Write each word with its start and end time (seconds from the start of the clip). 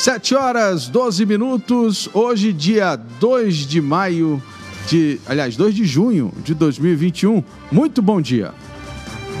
Sete 0.00 0.32
horas, 0.32 0.86
12 0.86 1.26
minutos. 1.26 2.08
Hoje, 2.14 2.52
dia 2.52 2.94
2 2.94 3.66
de 3.66 3.80
maio 3.80 4.40
de. 4.86 5.20
Aliás, 5.26 5.56
2 5.56 5.74
de 5.74 5.84
junho 5.84 6.32
de 6.44 6.54
2021. 6.54 7.42
Muito 7.72 8.00
bom 8.00 8.20
dia. 8.20 8.54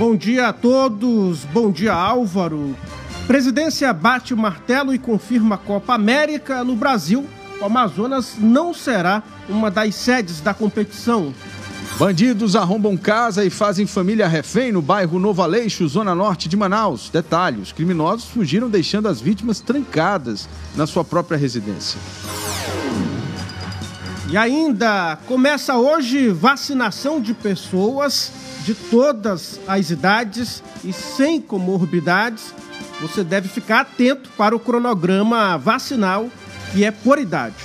Bom 0.00 0.16
dia 0.16 0.48
a 0.48 0.52
todos. 0.52 1.44
Bom 1.44 1.70
dia, 1.70 1.94
Álvaro. 1.94 2.74
Presidência 3.28 3.92
bate 3.92 4.34
o 4.34 4.36
martelo 4.36 4.92
e 4.92 4.98
confirma 4.98 5.54
a 5.54 5.58
Copa 5.58 5.94
América 5.94 6.64
no 6.64 6.74
Brasil. 6.74 7.24
O 7.60 7.64
Amazonas 7.64 8.34
não 8.36 8.74
será 8.74 9.22
uma 9.48 9.70
das 9.70 9.94
sedes 9.94 10.40
da 10.40 10.52
competição. 10.52 11.32
Bandidos 11.98 12.54
arrombam 12.54 12.96
casa 12.96 13.44
e 13.44 13.50
fazem 13.50 13.84
família 13.84 14.28
refém 14.28 14.70
no 14.70 14.80
bairro 14.80 15.18
Novo 15.18 15.42
Aleixo, 15.42 15.88
zona 15.88 16.14
norte 16.14 16.48
de 16.48 16.56
Manaus. 16.56 17.10
Detalhe: 17.10 17.60
os 17.60 17.72
criminosos 17.72 18.26
fugiram 18.26 18.70
deixando 18.70 19.08
as 19.08 19.20
vítimas 19.20 19.58
trancadas 19.58 20.48
na 20.76 20.86
sua 20.86 21.04
própria 21.04 21.36
residência. 21.36 21.98
E 24.30 24.36
ainda 24.36 25.18
começa 25.26 25.74
hoje 25.74 26.28
vacinação 26.28 27.20
de 27.20 27.34
pessoas 27.34 28.30
de 28.64 28.74
todas 28.74 29.58
as 29.66 29.90
idades 29.90 30.62
e 30.84 30.92
sem 30.92 31.40
comorbidades. 31.40 32.54
Você 33.00 33.24
deve 33.24 33.48
ficar 33.48 33.80
atento 33.80 34.30
para 34.36 34.54
o 34.54 34.60
cronograma 34.60 35.58
vacinal 35.58 36.28
que 36.72 36.84
é 36.84 36.92
por 36.92 37.18
idade. 37.18 37.56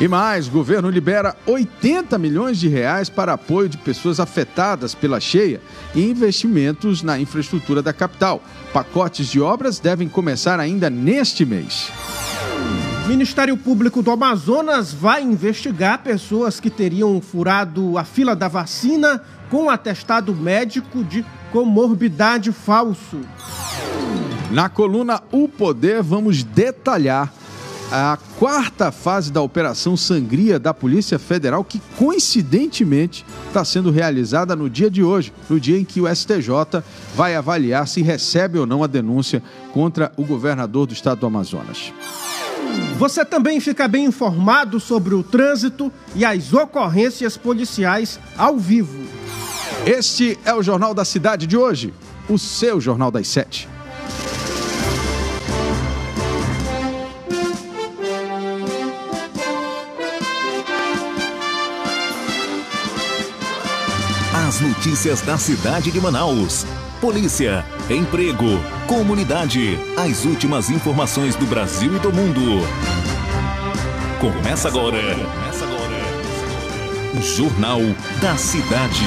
E 0.00 0.06
mais, 0.06 0.46
o 0.46 0.52
governo 0.52 0.88
libera 0.88 1.34
80 1.44 2.16
milhões 2.18 2.56
de 2.56 2.68
reais 2.68 3.08
para 3.08 3.32
apoio 3.32 3.68
de 3.68 3.76
pessoas 3.76 4.20
afetadas 4.20 4.94
pela 4.94 5.18
cheia 5.18 5.60
e 5.92 6.08
investimentos 6.08 7.02
na 7.02 7.18
infraestrutura 7.18 7.82
da 7.82 7.92
capital. 7.92 8.40
Pacotes 8.72 9.26
de 9.26 9.40
obras 9.40 9.80
devem 9.80 10.08
começar 10.08 10.60
ainda 10.60 10.88
neste 10.88 11.44
mês. 11.44 11.90
O 13.04 13.08
Ministério 13.08 13.56
Público 13.56 14.00
do 14.00 14.12
Amazonas 14.12 14.92
vai 14.92 15.20
investigar 15.20 16.04
pessoas 16.04 16.60
que 16.60 16.70
teriam 16.70 17.20
furado 17.20 17.98
a 17.98 18.04
fila 18.04 18.36
da 18.36 18.46
vacina 18.46 19.20
com 19.50 19.68
atestado 19.68 20.32
médico 20.32 21.02
de 21.02 21.26
comorbidade 21.50 22.52
falso. 22.52 23.18
Na 24.52 24.68
coluna 24.68 25.20
O 25.32 25.48
Poder, 25.48 26.04
vamos 26.04 26.44
detalhar 26.44 27.32
a 27.90 28.18
quarta 28.38 28.92
fase 28.92 29.32
da 29.32 29.40
Operação 29.40 29.96
Sangria 29.96 30.58
da 30.58 30.74
Polícia 30.74 31.18
Federal, 31.18 31.64
que 31.64 31.80
coincidentemente 31.96 33.24
está 33.46 33.64
sendo 33.64 33.90
realizada 33.90 34.54
no 34.54 34.68
dia 34.68 34.90
de 34.90 35.02
hoje, 35.02 35.32
no 35.48 35.58
dia 35.58 35.78
em 35.78 35.84
que 35.84 36.00
o 36.00 36.14
STJ 36.14 36.82
vai 37.14 37.34
avaliar 37.34 37.88
se 37.88 38.02
recebe 38.02 38.58
ou 38.58 38.66
não 38.66 38.84
a 38.84 38.86
denúncia 38.86 39.42
contra 39.72 40.12
o 40.16 40.24
governador 40.24 40.86
do 40.86 40.92
estado 40.92 41.20
do 41.20 41.26
Amazonas. 41.26 41.92
Você 42.98 43.24
também 43.24 43.60
fica 43.60 43.88
bem 43.88 44.04
informado 44.04 44.78
sobre 44.78 45.14
o 45.14 45.22
trânsito 45.22 45.90
e 46.14 46.24
as 46.24 46.52
ocorrências 46.52 47.36
policiais 47.36 48.20
ao 48.36 48.58
vivo. 48.58 48.98
Este 49.86 50.38
é 50.44 50.52
o 50.52 50.62
Jornal 50.62 50.92
da 50.92 51.04
Cidade 51.04 51.46
de 51.46 51.56
hoje, 51.56 51.94
o 52.28 52.36
seu 52.38 52.80
Jornal 52.80 53.10
das 53.10 53.28
Sete. 53.28 53.68
Notícias 64.78 65.20
da 65.22 65.36
cidade 65.36 65.90
de 65.90 66.00
Manaus. 66.00 66.64
Polícia, 67.00 67.64
emprego, 67.90 68.46
comunidade. 68.86 69.76
As 69.96 70.24
últimas 70.24 70.70
informações 70.70 71.34
do 71.34 71.44
Brasil 71.46 71.96
e 71.96 71.98
do 71.98 72.12
mundo. 72.12 72.40
Começa 74.20 74.68
agora. 74.68 75.00
Começa 75.00 75.64
agora. 75.64 77.20
Jornal 77.20 77.80
da 78.20 78.36
Cidade. 78.36 79.04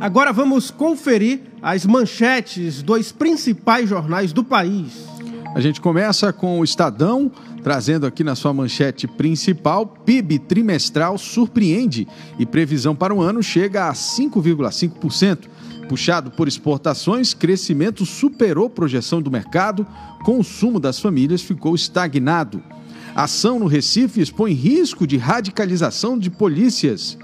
Agora 0.00 0.32
vamos 0.32 0.72
conferir 0.72 1.42
as 1.62 1.86
manchetes 1.86 2.82
dos 2.82 3.12
principais 3.12 3.88
jornais 3.88 4.32
do 4.32 4.42
país. 4.42 5.07
A 5.54 5.60
gente 5.60 5.80
começa 5.80 6.32
com 6.32 6.60
o 6.60 6.64
Estadão, 6.64 7.30
trazendo 7.62 8.06
aqui 8.06 8.22
na 8.22 8.34
sua 8.34 8.52
manchete 8.52 9.06
principal: 9.06 9.86
PIB 9.86 10.38
trimestral 10.40 11.18
surpreende 11.18 12.06
e 12.38 12.46
previsão 12.46 12.94
para 12.94 13.14
o 13.14 13.20
ano 13.20 13.42
chega 13.42 13.88
a 13.88 13.92
5,5%. 13.92 15.48
Puxado 15.88 16.30
por 16.30 16.46
exportações, 16.46 17.32
crescimento 17.32 18.04
superou 18.04 18.68
projeção 18.68 19.22
do 19.22 19.30
mercado, 19.30 19.86
consumo 20.22 20.78
das 20.78 21.00
famílias 21.00 21.40
ficou 21.40 21.74
estagnado. 21.74 22.62
Ação 23.14 23.58
no 23.58 23.66
Recife 23.66 24.20
expõe 24.20 24.52
risco 24.52 25.06
de 25.06 25.16
radicalização 25.16 26.18
de 26.18 26.30
polícias. 26.30 27.16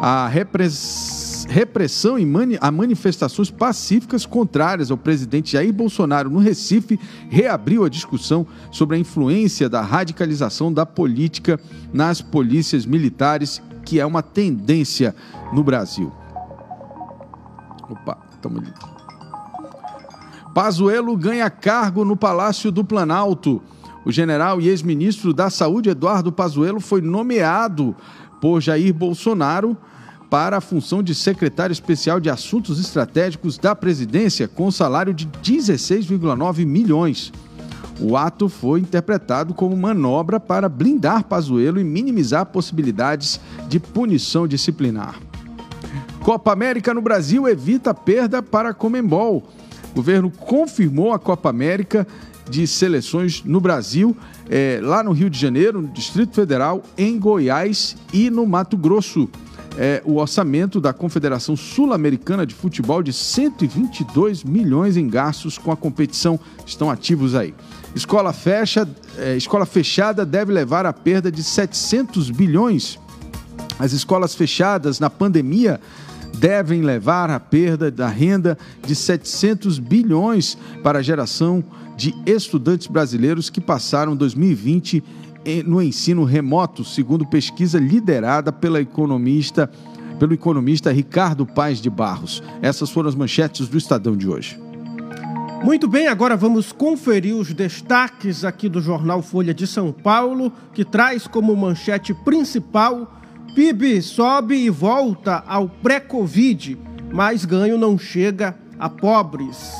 A 0.00 0.26
repressão 0.26 1.25
repressão 1.48 2.18
mani 2.26 2.58
a 2.60 2.70
manifestações 2.70 3.50
pacíficas 3.50 4.26
contrárias 4.26 4.90
ao 4.90 4.96
presidente 4.96 5.52
Jair 5.52 5.72
Bolsonaro 5.72 6.28
no 6.28 6.38
Recife 6.38 6.98
reabriu 7.28 7.84
a 7.84 7.88
discussão 7.88 8.46
sobre 8.70 8.96
a 8.96 8.98
influência 8.98 9.68
da 9.68 9.80
radicalização 9.80 10.72
da 10.72 10.84
política 10.84 11.58
nas 11.92 12.20
polícias 12.20 12.84
militares, 12.84 13.62
que 13.84 14.00
é 14.00 14.06
uma 14.06 14.22
tendência 14.22 15.14
no 15.52 15.62
Brasil. 15.62 16.12
Opa, 17.88 18.18
estamos 18.32 18.62
ali. 18.62 18.72
Pazuello 20.52 21.16
ganha 21.16 21.50
cargo 21.50 22.04
no 22.04 22.16
Palácio 22.16 22.72
do 22.72 22.84
Planalto. 22.84 23.62
O 24.04 24.12
general 24.12 24.60
e 24.60 24.68
ex-ministro 24.68 25.34
da 25.34 25.50
Saúde, 25.50 25.90
Eduardo 25.90 26.32
Pazuello, 26.32 26.80
foi 26.80 27.00
nomeado 27.00 27.94
por 28.40 28.60
Jair 28.60 28.94
Bolsonaro 28.94 29.76
para 30.30 30.58
a 30.58 30.60
função 30.60 31.02
de 31.02 31.14
secretário 31.14 31.72
especial 31.72 32.18
de 32.20 32.28
Assuntos 32.28 32.80
Estratégicos 32.80 33.58
da 33.58 33.74
Presidência, 33.74 34.48
com 34.48 34.70
salário 34.70 35.14
de 35.14 35.26
16,9 35.42 36.66
milhões. 36.66 37.32
O 38.00 38.16
ato 38.16 38.48
foi 38.48 38.80
interpretado 38.80 39.54
como 39.54 39.76
manobra 39.76 40.38
para 40.38 40.68
blindar 40.68 41.24
Pazuello 41.24 41.80
e 41.80 41.84
minimizar 41.84 42.46
possibilidades 42.46 43.40
de 43.68 43.80
punição 43.80 44.46
disciplinar. 44.46 45.18
Copa 46.22 46.52
América 46.52 46.92
no 46.92 47.00
Brasil 47.00 47.48
evita 47.48 47.94
perda 47.94 48.42
para 48.42 48.74
Comembol. 48.74 49.48
O 49.92 49.94
governo 49.94 50.30
confirmou 50.30 51.12
a 51.12 51.18
Copa 51.18 51.48
América 51.48 52.06
de 52.50 52.66
seleções 52.66 53.42
no 53.44 53.60
Brasil, 53.60 54.16
é, 54.48 54.78
lá 54.82 55.02
no 55.02 55.12
Rio 55.12 55.30
de 55.30 55.38
Janeiro, 55.38 55.80
no 55.80 55.88
Distrito 55.88 56.34
Federal, 56.34 56.82
em 56.98 57.18
Goiás 57.18 57.96
e 58.12 58.28
no 58.28 58.46
Mato 58.46 58.76
Grosso 58.76 59.28
é, 59.76 60.02
o 60.04 60.16
orçamento 60.16 60.80
da 60.80 60.92
Confederação 60.92 61.54
Sul-Americana 61.54 62.46
de 62.46 62.54
Futebol 62.54 63.02
de 63.02 63.12
122 63.12 64.42
milhões 64.42 64.96
em 64.96 65.08
gastos 65.08 65.58
com 65.58 65.70
a 65.70 65.76
competição 65.76 66.40
estão 66.64 66.90
ativos 66.90 67.34
aí. 67.34 67.54
Escola, 67.94 68.32
fecha, 68.32 68.88
é, 69.18 69.36
escola 69.36 69.66
fechada 69.66 70.24
deve 70.24 70.52
levar 70.52 70.86
a 70.86 70.92
perda 70.92 71.30
de 71.30 71.42
700 71.42 72.30
bilhões. 72.30 72.98
As 73.78 73.92
escolas 73.92 74.34
fechadas 74.34 74.98
na 74.98 75.10
pandemia 75.10 75.80
devem 76.38 76.82
levar 76.82 77.30
a 77.30 77.40
perda 77.40 77.90
da 77.90 78.08
renda 78.08 78.58
de 78.86 78.94
700 78.94 79.78
bilhões 79.78 80.56
para 80.82 80.98
a 80.98 81.02
geração 81.02 81.64
de 81.96 82.14
estudantes 82.26 82.86
brasileiros 82.86 83.48
que 83.48 83.60
passaram 83.60 84.14
2020 84.14 85.02
no 85.64 85.80
ensino 85.80 86.24
remoto, 86.24 86.84
segundo 86.84 87.26
pesquisa 87.26 87.78
liderada 87.78 88.52
pela 88.52 88.80
economista, 88.80 89.70
pelo 90.18 90.34
economista 90.34 90.92
Ricardo 90.92 91.46
Paes 91.46 91.80
de 91.80 91.88
Barros. 91.88 92.42
Essas 92.60 92.90
foram 92.90 93.08
as 93.08 93.14
manchetes 93.14 93.68
do 93.68 93.78
Estadão 93.78 94.16
de 94.16 94.28
hoje. 94.28 94.58
Muito 95.62 95.88
bem, 95.88 96.06
agora 96.06 96.36
vamos 96.36 96.70
conferir 96.70 97.34
os 97.34 97.52
destaques 97.52 98.44
aqui 98.44 98.68
do 98.68 98.80
jornal 98.80 99.22
Folha 99.22 99.54
de 99.54 99.66
São 99.66 99.90
Paulo, 99.92 100.52
que 100.74 100.84
traz 100.84 101.26
como 101.26 101.56
manchete 101.56 102.12
principal: 102.12 103.20
PIB 103.54 104.02
sobe 104.02 104.56
e 104.56 104.70
volta 104.70 105.42
ao 105.46 105.68
pré-Covid, 105.68 106.78
mas 107.12 107.44
ganho 107.44 107.78
não 107.78 107.98
chega 107.98 108.56
a 108.78 108.88
pobres. 108.88 109.72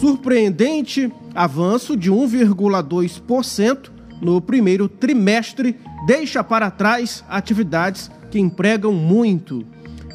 Surpreendente 0.00 1.12
avanço 1.34 1.96
de 1.96 2.10
1,2% 2.10 3.97
no 4.20 4.40
primeiro 4.40 4.88
trimestre 4.88 5.76
deixa 6.06 6.42
para 6.42 6.70
trás 6.70 7.24
atividades 7.28 8.10
que 8.30 8.38
empregam 8.38 8.92
muito. 8.92 9.64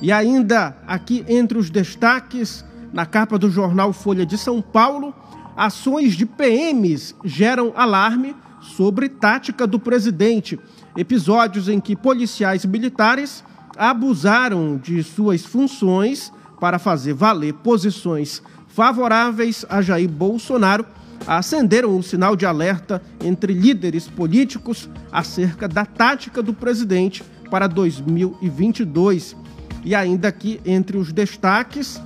E 0.02 0.12
ainda 0.12 0.76
aqui 0.86 1.24
entre 1.28 1.58
os 1.58 1.70
destaques, 1.70 2.64
na 2.92 3.06
capa 3.06 3.38
do 3.38 3.50
jornal 3.50 3.94
Folha 3.94 4.26
de 4.26 4.38
São 4.38 4.62
Paulo, 4.62 5.14
ações 5.56 6.14
de 6.16 6.26
PMs 6.26 7.16
geram 7.24 7.74
alarme 7.76 8.36
sobre 8.62 9.10
tática 9.10 9.66
do 9.66 9.80
presidente. 9.80 10.60
Episódios 10.96 11.70
em 11.70 11.80
que 11.80 11.96
policiais 11.96 12.66
militares 12.66 13.44
abusaram 13.78 14.78
de 14.78 15.02
suas 15.04 15.46
funções 15.46 16.32
para 16.60 16.80
fazer 16.80 17.14
valer 17.14 17.54
posições 17.56 18.42
favoráveis 18.68 19.66
a 19.70 19.82
Jair 19.82 20.10
Bolsonaro 20.10 20.86
acenderam 21.26 21.98
o 21.98 22.04
sinal 22.04 22.36
de 22.36 22.46
alerta 22.46 23.02
entre 23.24 23.54
líderes 23.54 24.08
políticos 24.08 24.90
acerca 25.12 25.68
da 25.68 25.86
tática 25.86 26.42
do 26.42 26.54
presidente 26.54 27.24
para 27.50 27.68
2022. 27.68 29.36
E 29.84 29.94
ainda 29.94 30.28
aqui 30.28 30.60
entre 30.66 30.98
os 30.98 31.12
destaques, 31.12 32.02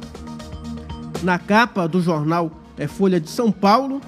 na 1.23 1.39
capa 1.39 1.87
do 1.87 2.01
jornal 2.01 2.51
é 2.77 2.87
Folha 2.87 3.19
de 3.19 3.29
São 3.29 3.51
Paulo, 3.51 4.01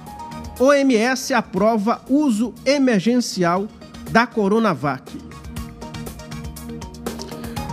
OMS 0.59 1.33
aprova 1.33 2.01
uso 2.09 2.53
emergencial 2.65 3.67
da 4.11 4.27
Coronavac. 4.27 5.17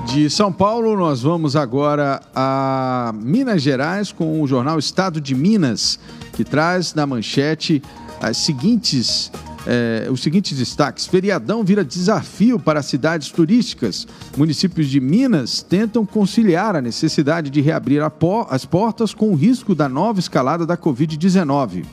De 0.07 0.31
São 0.31 0.53
Paulo, 0.53 0.97
nós 0.97 1.23
vamos 1.23 1.57
agora 1.57 2.23
a 2.35 3.13
Minas 3.15 3.61
Gerais 3.61 4.13
com 4.13 4.41
o 4.41 4.47
jornal 4.47 4.79
Estado 4.79 5.21
de 5.21 5.35
Minas, 5.35 5.99
que 6.37 6.45
traz 6.45 6.95
na 6.95 7.07
manchete 7.07 7.83
as 8.21 8.37
seguintes 8.37 9.33
é, 9.67 10.09
os 10.09 10.23
seguintes 10.23 10.57
destaques. 10.57 11.07
Feriadão 11.07 11.65
vira 11.65 11.85
desafio 11.85 12.57
para 12.57 12.83
cidades 12.83 13.31
turísticas. 13.31 14.07
Municípios 14.37 14.89
de 14.89 15.01
Minas 15.01 15.61
tentam 15.61 16.07
conciliar 16.07 16.77
a 16.77 16.81
necessidade 16.81 17.51
de 17.51 17.61
reabrir 17.61 18.01
as 18.49 18.65
portas 18.65 19.13
com 19.13 19.33
o 19.33 19.35
risco 19.35 19.75
da 19.75 19.89
nova 19.89 20.21
escalada 20.21 20.65
da 20.65 20.77
Covid-19. 20.77 21.85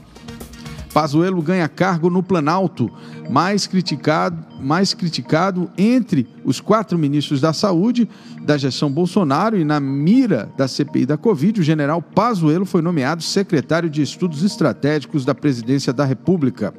Pazuello 0.94 1.42
ganha 1.42 1.68
cargo 1.68 2.08
no 2.08 2.22
Planalto, 2.22 2.90
mais 3.28 3.66
criticado, 3.66 4.38
mais 4.62 4.94
criticado 4.94 5.70
entre 5.76 6.28
os 6.46 6.62
quatro 6.62 7.00
ministros 7.00 7.42
da 7.42 7.52
Saúde 7.52 8.08
da 8.44 8.58
gestão 8.58 8.92
Bolsonaro 8.92 9.58
e 9.58 9.66
na 9.66 9.80
mira 9.80 10.50
da 10.56 10.68
CPI 10.68 11.08
da 11.08 11.18
Covid, 11.18 11.62
o 11.62 11.64
general 11.64 12.02
Pazuello 12.02 12.66
foi 12.66 12.82
nomeado 12.82 13.24
secretário 13.24 13.90
de 13.90 14.04
Estudos 14.04 14.44
Estratégicos 14.44 15.26
da 15.26 15.34
Presidência 15.34 15.92
da 15.92 16.06
República. 16.06 16.74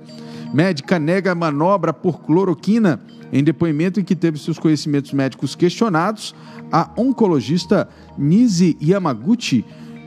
Médica 0.55 1.01
nega 1.01 1.35
manobra 1.35 1.93
por 1.93 2.21
cloroquina. 2.23 3.01
Em 3.33 3.43
depoimento 3.43 3.99
em 3.99 4.05
que 4.05 4.15
teve 4.15 4.39
seus 4.39 4.61
conhecimentos 4.61 5.13
médicos 5.13 5.57
questionados, 5.57 6.33
a 6.71 6.89
oncologista 6.97 7.89
Nise 8.17 8.77
Yamaguchi 8.81 9.65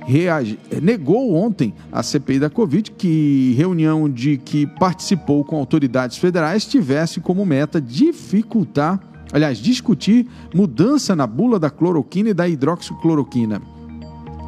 reage, 0.08 0.58
negou 0.82 1.36
ontem 1.36 1.74
à 1.92 2.02
CPI 2.02 2.40
da 2.40 2.50
Covid 2.50 2.92
que 2.92 3.54
reunião 3.58 4.10
de 4.10 4.38
que 4.38 4.66
participou 4.66 5.44
com 5.44 5.58
autoridades 5.58 6.18
federais 6.18 6.66
tivesse 6.66 7.20
como 7.20 7.46
meta 7.46 7.82
dificultar, 7.82 9.00
aliás, 9.34 9.58
discutir 9.58 10.26
mudança 10.56 11.14
na 11.14 11.28
bula 11.28 11.60
da 11.60 11.70
cloroquina 11.70 12.30
e 12.30 12.34
da 12.34 12.48
hidroxicloroquina. 12.48 13.62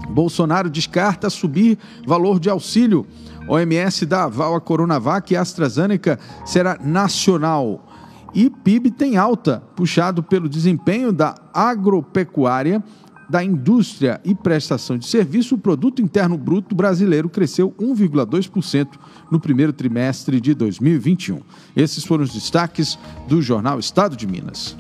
Bolsonaro 0.09 0.69
descarta 0.69 1.29
subir 1.29 1.77
valor 2.07 2.39
de 2.39 2.49
auxílio. 2.49 3.05
OMS 3.47 4.05
dá 4.05 4.23
aval 4.23 4.55
à 4.55 4.61
Coronavac 4.61 5.33
e 5.33 5.37
AstraZeneca 5.37 6.17
será 6.45 6.77
nacional. 6.81 7.85
E 8.33 8.49
PIB 8.49 8.91
tem 8.91 9.17
alta, 9.17 9.61
puxado 9.75 10.23
pelo 10.23 10.47
desempenho 10.47 11.11
da 11.11 11.35
agropecuária, 11.53 12.83
da 13.29 13.43
indústria 13.43 14.19
e 14.25 14.33
prestação 14.33 14.97
de 14.97 15.05
serviço, 15.05 15.55
o 15.55 15.57
produto 15.57 16.01
interno 16.01 16.37
bruto 16.37 16.73
brasileiro 16.73 17.29
cresceu 17.29 17.71
1,2% 17.79 18.87
no 19.29 19.39
primeiro 19.39 19.71
trimestre 19.71 20.41
de 20.41 20.53
2021. 20.53 21.39
Esses 21.75 22.03
foram 22.03 22.23
os 22.23 22.33
destaques 22.33 22.97
do 23.27 23.41
jornal 23.41 23.79
Estado 23.79 24.15
de 24.15 24.25
Minas. 24.25 24.75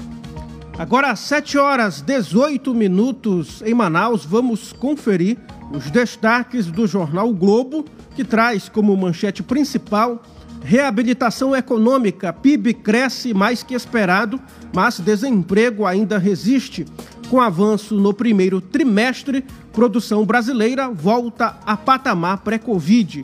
Agora, 0.77 1.11
às 1.11 1.19
7 1.19 1.57
horas 1.57 2.01
18 2.01 2.73
minutos 2.73 3.61
em 3.65 3.73
Manaus, 3.73 4.25
vamos 4.25 4.71
conferir 4.71 5.37
os 5.71 5.91
destaques 5.91 6.67
do 6.67 6.87
jornal 6.87 7.29
o 7.29 7.33
Globo, 7.33 7.85
que 8.15 8.23
traz 8.23 8.69
como 8.69 8.95
manchete 8.95 9.43
principal 9.43 10.23
reabilitação 10.63 11.55
econômica. 11.55 12.33
PIB 12.33 12.73
cresce 12.75 13.33
mais 13.33 13.63
que 13.63 13.73
esperado, 13.73 14.39
mas 14.73 14.99
desemprego 14.99 15.85
ainda 15.85 16.17
resiste. 16.17 16.85
Com 17.29 17.39
avanço 17.39 17.93
no 17.95 18.11
primeiro 18.11 18.59
trimestre, 18.59 19.45
produção 19.71 20.25
brasileira 20.25 20.89
volta 20.89 21.57
a 21.63 21.77
patamar 21.77 22.39
pré-Covid. 22.39 23.23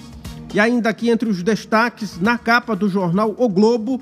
E 0.53 0.59
ainda 0.59 0.89
aqui 0.89 1.09
entre 1.09 1.27
os 1.27 1.41
destaques, 1.41 2.21
na 2.21 2.37
capa 2.37 2.75
do 2.75 2.87
jornal 2.87 3.35
O 3.35 3.49
Globo, 3.49 3.99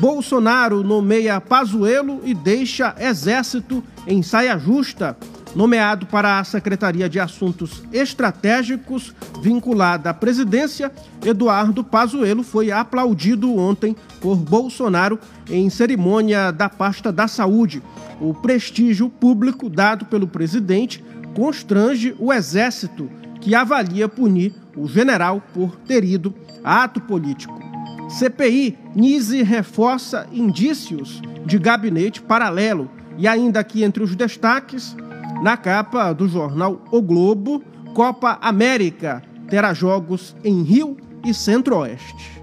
Bolsonaro 0.00 0.82
nomeia 0.82 1.38
Pazuello 1.38 2.22
e 2.24 2.32
deixa 2.32 2.94
Exército 2.98 3.84
em 4.06 4.22
saia 4.22 4.58
justa. 4.58 5.18
Nomeado 5.54 6.06
para 6.06 6.38
a 6.38 6.44
Secretaria 6.44 7.06
de 7.06 7.20
Assuntos 7.20 7.82
Estratégicos, 7.92 9.14
vinculada 9.42 10.08
à 10.08 10.14
presidência, 10.14 10.90
Eduardo 11.22 11.84
Pazuello 11.84 12.42
foi 12.42 12.72
aplaudido 12.72 13.54
ontem 13.54 13.94
por 14.22 14.36
Bolsonaro 14.36 15.18
em 15.50 15.68
cerimônia 15.68 16.52
da 16.52 16.68
pasta 16.68 17.12
da 17.12 17.26
saúde. 17.28 17.82
O 18.20 18.32
prestígio 18.32 19.10
público 19.10 19.68
dado 19.68 20.06
pelo 20.06 20.28
presidente 20.28 21.04
constrange 21.34 22.14
o 22.18 22.32
Exército, 22.32 23.10
que 23.40 23.54
avalia 23.54 24.08
punir 24.08 24.54
o 24.76 24.86
general 24.86 25.42
por 25.52 25.76
ter 25.76 26.04
ido 26.04 26.32
a 26.62 26.84
ato 26.84 27.00
político. 27.00 27.60
CPI, 28.08 28.78
Nise 28.94 29.42
reforça 29.42 30.26
indícios 30.32 31.20
de 31.44 31.58
gabinete 31.58 32.22
paralelo. 32.22 32.90
E 33.18 33.26
ainda 33.26 33.60
aqui 33.60 33.82
entre 33.82 34.02
os 34.02 34.14
destaques, 34.14 34.96
na 35.42 35.56
capa 35.56 36.12
do 36.12 36.28
jornal 36.28 36.82
O 36.90 37.02
Globo, 37.02 37.62
Copa 37.94 38.38
América 38.40 39.22
terá 39.48 39.74
jogos 39.74 40.34
em 40.42 40.62
Rio 40.62 40.96
e 41.24 41.34
Centro-Oeste. 41.34 42.41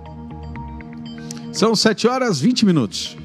São 1.51 1.75
7 1.75 2.07
horas 2.07 2.39
20 2.39 2.65
minutos. 2.65 3.17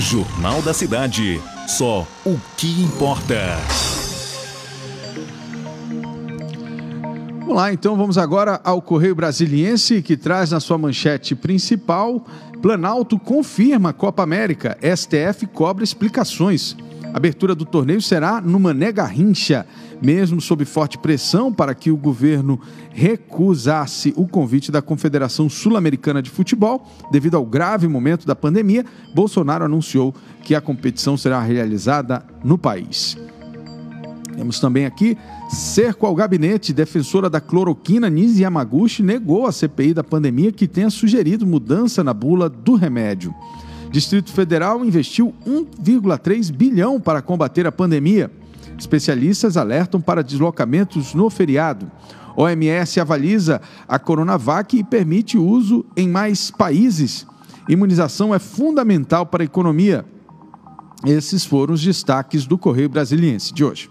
Jornal 0.00 0.60
da 0.60 0.74
Cidade. 0.74 1.40
Só 1.68 2.06
o 2.26 2.36
que 2.56 2.82
importa. 2.82 3.56
Vamos 7.38 7.54
lá, 7.54 7.72
então 7.72 7.96
vamos 7.96 8.18
agora 8.18 8.60
ao 8.64 8.82
Correio 8.82 9.14
Brasiliense, 9.14 10.02
que 10.02 10.16
traz 10.16 10.50
na 10.50 10.58
sua 10.58 10.76
manchete 10.76 11.34
principal: 11.36 12.26
Planalto 12.60 13.18
confirma 13.18 13.92
Copa 13.92 14.22
América, 14.22 14.76
STF 14.82 15.46
cobra 15.46 15.84
explicações. 15.84 16.76
A 17.12 17.16
abertura 17.16 17.54
do 17.54 17.64
torneio 17.64 18.02
será 18.02 18.40
no 18.40 18.58
Mané 18.58 18.90
Garrincha, 18.90 19.66
mesmo 20.02 20.40
sob 20.40 20.64
forte 20.64 20.98
pressão 20.98 21.52
para 21.52 21.74
que 21.74 21.90
o 21.90 21.96
governo 21.96 22.60
recusasse 22.90 24.12
o 24.16 24.26
convite 24.26 24.72
da 24.72 24.82
Confederação 24.82 25.48
Sul-Americana 25.48 26.20
de 26.20 26.28
Futebol, 26.28 26.86
devido 27.10 27.36
ao 27.36 27.46
grave 27.46 27.86
momento 27.86 28.26
da 28.26 28.34
pandemia, 28.34 28.84
Bolsonaro 29.14 29.64
anunciou 29.64 30.14
que 30.42 30.54
a 30.54 30.60
competição 30.60 31.16
será 31.16 31.40
realizada 31.40 32.24
no 32.42 32.58
país. 32.58 33.16
Temos 34.34 34.58
também 34.58 34.86
aqui 34.86 35.16
cerco 35.48 36.06
ao 36.06 36.14
gabinete. 36.14 36.72
Defensora 36.72 37.28
da 37.28 37.40
cloroquina, 37.40 38.08
Nise 38.08 38.42
Yamaguchi, 38.42 39.02
negou 39.02 39.46
a 39.46 39.52
CPI 39.52 39.94
da 39.94 40.02
pandemia 40.02 40.50
que 40.50 40.66
tenha 40.66 40.90
sugerido 40.90 41.46
mudança 41.46 42.02
na 42.02 42.14
bula 42.14 42.48
do 42.48 42.74
remédio. 42.74 43.34
Distrito 43.90 44.32
Federal 44.32 44.84
investiu 44.84 45.34
1,3 45.46 46.50
bilhão 46.50 46.98
para 46.98 47.20
combater 47.20 47.66
a 47.66 47.72
pandemia. 47.72 48.30
Especialistas 48.78 49.56
alertam 49.56 50.00
para 50.00 50.22
deslocamentos 50.22 51.14
no 51.14 51.30
feriado. 51.30 51.90
OMS 52.36 52.98
avaliza 52.98 53.60
a 53.86 53.98
Coronavac 53.98 54.76
e 54.76 54.84
permite 54.84 55.36
uso 55.36 55.84
em 55.96 56.08
mais 56.08 56.50
países. 56.50 57.26
Imunização 57.68 58.34
é 58.34 58.38
fundamental 58.38 59.26
para 59.26 59.42
a 59.42 59.44
economia. 59.44 60.04
Esses 61.04 61.44
foram 61.44 61.74
os 61.74 61.82
destaques 61.82 62.46
do 62.46 62.56
Correio 62.56 62.88
Brasiliense 62.88 63.52
de 63.52 63.64
hoje. 63.64 63.90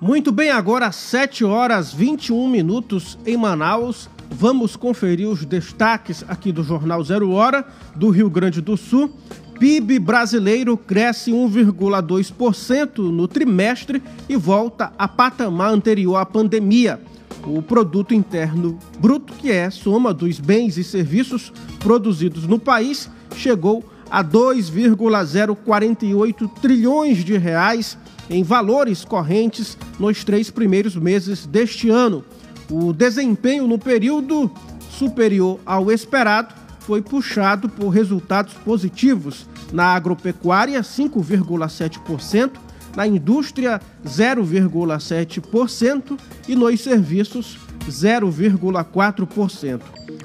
Muito 0.00 0.30
bem, 0.30 0.50
agora 0.50 0.86
às 0.86 0.96
7 0.96 1.44
horas 1.44 1.92
21 1.92 2.48
minutos 2.48 3.18
em 3.24 3.36
Manaus. 3.36 4.08
Vamos 4.30 4.76
conferir 4.76 5.28
os 5.28 5.44
destaques 5.44 6.24
aqui 6.28 6.52
do 6.52 6.62
Jornal 6.62 7.02
Zero 7.02 7.30
Hora 7.30 7.66
do 7.94 8.10
Rio 8.10 8.28
Grande 8.28 8.60
do 8.60 8.76
Sul. 8.76 9.10
PIB 9.58 9.98
brasileiro 9.98 10.76
cresce 10.76 11.30
1,2% 11.30 12.98
no 12.98 13.26
trimestre 13.28 14.02
e 14.28 14.36
volta 14.36 14.92
a 14.98 15.08
patamar 15.08 15.72
anterior 15.72 16.16
à 16.16 16.26
pandemia. 16.26 17.00
O 17.46 17.62
produto 17.62 18.14
interno 18.14 18.78
bruto, 18.98 19.34
que 19.34 19.50
é 19.50 19.68
soma 19.70 20.14
dos 20.14 20.40
bens 20.40 20.78
e 20.78 20.84
serviços 20.84 21.52
produzidos 21.78 22.46
no 22.46 22.58
país, 22.58 23.10
chegou 23.36 23.84
a 24.10 24.22
2,048 24.22 26.48
trilhões 26.60 27.22
de 27.24 27.36
reais 27.36 27.98
em 28.30 28.42
valores 28.42 29.04
correntes 29.04 29.76
nos 29.98 30.24
três 30.24 30.50
primeiros 30.50 30.96
meses 30.96 31.44
deste 31.46 31.90
ano. 31.90 32.24
O 32.70 32.90
desempenho 32.92 33.66
no 33.66 33.78
período 33.78 34.50
superior 34.90 35.60
ao 35.66 35.92
esperado 35.92 36.63
foi 36.86 37.02
puxado 37.02 37.68
por 37.68 37.88
resultados 37.88 38.54
positivos 38.54 39.48
na 39.72 39.94
agropecuária, 39.94 40.80
5,7%, 40.82 42.52
na 42.94 43.04
indústria 43.06 43.80
0,7% 44.04 46.18
e 46.46 46.54
nos 46.54 46.78
serviços 46.80 47.58
0,4%. 47.88 49.80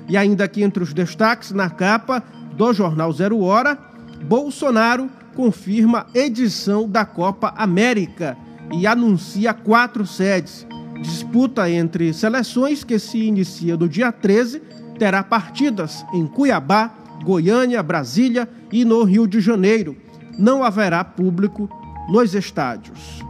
E 0.07 0.15
ainda 0.17 0.43
aqui 0.43 0.61
entre 0.61 0.83
os 0.83 0.93
destaques 0.93 1.51
na 1.51 1.69
capa 1.69 2.21
do 2.55 2.73
jornal 2.73 3.13
Zero 3.13 3.39
Hora, 3.41 3.77
Bolsonaro 4.23 5.09
confirma 5.35 6.07
edição 6.13 6.89
da 6.89 7.05
Copa 7.05 7.53
América 7.55 8.35
e 8.73 8.85
anuncia 8.85 9.53
quatro 9.53 10.05
sedes. 10.05 10.67
Disputa 11.01 11.71
entre 11.71 12.13
seleções 12.13 12.83
que 12.83 12.99
se 12.99 13.19
inicia 13.19 13.77
no 13.77 13.87
dia 13.87 14.11
13 14.11 14.61
terá 14.99 15.23
partidas 15.23 16.05
em 16.13 16.27
Cuiabá, 16.27 16.93
Goiânia, 17.23 17.81
Brasília 17.81 18.47
e 18.71 18.83
no 18.83 19.03
Rio 19.03 19.25
de 19.25 19.39
Janeiro. 19.39 19.95
Não 20.37 20.63
haverá 20.63 21.03
público 21.03 21.69
nos 22.09 22.35
estádios. 22.35 23.23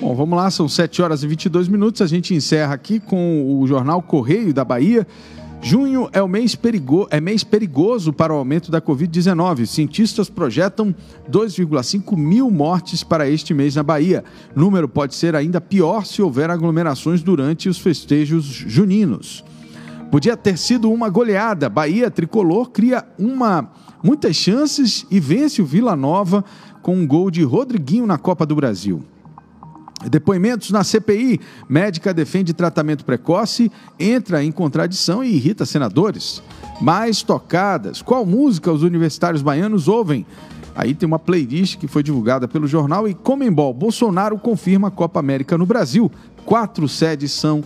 Bom, 0.00 0.14
vamos 0.14 0.36
lá, 0.36 0.50
são 0.50 0.68
7 0.68 1.02
horas 1.02 1.22
e 1.22 1.26
22 1.26 1.68
minutos. 1.68 2.00
A 2.00 2.06
gente 2.06 2.34
encerra 2.34 2.74
aqui 2.74 3.00
com 3.00 3.60
o 3.60 3.66
jornal 3.66 4.00
Correio 4.00 4.54
da 4.54 4.64
Bahia. 4.64 5.06
Junho 5.62 6.08
é 6.12 6.22
o 6.22 6.28
mês, 6.28 6.54
perigo... 6.54 7.08
é 7.10 7.20
mês 7.20 7.42
perigoso 7.42 8.12
para 8.12 8.32
o 8.32 8.36
aumento 8.36 8.70
da 8.70 8.80
Covid-19. 8.80 9.66
Cientistas 9.66 10.28
projetam 10.28 10.94
2,5 11.30 12.16
mil 12.16 12.50
mortes 12.50 13.02
para 13.02 13.28
este 13.28 13.52
mês 13.54 13.74
na 13.74 13.82
Bahia. 13.82 14.22
Número 14.54 14.88
pode 14.88 15.14
ser 15.14 15.34
ainda 15.34 15.60
pior 15.60 16.04
se 16.04 16.22
houver 16.22 16.50
aglomerações 16.50 17.22
durante 17.22 17.68
os 17.68 17.78
festejos 17.78 18.44
juninos. 18.44 19.44
Podia 20.10 20.36
ter 20.36 20.56
sido 20.56 20.90
uma 20.90 21.08
goleada. 21.08 21.68
Bahia 21.68 22.10
tricolor 22.10 22.70
cria 22.70 23.04
uma 23.18 23.70
muitas 24.02 24.36
chances 24.36 25.04
e 25.10 25.18
vence 25.18 25.60
o 25.60 25.66
Vila 25.66 25.96
Nova 25.96 26.44
com 26.82 26.96
um 26.96 27.06
gol 27.06 27.30
de 27.30 27.42
Rodriguinho 27.42 28.06
na 28.06 28.16
Copa 28.16 28.46
do 28.46 28.54
Brasil. 28.54 29.02
Depoimentos 30.08 30.70
na 30.70 30.84
CPI. 30.84 31.40
Médica 31.68 32.14
defende 32.14 32.52
tratamento 32.52 33.04
precoce, 33.04 33.72
entra 33.98 34.44
em 34.44 34.52
contradição 34.52 35.24
e 35.24 35.34
irrita 35.34 35.66
senadores. 35.66 36.42
Mais 36.80 37.22
tocadas. 37.22 38.02
Qual 38.02 38.24
música 38.24 38.70
os 38.70 38.82
universitários 38.82 39.42
baianos 39.42 39.88
ouvem? 39.88 40.24
Aí 40.74 40.94
tem 40.94 41.06
uma 41.06 41.18
playlist 41.18 41.78
que 41.78 41.88
foi 41.88 42.02
divulgada 42.02 42.46
pelo 42.46 42.66
jornal 42.66 43.08
e 43.08 43.14
Comembol. 43.14 43.72
Bolsonaro 43.72 44.38
confirma 44.38 44.88
a 44.88 44.90
Copa 44.90 45.18
América 45.18 45.56
no 45.56 45.64
Brasil. 45.64 46.12
Quatro 46.46 46.88
sedes 46.88 47.32
são 47.32 47.62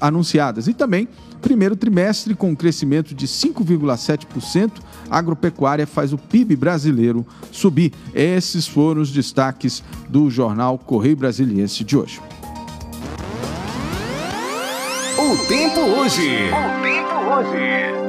anunciadas. 0.00 0.68
E 0.68 0.74
também 0.74 1.08
Primeiro 1.40 1.76
trimestre, 1.76 2.34
com 2.34 2.50
um 2.50 2.56
crescimento 2.56 3.14
de 3.14 3.26
5,7%, 3.26 4.72
a 5.08 5.18
agropecuária 5.18 5.86
faz 5.86 6.12
o 6.12 6.18
PIB 6.18 6.56
brasileiro 6.56 7.24
subir. 7.52 7.92
Esses 8.14 8.66
foram 8.66 9.00
os 9.00 9.12
destaques 9.12 9.82
do 10.08 10.28
jornal 10.28 10.78
Correio 10.78 11.16
Brasiliense 11.16 11.84
de 11.84 11.96
hoje. 11.96 12.20
O 15.18 15.36
tempo 15.46 15.80
hoje. 15.80 16.28
O 16.50 16.82
tempo 16.82 17.14
hoje. 17.30 18.05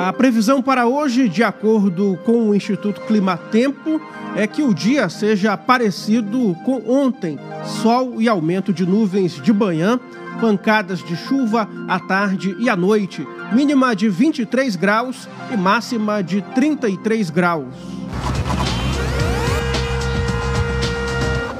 A 0.00 0.12
previsão 0.12 0.62
para 0.62 0.86
hoje, 0.86 1.28
de 1.28 1.42
acordo 1.42 2.16
com 2.24 2.48
o 2.48 2.54
Instituto 2.54 3.00
Climatempo, 3.00 4.00
é 4.36 4.46
que 4.46 4.62
o 4.62 4.72
dia 4.72 5.08
seja 5.08 5.56
parecido 5.56 6.56
com 6.64 6.88
ontem: 6.88 7.36
sol 7.82 8.22
e 8.22 8.28
aumento 8.28 8.72
de 8.72 8.86
nuvens 8.86 9.42
de 9.42 9.52
manhã 9.52 9.98
pancadas 10.40 11.02
de 11.02 11.16
chuva 11.16 11.68
à 11.88 11.98
tarde 11.98 12.56
e 12.60 12.68
à 12.68 12.76
noite, 12.76 13.26
mínima 13.52 13.96
de 13.96 14.08
23 14.08 14.76
graus 14.76 15.28
e 15.52 15.56
máxima 15.56 16.22
de 16.22 16.42
33 16.54 17.28
graus. 17.30 17.74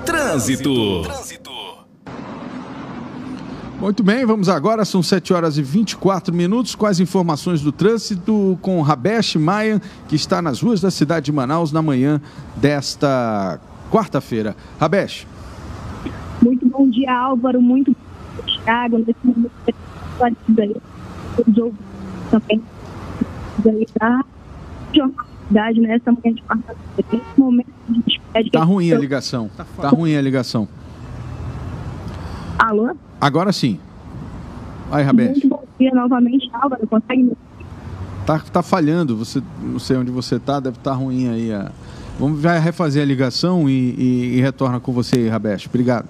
Trânsito. 0.07 1.03
Muito 3.81 4.03
bem, 4.03 4.27
vamos 4.27 4.49
agora, 4.49 4.85
são 4.85 5.01
7 5.01 5.33
horas 5.33 5.57
e 5.57 5.63
24 5.63 6.35
minutos, 6.35 6.75
com 6.75 6.85
as 6.85 6.99
informações 6.99 7.61
do 7.61 7.71
trânsito 7.71 8.59
com 8.61 8.83
Rabesh 8.83 9.37
Maia, 9.37 9.81
que 10.09 10.17
está 10.17 10.43
nas 10.43 10.61
ruas 10.61 10.81
da 10.81 10.91
cidade 10.91 11.27
de 11.27 11.33
Manaus 11.33 11.71
na 11.71 11.81
manhã 11.81 12.21
desta 12.57 13.61
quarta-feira. 13.89 14.57
Rabesh. 14.81 15.29
Muito 16.43 16.67
bom 16.67 16.91
dia, 16.91 17.17
Álvaro. 17.17 17.63
Muito 17.63 17.95
Thiago, 18.65 18.99
nesse 18.99 19.17
momento 19.23 19.53
os 21.47 21.59
ouvintes 21.59 21.85
também 22.31 22.63
da 25.51 25.73
nessa 25.73 26.13
manhã 26.13 26.35
de 26.35 26.43
quarta-feira. 26.43 27.09
Nesse 27.13 27.41
momento 27.41 27.73
a 27.89 27.93
gente 27.93 28.21
pede. 28.33 28.51
Tá 28.51 28.65
ruim 28.65 28.93
a 28.93 28.99
ligação. 28.99 29.49
Tá 29.57 29.89
ruim 29.89 30.17
a 30.17 30.21
ligação. 30.21 30.69
Alô? 32.59 32.95
Agora 33.21 33.53
sim. 33.53 33.79
Vai, 34.91 35.03
Rabete. 35.03 35.47
Muito 35.47 35.49
bom 35.49 35.65
dia 35.79 35.93
novamente, 35.95 36.51
Álvaro. 36.53 36.87
Consegue 36.87 37.33
Tá, 38.27 38.39
tá 38.39 38.63
falhando, 38.63 39.17
você, 39.17 39.43
não 39.63 39.79
sei 39.79 39.97
onde 39.97 40.11
você 40.11 40.39
tá, 40.39 40.61
deve 40.61 40.77
estar 40.77 40.91
tá 40.91 40.97
ruim 40.97 41.29
aí. 41.29 41.51
A... 41.51 41.73
Vamos 42.19 42.43
vai 42.43 42.59
refazer 42.59 43.03
a 43.03 43.07
ligação 43.07 43.71
e, 43.71 43.73
e, 43.73 44.37
e 44.37 44.41
retorna 44.41 44.79
com 44.79 44.93
você, 44.93 45.29
Rabeste. 45.29 45.67
Obrigado. 45.69 46.07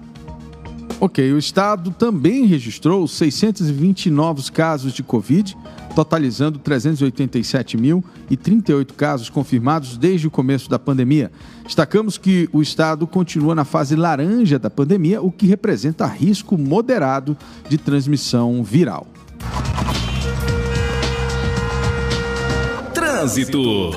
Ok, 1.00 1.32
o 1.32 1.38
estado 1.38 1.92
também 1.92 2.46
registrou 2.46 3.08
620 3.08 4.10
novos 4.10 4.50
casos 4.50 4.94
de 4.94 5.04
Covid, 5.04 5.56
totalizando 5.94 6.58
387.038 6.58 8.94
casos 8.94 9.30
confirmados 9.30 9.96
desde 9.96 10.25
o 10.25 10.32
começo 10.32 10.68
da 10.68 10.80
pandemia. 10.80 11.32
Destacamos 11.63 12.18
que 12.18 12.50
o 12.51 12.63
estado 12.63 13.06
continua 13.06 13.54
na 13.54 13.63
fase 13.63 13.96
laranja 13.96 14.58
da 14.58 14.72
pandemia, 14.72 15.22
o 15.22 15.32
que 15.32 15.46
representa 15.46 16.08
risco 16.08 16.58
moderado 16.58 17.38
de 17.70 17.77
transmissão 17.77 18.63
viral. 18.63 19.06
Trânsito. 22.92 23.92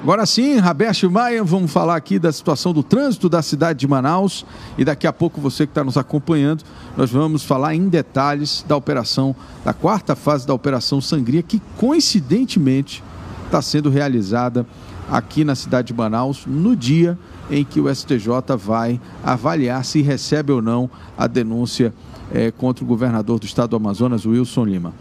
Agora 0.00 0.24
sim, 0.26 0.58
Roberto 0.58 1.10
Maia, 1.10 1.42
vamos 1.42 1.72
falar 1.72 1.96
aqui 1.96 2.20
da 2.20 2.30
situação 2.30 2.72
do 2.72 2.84
trânsito 2.84 3.28
da 3.28 3.42
cidade 3.42 3.80
de 3.80 3.88
Manaus 3.88 4.46
e 4.78 4.84
daqui 4.84 5.08
a 5.08 5.12
pouco 5.12 5.40
você 5.40 5.66
que 5.66 5.72
está 5.72 5.82
nos 5.82 5.96
acompanhando, 5.96 6.62
nós 6.96 7.10
vamos 7.10 7.42
falar 7.42 7.74
em 7.74 7.88
detalhes 7.88 8.64
da 8.66 8.76
operação, 8.76 9.34
da 9.64 9.72
quarta 9.72 10.14
fase 10.14 10.46
da 10.46 10.54
Operação 10.54 11.00
Sangria, 11.00 11.42
que 11.42 11.60
coincidentemente 11.76 13.02
está 13.44 13.60
sendo 13.60 13.90
realizada 13.90 14.64
aqui 15.10 15.44
na 15.44 15.56
cidade 15.56 15.88
de 15.88 15.94
Manaus 15.94 16.46
no 16.46 16.76
dia 16.76 17.18
em 17.50 17.64
que 17.64 17.80
o 17.80 17.92
STJ 17.92 18.56
vai 18.56 19.00
avaliar 19.24 19.84
se 19.84 20.00
recebe 20.00 20.52
ou 20.52 20.62
não 20.62 20.88
a 21.18 21.26
denúncia 21.26 21.92
é, 22.32 22.52
contra 22.52 22.84
o 22.84 22.86
governador 22.86 23.40
do 23.40 23.46
estado 23.46 23.70
do 23.70 23.76
Amazonas, 23.76 24.24
Wilson 24.24 24.64
Lima. 24.64 24.94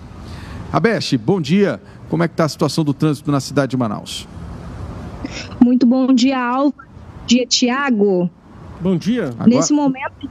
Abeste, 0.74 1.18
bom 1.20 1.40
dia. 1.40 1.80
Como 2.10 2.24
é 2.24 2.28
que 2.28 2.34
está 2.34 2.46
a 2.46 2.50
situação 2.50 2.84
do 2.84 2.94
trânsito 2.96 3.32
na 3.32 3.40
cidade 3.40 3.72
de 3.72 3.78
Manaus? 3.78 4.28
Muito 5.60 5.86
bom 5.86 6.14
dia, 6.14 6.40
Alva. 6.40 6.76
Dia, 7.26 7.46
Tiago. 7.46 8.30
Bom 8.80 8.96
dia. 8.96 9.30
Agora... 9.30 9.50
Nesse 9.50 9.74
momento, 9.74 10.30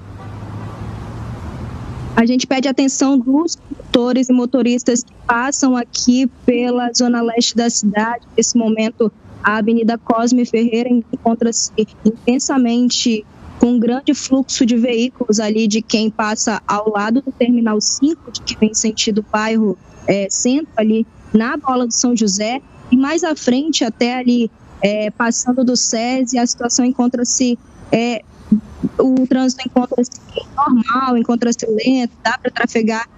a 2.14 2.24
gente 2.24 2.46
pede 2.46 2.68
atenção 2.68 3.18
dos 3.18 3.56
condutores 3.56 4.28
e 4.28 4.32
motoristas 4.32 5.02
que 5.02 5.12
passam 5.26 5.76
aqui 5.76 6.26
pela 6.46 6.90
zona 6.92 7.20
leste 7.20 7.54
da 7.54 7.68
cidade. 7.68 8.26
Nesse 8.36 8.56
momento, 8.56 9.12
a 9.42 9.58
Avenida 9.58 9.98
Cosme 9.98 10.46
Ferreira 10.46 10.88
encontra-se 10.88 11.70
intensamente 12.04 13.24
com 13.60 13.72
um 13.72 13.78
grande 13.78 14.14
fluxo 14.14 14.64
de 14.64 14.76
veículos 14.76 15.40
ali 15.40 15.66
de 15.66 15.82
quem 15.82 16.10
passa 16.10 16.62
ao 16.66 16.90
lado 16.90 17.20
do 17.22 17.32
Terminal 17.32 17.80
5, 17.80 18.32
de 18.32 18.40
que 18.42 18.56
vem 18.58 18.74
sentido 18.74 19.24
bairro 19.30 19.76
é, 20.06 20.28
centro 20.30 20.72
ali 20.76 21.06
na 21.32 21.56
Bola 21.56 21.86
do 21.86 21.92
São 21.92 22.16
José. 22.16 22.60
E 22.90 22.96
mais 22.96 23.24
à 23.24 23.34
frente, 23.34 23.84
até 23.84 24.18
ali, 24.18 24.50
é, 24.82 25.10
passando 25.10 25.64
do 25.64 25.76
SESI, 25.76 26.38
a 26.38 26.46
situação 26.46 26.84
encontra-se 26.84 27.58
é, 27.90 28.22
o 28.98 29.26
trânsito 29.26 29.62
encontra-se 29.66 30.10
normal, 30.56 31.16
encontra-se 31.16 31.66
lento, 31.66 32.12
dá 32.22 32.38
para 32.38 32.50
trafegar, 32.50 33.08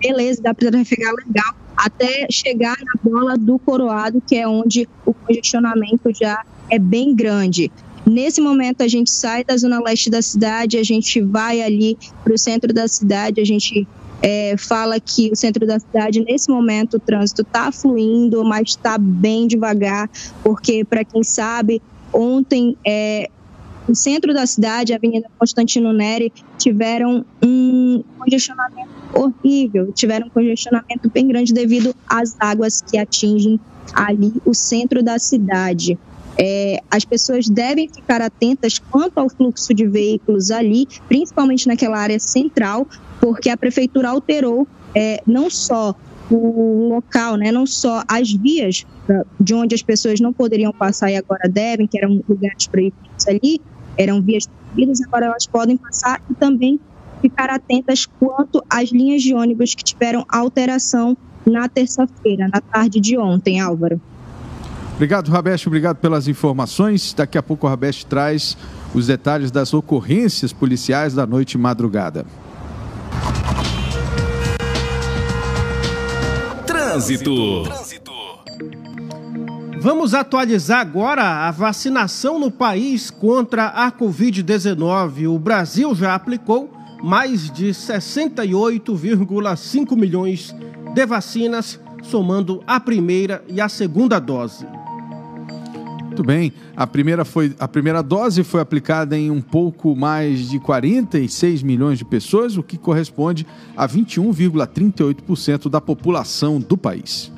beleza, 0.00 0.42
dá 0.42 0.54
para 0.54 0.70
trafegar 0.70 1.12
legal, 1.14 1.54
até 1.76 2.26
chegar 2.30 2.76
na 2.80 2.92
bola 3.02 3.36
do 3.36 3.58
coroado, 3.58 4.20
que 4.20 4.36
é 4.36 4.46
onde 4.46 4.88
o 5.04 5.12
congestionamento 5.12 6.10
já 6.14 6.44
é 6.70 6.78
bem 6.78 7.14
grande. 7.14 7.70
Nesse 8.04 8.40
momento, 8.40 8.82
a 8.82 8.88
gente 8.88 9.10
sai 9.10 9.44
da 9.44 9.56
zona 9.56 9.80
leste 9.80 10.10
da 10.10 10.20
cidade, 10.20 10.76
a 10.76 10.82
gente 10.82 11.20
vai 11.20 11.62
ali 11.62 11.96
para 12.24 12.34
o 12.34 12.38
centro 12.38 12.72
da 12.72 12.88
cidade, 12.88 13.40
a 13.40 13.44
gente 13.44 13.86
é, 14.22 14.56
fala 14.56 15.00
que 15.00 15.30
o 15.32 15.36
centro 15.36 15.66
da 15.66 15.80
cidade, 15.80 16.20
nesse 16.20 16.48
momento, 16.50 16.94
o 16.94 17.00
trânsito 17.00 17.42
está 17.42 17.72
fluindo, 17.72 18.44
mas 18.44 18.70
está 18.70 18.96
bem 18.96 19.48
devagar, 19.48 20.08
porque, 20.42 20.84
para 20.84 21.04
quem 21.04 21.24
sabe, 21.24 21.82
ontem 22.12 22.76
é, 22.86 23.28
o 23.88 23.94
centro 23.94 24.32
da 24.32 24.46
cidade, 24.46 24.92
a 24.92 24.96
Avenida 24.96 25.28
Constantino 25.38 25.92
Neri, 25.92 26.32
tiveram 26.56 27.24
um 27.44 28.04
congestionamento 28.16 28.90
horrível, 29.12 29.92
tiveram 29.92 30.28
um 30.28 30.30
congestionamento 30.30 31.10
bem 31.10 31.26
grande 31.26 31.52
devido 31.52 31.94
às 32.08 32.36
águas 32.38 32.80
que 32.80 32.96
atingem 32.96 33.58
ali 33.92 34.32
o 34.46 34.54
centro 34.54 35.02
da 35.02 35.18
cidade. 35.18 35.98
É, 36.38 36.80
as 36.90 37.04
pessoas 37.04 37.48
devem 37.48 37.88
ficar 37.88 38.22
atentas 38.22 38.78
quanto 38.78 39.18
ao 39.18 39.28
fluxo 39.28 39.74
de 39.74 39.86
veículos 39.86 40.50
ali, 40.50 40.86
principalmente 41.08 41.66
naquela 41.66 41.98
área 41.98 42.18
central, 42.18 42.86
porque 43.22 43.48
a 43.48 43.56
prefeitura 43.56 44.10
alterou 44.10 44.66
é, 44.92 45.22
não 45.24 45.48
só 45.48 45.94
o 46.28 46.88
local, 46.88 47.36
né, 47.36 47.52
não 47.52 47.64
só 47.64 48.02
as 48.08 48.32
vias 48.32 48.84
de 49.38 49.54
onde 49.54 49.76
as 49.76 49.82
pessoas 49.82 50.18
não 50.18 50.32
poderiam 50.32 50.72
passar 50.72 51.08
e 51.08 51.16
agora 51.16 51.48
devem, 51.48 51.86
que 51.86 51.96
eram 51.96 52.20
lugares 52.28 52.66
proibidos 52.66 53.28
ali, 53.28 53.60
eram 53.96 54.20
vias 54.20 54.46
proibidas, 54.46 55.00
agora 55.02 55.26
elas 55.26 55.46
podem 55.46 55.76
passar 55.76 56.20
e 56.28 56.34
também 56.34 56.80
ficar 57.20 57.48
atentas 57.48 58.06
quanto 58.18 58.60
às 58.68 58.90
linhas 58.90 59.22
de 59.22 59.32
ônibus 59.32 59.72
que 59.72 59.84
tiveram 59.84 60.24
alteração 60.28 61.16
na 61.46 61.68
terça-feira, 61.68 62.48
na 62.52 62.60
tarde 62.60 62.98
de 62.98 63.16
ontem, 63.16 63.60
Álvaro. 63.60 64.00
Obrigado, 64.96 65.30
Rabeste, 65.30 65.68
obrigado 65.68 65.98
pelas 65.98 66.26
informações. 66.26 67.14
Daqui 67.14 67.38
a 67.38 67.42
pouco 67.42 67.68
o 67.68 67.70
Rabeste 67.70 68.04
traz 68.04 68.56
os 68.92 69.06
detalhes 69.06 69.52
das 69.52 69.72
ocorrências 69.72 70.52
policiais 70.52 71.14
da 71.14 71.24
noite 71.24 71.52
e 71.52 71.58
madrugada. 71.58 72.26
Trânsito. 76.66 77.64
Vamos 79.80 80.14
atualizar 80.14 80.80
agora 80.80 81.48
a 81.48 81.50
vacinação 81.50 82.38
no 82.38 82.50
país 82.50 83.10
contra 83.10 83.66
a 83.66 83.90
Covid-19. 83.90 85.28
O 85.28 85.38
Brasil 85.38 85.94
já 85.94 86.14
aplicou 86.14 86.70
mais 87.02 87.50
de 87.50 87.70
68,5 87.70 89.96
milhões 89.96 90.54
de 90.94 91.04
vacinas, 91.04 91.80
somando 92.02 92.62
a 92.64 92.78
primeira 92.78 93.42
e 93.48 93.60
a 93.60 93.68
segunda 93.68 94.20
dose. 94.20 94.64
Muito 96.12 96.24
bem. 96.24 96.52
A 96.76 96.86
primeira, 96.86 97.24
foi, 97.24 97.54
a 97.58 97.66
primeira 97.66 98.02
dose 98.02 98.44
foi 98.44 98.60
aplicada 98.60 99.16
em 99.16 99.30
um 99.30 99.40
pouco 99.40 99.96
mais 99.96 100.50
de 100.50 100.60
46 100.60 101.62
milhões 101.62 101.96
de 101.96 102.04
pessoas, 102.04 102.58
o 102.58 102.62
que 102.62 102.76
corresponde 102.76 103.46
a 103.74 103.88
21,38% 103.88 105.70
da 105.70 105.80
população 105.80 106.60
do 106.60 106.76
país. 106.76 107.32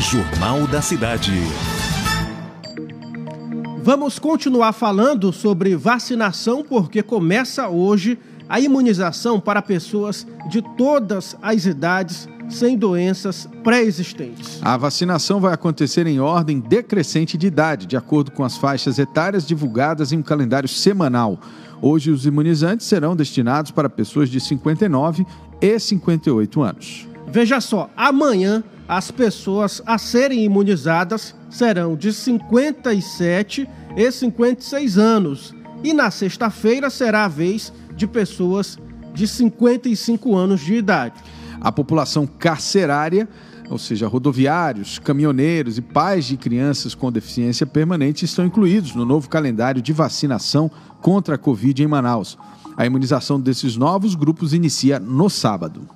Jornal 0.00 0.66
da 0.66 0.80
Cidade. 0.80 1.30
Vamos 3.82 4.18
continuar 4.18 4.72
falando 4.74 5.32
sobre 5.32 5.74
vacinação, 5.74 6.62
porque 6.62 7.02
começa 7.02 7.66
hoje 7.68 8.18
a 8.46 8.60
imunização 8.60 9.40
para 9.40 9.62
pessoas 9.62 10.26
de 10.50 10.60
todas 10.76 11.34
as 11.40 11.64
idades 11.64 12.28
sem 12.50 12.76
doenças 12.76 13.48
pré-existentes. 13.64 14.60
A 14.60 14.76
vacinação 14.76 15.40
vai 15.40 15.54
acontecer 15.54 16.06
em 16.06 16.20
ordem 16.20 16.60
decrescente 16.60 17.38
de 17.38 17.46
idade, 17.46 17.86
de 17.86 17.96
acordo 17.96 18.32
com 18.32 18.44
as 18.44 18.56
faixas 18.56 18.98
etárias 18.98 19.46
divulgadas 19.46 20.12
em 20.12 20.18
um 20.18 20.22
calendário 20.22 20.68
semanal. 20.68 21.38
Hoje, 21.80 22.10
os 22.10 22.26
imunizantes 22.26 22.86
serão 22.86 23.16
destinados 23.16 23.70
para 23.70 23.88
pessoas 23.88 24.28
de 24.28 24.40
59 24.40 25.24
e 25.60 25.78
58 25.78 26.62
anos. 26.62 27.09
Veja 27.32 27.60
só, 27.60 27.88
amanhã 27.96 28.64
as 28.88 29.10
pessoas 29.10 29.80
a 29.86 29.98
serem 29.98 30.44
imunizadas 30.44 31.34
serão 31.48 31.96
de 31.96 32.12
57 32.12 33.68
e 33.96 34.10
56 34.10 34.98
anos. 34.98 35.54
E 35.84 35.92
na 35.92 36.10
sexta-feira 36.10 36.90
será 36.90 37.24
a 37.24 37.28
vez 37.28 37.72
de 37.94 38.06
pessoas 38.06 38.78
de 39.14 39.28
55 39.28 40.36
anos 40.36 40.60
de 40.60 40.74
idade. 40.74 41.14
A 41.60 41.70
população 41.70 42.26
carcerária, 42.26 43.28
ou 43.70 43.78
seja, 43.78 44.08
rodoviários, 44.08 44.98
caminhoneiros 44.98 45.78
e 45.78 45.82
pais 45.82 46.24
de 46.24 46.36
crianças 46.36 46.94
com 46.94 47.12
deficiência 47.12 47.66
permanente, 47.66 48.24
estão 48.24 48.44
incluídos 48.44 48.94
no 48.94 49.04
novo 49.04 49.28
calendário 49.28 49.80
de 49.80 49.92
vacinação 49.92 50.70
contra 51.00 51.36
a 51.36 51.38
Covid 51.38 51.82
em 51.82 51.86
Manaus. 51.86 52.36
A 52.76 52.84
imunização 52.84 53.40
desses 53.40 53.76
novos 53.76 54.14
grupos 54.14 54.52
inicia 54.52 54.98
no 54.98 55.30
sábado. 55.30 55.86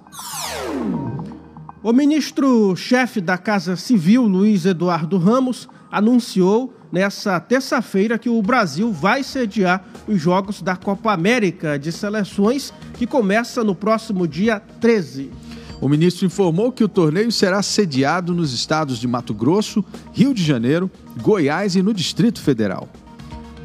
O 1.84 1.92
ministro-chefe 1.92 3.20
da 3.20 3.36
Casa 3.36 3.76
Civil, 3.76 4.22
Luiz 4.22 4.64
Eduardo 4.64 5.18
Ramos, 5.18 5.68
anunciou 5.92 6.72
nessa 6.90 7.38
terça-feira 7.38 8.18
que 8.18 8.30
o 8.30 8.40
Brasil 8.40 8.90
vai 8.90 9.22
sediar 9.22 9.84
os 10.08 10.18
Jogos 10.18 10.62
da 10.62 10.76
Copa 10.76 11.12
América 11.12 11.78
de 11.78 11.92
Seleções, 11.92 12.72
que 12.94 13.06
começa 13.06 13.62
no 13.62 13.74
próximo 13.74 14.26
dia 14.26 14.62
13. 14.80 15.30
O 15.78 15.86
ministro 15.86 16.24
informou 16.24 16.72
que 16.72 16.82
o 16.82 16.88
torneio 16.88 17.30
será 17.30 17.62
sediado 17.62 18.32
nos 18.32 18.54
estados 18.54 18.98
de 18.98 19.06
Mato 19.06 19.34
Grosso, 19.34 19.84
Rio 20.10 20.32
de 20.32 20.42
Janeiro, 20.42 20.90
Goiás 21.20 21.76
e 21.76 21.82
no 21.82 21.92
Distrito 21.92 22.40
Federal. 22.40 22.88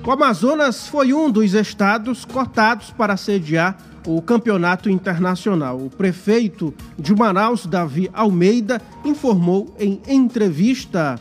O 0.05 0.11
Amazonas 0.11 0.87
foi 0.87 1.13
um 1.13 1.31
dos 1.31 1.53
estados 1.53 2.25
cotados 2.25 2.91
para 2.91 3.15
sediar 3.15 3.77
o 4.05 4.21
campeonato 4.21 4.89
internacional. 4.89 5.77
O 5.77 5.89
prefeito 5.89 6.73
de 6.97 7.13
Manaus, 7.15 7.65
Davi 7.65 8.09
Almeida, 8.13 8.81
informou 9.03 9.73
em 9.79 10.01
entrevista 10.07 11.19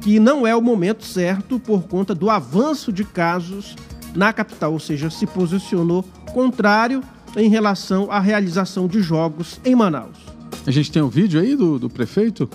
que 0.00 0.18
não 0.18 0.46
é 0.46 0.54
o 0.54 0.60
momento 0.60 1.04
certo 1.04 1.60
por 1.60 1.84
conta 1.84 2.14
do 2.14 2.28
avanço 2.28 2.92
de 2.92 3.04
casos 3.04 3.76
na 4.14 4.32
capital, 4.32 4.72
ou 4.72 4.80
seja, 4.80 5.08
se 5.08 5.26
posicionou 5.26 6.04
contrário 6.32 7.02
em 7.36 7.48
relação 7.48 8.10
à 8.10 8.18
realização 8.18 8.86
de 8.86 9.00
jogos 9.00 9.60
em 9.64 9.74
Manaus. 9.74 10.18
A 10.66 10.70
gente 10.70 10.90
tem 10.90 11.02
um 11.02 11.08
vídeo 11.08 11.40
aí 11.40 11.56
do, 11.56 11.78
do 11.78 11.88
prefeito? 11.88 12.48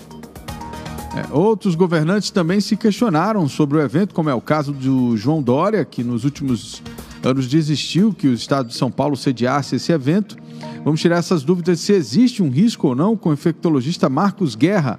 É, 1.16 1.34
outros 1.34 1.74
governantes 1.74 2.30
também 2.30 2.60
se 2.60 2.76
questionaram 2.76 3.48
sobre 3.48 3.78
o 3.78 3.80
evento, 3.80 4.14
como 4.14 4.28
é 4.28 4.34
o 4.34 4.40
caso 4.40 4.72
do 4.72 5.16
João 5.16 5.42
Dória, 5.42 5.84
que 5.84 6.04
nos 6.04 6.24
últimos 6.24 6.82
anos 7.22 7.46
desistiu 7.46 8.12
que 8.12 8.28
o 8.28 8.32
estado 8.32 8.68
de 8.68 8.74
São 8.74 8.90
Paulo 8.90 9.16
sediasse 9.16 9.76
esse 9.76 9.92
evento. 9.92 10.36
Vamos 10.84 11.00
tirar 11.00 11.18
essas 11.18 11.42
dúvidas 11.42 11.80
se 11.80 11.92
existe 11.92 12.42
um 12.42 12.50
risco 12.50 12.88
ou 12.88 12.94
não 12.94 13.16
com 13.16 13.30
o 13.30 13.32
infectologista 13.32 14.08
Marcos 14.08 14.54
Guerra 14.54 14.98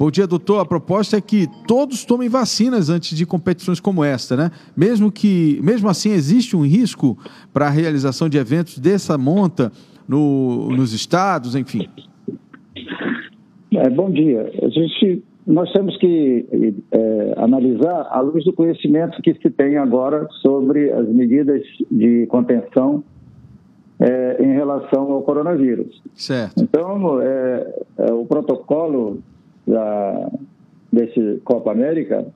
Bom 0.00 0.10
dia, 0.10 0.26
doutor. 0.26 0.60
A 0.60 0.64
proposta 0.64 1.18
é 1.18 1.20
que 1.20 1.46
todos 1.68 2.06
tomem 2.06 2.26
vacinas 2.26 2.88
antes 2.88 3.14
de 3.14 3.26
competições 3.26 3.80
como 3.80 4.02
esta, 4.02 4.34
né? 4.34 4.50
Mesmo 4.74 5.12
que, 5.12 5.60
mesmo 5.62 5.90
assim, 5.90 6.10
existe 6.12 6.56
um 6.56 6.62
risco 6.62 7.18
para 7.52 7.66
a 7.66 7.68
realização 7.68 8.26
de 8.26 8.38
eventos 8.38 8.78
dessa 8.78 9.18
monta 9.18 9.70
no, 10.08 10.70
nos 10.70 10.94
estados, 10.94 11.54
enfim. 11.54 11.86
É, 13.74 13.90
bom 13.90 14.10
dia. 14.10 14.50
A 14.62 14.68
gente, 14.70 15.22
nós 15.46 15.72
temos 15.72 15.96
que 15.96 16.74
é, 16.92 17.34
analisar 17.36 18.08
à 18.10 18.20
luz 18.20 18.44
do 18.44 18.52
conhecimento 18.52 19.20
que 19.22 19.34
se 19.34 19.50
tem 19.50 19.76
agora 19.76 20.28
sobre 20.42 20.90
as 20.92 21.08
medidas 21.08 21.62
de 21.90 22.26
contenção 22.26 23.02
é, 23.98 24.42
em 24.42 24.52
relação 24.52 25.12
ao 25.12 25.22
coronavírus. 25.22 26.02
Certo. 26.14 26.62
Então, 26.62 27.20
é, 27.20 27.82
é, 27.98 28.12
o 28.12 28.24
protocolo 28.24 29.18
da, 29.66 30.30
desse 30.92 31.40
Copa 31.44 31.72
América 31.72 32.26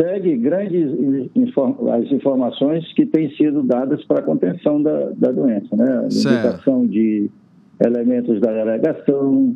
segue 0.00 0.36
grandes 0.36 0.92
as 1.92 2.10
informações 2.10 2.90
que 2.94 3.04
têm 3.04 3.30
sido 3.36 3.62
dadas 3.62 4.02
para 4.04 4.20
a 4.20 4.22
contenção 4.22 4.82
da, 4.82 5.10
da 5.16 5.30
doença, 5.30 5.76
né? 5.76 5.98
A 5.98 6.04
indicação 6.04 6.86
de 6.86 7.30
elementos 7.84 8.40
da 8.40 8.50
delegação, 8.50 9.54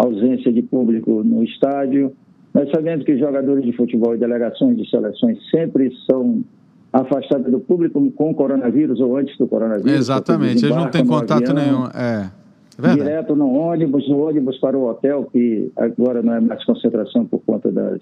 ausência 0.00 0.52
de 0.52 0.62
público 0.62 1.22
no 1.22 1.44
estádio. 1.44 2.12
Nós 2.54 2.70
sabemos 2.70 3.04
que 3.04 3.18
jogadores 3.18 3.64
de 3.64 3.72
futebol 3.72 4.14
e 4.14 4.18
delegações 4.18 4.76
de 4.76 4.88
seleções 4.88 5.38
sempre 5.50 5.92
são 6.10 6.42
afastados 6.92 7.50
do 7.50 7.60
público 7.60 8.10
com 8.12 8.34
coronavírus 8.34 8.98
ou 9.00 9.16
antes 9.16 9.36
do 9.38 9.46
coronavírus. 9.46 9.92
Exatamente, 9.92 10.64
eles 10.64 10.76
não 10.76 10.90
têm 10.90 11.06
contato 11.06 11.50
avião, 11.50 11.54
nenhum. 11.54 11.84
É. 11.94 12.30
é 12.82 12.94
direto 12.94 13.36
no 13.36 13.52
ônibus, 13.52 14.08
no 14.08 14.26
ônibus 14.26 14.58
para 14.58 14.76
o 14.76 14.88
hotel, 14.88 15.28
que 15.30 15.70
agora 15.76 16.22
não 16.22 16.34
é 16.34 16.40
mais 16.40 16.64
concentração 16.64 17.24
por 17.26 17.40
conta 17.40 17.70
das, 17.70 18.00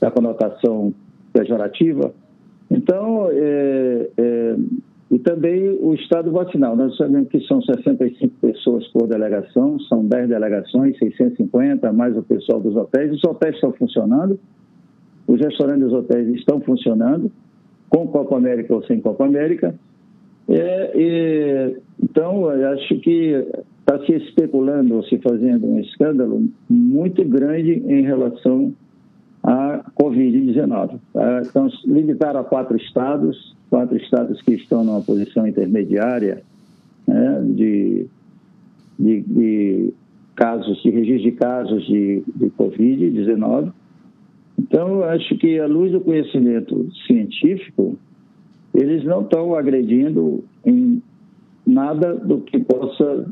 da 0.00 0.10
conotação 0.10 0.92
pejorativa. 1.32 2.12
Então, 2.70 3.28
é, 3.30 4.10
é, 4.18 4.56
e 5.10 5.18
também 5.18 5.68
o 5.80 5.94
estado 5.94 6.30
vacinal. 6.30 6.76
Nós 6.76 6.96
sabemos 6.96 7.28
que 7.28 7.40
são 7.46 7.62
65 7.62 8.34
pessoas 8.40 8.86
por 8.88 9.06
delegação, 9.06 9.80
são 9.80 10.04
10 10.04 10.28
delegações, 10.28 10.98
650, 10.98 11.92
mais 11.92 12.16
o 12.16 12.22
pessoal 12.22 12.60
dos 12.60 12.76
hotéis. 12.76 13.12
Os 13.12 13.24
hotéis 13.24 13.54
estão 13.54 13.72
funcionando, 13.72 14.38
os 15.26 15.40
restaurantes 15.40 15.84
dos 15.84 15.92
hotéis 15.94 16.28
estão 16.34 16.60
funcionando, 16.60 17.32
com 17.88 18.06
Copa 18.08 18.36
América 18.36 18.74
ou 18.74 18.82
sem 18.84 19.00
Copa 19.00 19.24
América. 19.24 19.74
É, 20.46 20.92
e, 20.94 21.76
então, 22.02 22.50
eu 22.50 22.68
acho 22.68 23.00
que 23.00 23.46
está 23.80 24.04
se 24.04 24.12
especulando 24.12 25.02
se 25.04 25.18
fazendo 25.18 25.66
um 25.66 25.78
escândalo 25.80 26.46
muito 26.68 27.24
grande 27.24 27.82
em 27.86 28.02
relação 28.02 28.74
à 29.48 29.82
Covid-19. 29.98 31.00
Tá? 31.12 31.42
Então, 31.42 31.68
limitaram 31.86 32.40
a 32.40 32.44
quatro 32.44 32.76
estados, 32.76 33.56
quatro 33.70 33.96
estados 33.96 34.42
que 34.42 34.54
estão 34.54 34.84
numa 34.84 35.00
posição 35.00 35.46
intermediária 35.46 36.42
né, 37.06 37.42
de, 37.54 38.06
de, 38.98 39.20
de, 39.22 39.94
casos, 40.36 40.82
de 40.82 40.90
registro 40.90 41.30
de 41.30 41.32
casos 41.32 41.86
de, 41.86 42.22
de 42.36 42.50
Covid-19. 42.50 43.72
Então, 44.58 45.02
acho 45.04 45.34
que, 45.38 45.58
à 45.58 45.66
luz 45.66 45.92
do 45.92 46.00
conhecimento 46.00 46.86
científico, 47.06 47.96
eles 48.74 49.02
não 49.04 49.22
estão 49.22 49.54
agredindo 49.54 50.44
em 50.66 51.02
nada 51.66 52.14
do 52.14 52.42
que 52.42 52.58
possa 52.58 53.26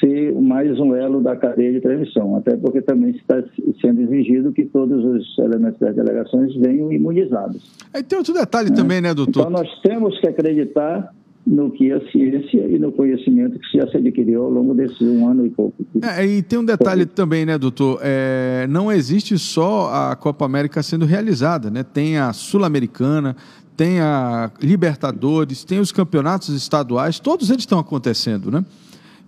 ser 0.00 0.32
mais 0.34 0.78
um 0.80 0.94
elo 0.94 1.22
da 1.22 1.36
cadeia 1.36 1.72
de 1.72 1.80
transmissão, 1.80 2.36
até 2.36 2.56
porque 2.56 2.80
também 2.80 3.10
está 3.10 3.42
sendo 3.80 4.00
exigido 4.02 4.52
que 4.52 4.64
todos 4.64 5.04
os 5.04 5.38
elementos 5.38 5.78
das 5.78 5.94
delegações 5.94 6.54
venham 6.56 6.90
imunizados. 6.92 7.62
Aí 7.92 8.02
tem 8.02 8.18
outro 8.18 8.34
detalhe 8.34 8.70
né? 8.70 8.76
também, 8.76 9.00
né, 9.00 9.14
doutor? 9.14 9.40
Então 9.40 9.50
nós 9.50 9.68
temos 9.82 10.18
que 10.20 10.28
acreditar 10.28 11.14
no 11.46 11.70
que 11.70 11.90
a 11.90 12.00
ciência 12.10 12.66
e 12.66 12.78
no 12.78 12.92
conhecimento 12.92 13.58
que 13.58 13.78
já 13.78 13.88
se 13.88 13.96
adquiriu 13.96 14.44
ao 14.44 14.50
longo 14.50 14.74
desse 14.74 15.02
um 15.04 15.28
ano 15.28 15.46
e 15.46 15.50
pouco. 15.50 15.74
É, 16.02 16.24
e 16.24 16.42
tem 16.42 16.58
um 16.58 16.64
detalhe 16.64 17.06
também, 17.06 17.46
né, 17.46 17.56
doutor? 17.56 17.98
É, 18.02 18.66
não 18.68 18.92
existe 18.92 19.38
só 19.38 19.90
a 19.92 20.16
Copa 20.16 20.44
América 20.44 20.82
sendo 20.82 21.06
realizada, 21.06 21.70
né? 21.70 21.82
Tem 21.82 22.18
a 22.18 22.32
Sul-Americana, 22.32 23.34
tem 23.76 24.00
a 24.00 24.50
Libertadores, 24.62 25.64
tem 25.64 25.80
os 25.80 25.90
campeonatos 25.90 26.50
estaduais, 26.50 27.18
todos 27.18 27.48
eles 27.48 27.62
estão 27.62 27.78
acontecendo, 27.78 28.50
né? 28.50 28.64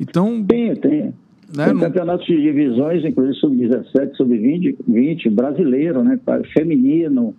Então. 0.01 0.45
Tem, 0.45 0.75
tem. 0.77 1.15
Né, 1.55 1.67
tem 1.67 1.79
campeonatos 1.79 2.27
de 2.27 2.41
divisões, 2.41 3.05
inclusive 3.05 3.39
sub-17, 3.39 4.15
sub-20, 4.17 4.77
20, 4.89 5.31
brasileiro, 5.31 6.03
né? 6.03 6.19
Feminino. 6.55 7.35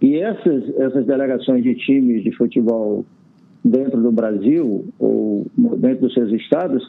E 0.00 0.16
essas, 0.16 0.68
essas 0.80 1.06
delegações 1.06 1.62
de 1.62 1.74
times 1.76 2.24
de 2.24 2.32
futebol 2.32 3.04
dentro 3.64 4.02
do 4.02 4.10
Brasil 4.10 4.84
ou 4.98 5.46
dentro 5.76 6.00
dos 6.00 6.14
seus 6.14 6.32
estados, 6.32 6.82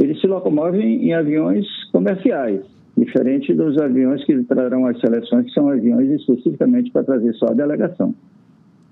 eles 0.00 0.20
se 0.20 0.26
locomovem 0.28 1.04
em 1.04 1.12
aviões 1.12 1.66
comerciais, 1.90 2.60
diferente 2.96 3.52
dos 3.52 3.76
aviões 3.78 4.24
que 4.24 4.40
trarão 4.44 4.86
as 4.86 5.00
seleções, 5.00 5.46
que 5.46 5.52
são 5.52 5.68
aviões 5.68 6.08
especificamente 6.10 6.92
para 6.92 7.02
trazer 7.02 7.34
só 7.34 7.46
a 7.46 7.54
delegação. 7.54 8.14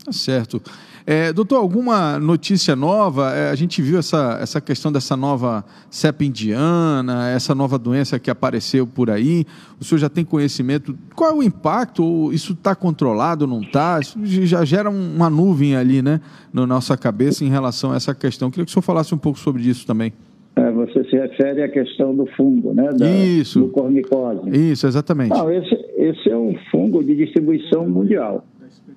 Tá 0.05 0.11
certo. 0.11 0.61
É, 1.07 1.33
doutor, 1.33 1.57
alguma 1.57 2.19
notícia 2.19 2.75
nova? 2.77 3.33
É, 3.33 3.51
a 3.51 3.55
gente 3.55 3.83
viu 3.83 3.99
essa, 3.99 4.39
essa 4.41 4.61
questão 4.61 4.93
dessa 4.93 5.17
nova 5.17 5.65
cepa 5.91 6.25
indiana, 6.25 7.29
essa 7.31 7.55
nova 7.55 7.79
doença 7.79 8.19
que 8.19 8.31
apareceu 8.31 8.87
por 8.87 9.11
aí. 9.11 9.45
O 9.81 9.85
senhor 9.85 9.99
já 9.99 10.09
tem 10.09 10.25
conhecimento? 10.25 10.97
Qual 11.15 11.31
é 11.31 11.35
o 11.35 11.43
impacto? 11.43 12.33
Isso 12.33 12.53
está 12.53 12.75
controlado 12.75 13.45
ou 13.45 13.51
não 13.51 13.61
está? 13.61 13.99
Isso 14.01 14.19
já 14.45 14.65
gera 14.65 14.91
uma 14.91 15.29
nuvem 15.29 15.77
ali, 15.77 16.03
né, 16.03 16.21
na 16.53 16.67
nossa 16.67 16.97
cabeça 16.97 17.45
em 17.45 17.49
relação 17.49 17.93
a 17.93 17.97
essa 17.97 18.15
questão. 18.15 18.51
Queria 18.51 18.65
que 18.65 18.71
o 18.71 18.73
senhor 18.73 18.83
falasse 18.83 19.15
um 19.15 19.19
pouco 19.19 19.39
sobre 19.39 19.63
isso 19.63 19.87
também. 19.87 20.13
É, 20.55 20.71
você 20.71 21.03
se 21.05 21.17
refere 21.17 21.63
à 21.63 21.69
questão 21.69 22.15
do 22.15 22.27
fungo, 22.37 22.75
né? 22.75 22.91
Da, 22.93 23.09
Isso. 23.09 23.61
Do 23.61 23.69
cormicose. 23.69 24.51
Isso, 24.51 24.87
exatamente. 24.87 25.31
Não, 25.31 25.51
esse, 25.51 25.75
esse 25.97 26.29
é 26.29 26.37
um 26.37 26.55
fungo 26.71 27.03
de 27.03 27.17
distribuição 27.17 27.89
mundial 27.89 28.45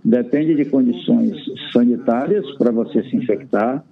depende 0.06 0.54
de 0.54 0.66
condições 0.66 1.36
sanitárias 1.74 2.46
para 2.58 2.72
você 2.72 3.02
se 3.04 3.18
infectar, 3.18 3.84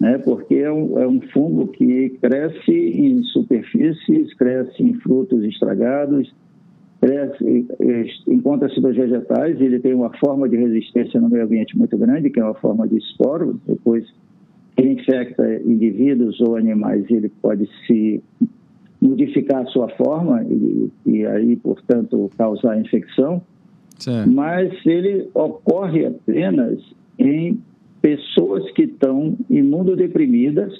né? 0.00 0.18
porque 0.18 0.56
é 0.56 0.72
um, 0.72 0.98
é 0.98 1.06
um 1.06 1.20
fungo 1.32 1.68
que 1.68 2.18
cresce 2.20 2.72
em 2.72 3.22
superfícies, 3.22 4.34
cresce 4.34 4.82
em 4.82 4.94
frutos 4.94 5.44
estragados, 5.44 6.34
encontra-se 8.26 8.80
nos 8.80 8.96
vegetais, 8.96 9.60
ele 9.60 9.78
tem 9.78 9.94
uma 9.94 10.10
forma 10.18 10.48
de 10.48 10.56
resistência 10.56 11.20
no 11.20 11.28
meio 11.28 11.44
ambiente 11.44 11.78
muito 11.78 11.96
grande, 11.96 12.30
que 12.30 12.40
é 12.40 12.44
uma 12.44 12.54
forma 12.54 12.86
de 12.88 12.96
esporo, 12.96 13.60
depois 13.66 14.04
ele 14.76 14.94
infecta 14.94 15.60
indivíduos 15.64 16.40
ou 16.40 16.56
animais, 16.56 17.04
ele 17.08 17.28
pode 17.40 17.68
se 17.86 18.22
modificar 19.00 19.62
a 19.62 19.66
sua 19.66 19.88
forma 19.90 20.44
e, 20.44 20.90
e 21.06 21.26
aí, 21.26 21.56
portanto, 21.56 22.30
causar 22.36 22.80
infecção. 22.80 23.42
Certo. 24.02 24.30
mas 24.30 24.72
ele 24.84 25.28
ocorre 25.34 26.06
apenas 26.06 26.80
em 27.18 27.60
pessoas 28.00 28.68
que 28.72 28.82
estão 28.82 29.36
imunodeprimidas 29.48 30.72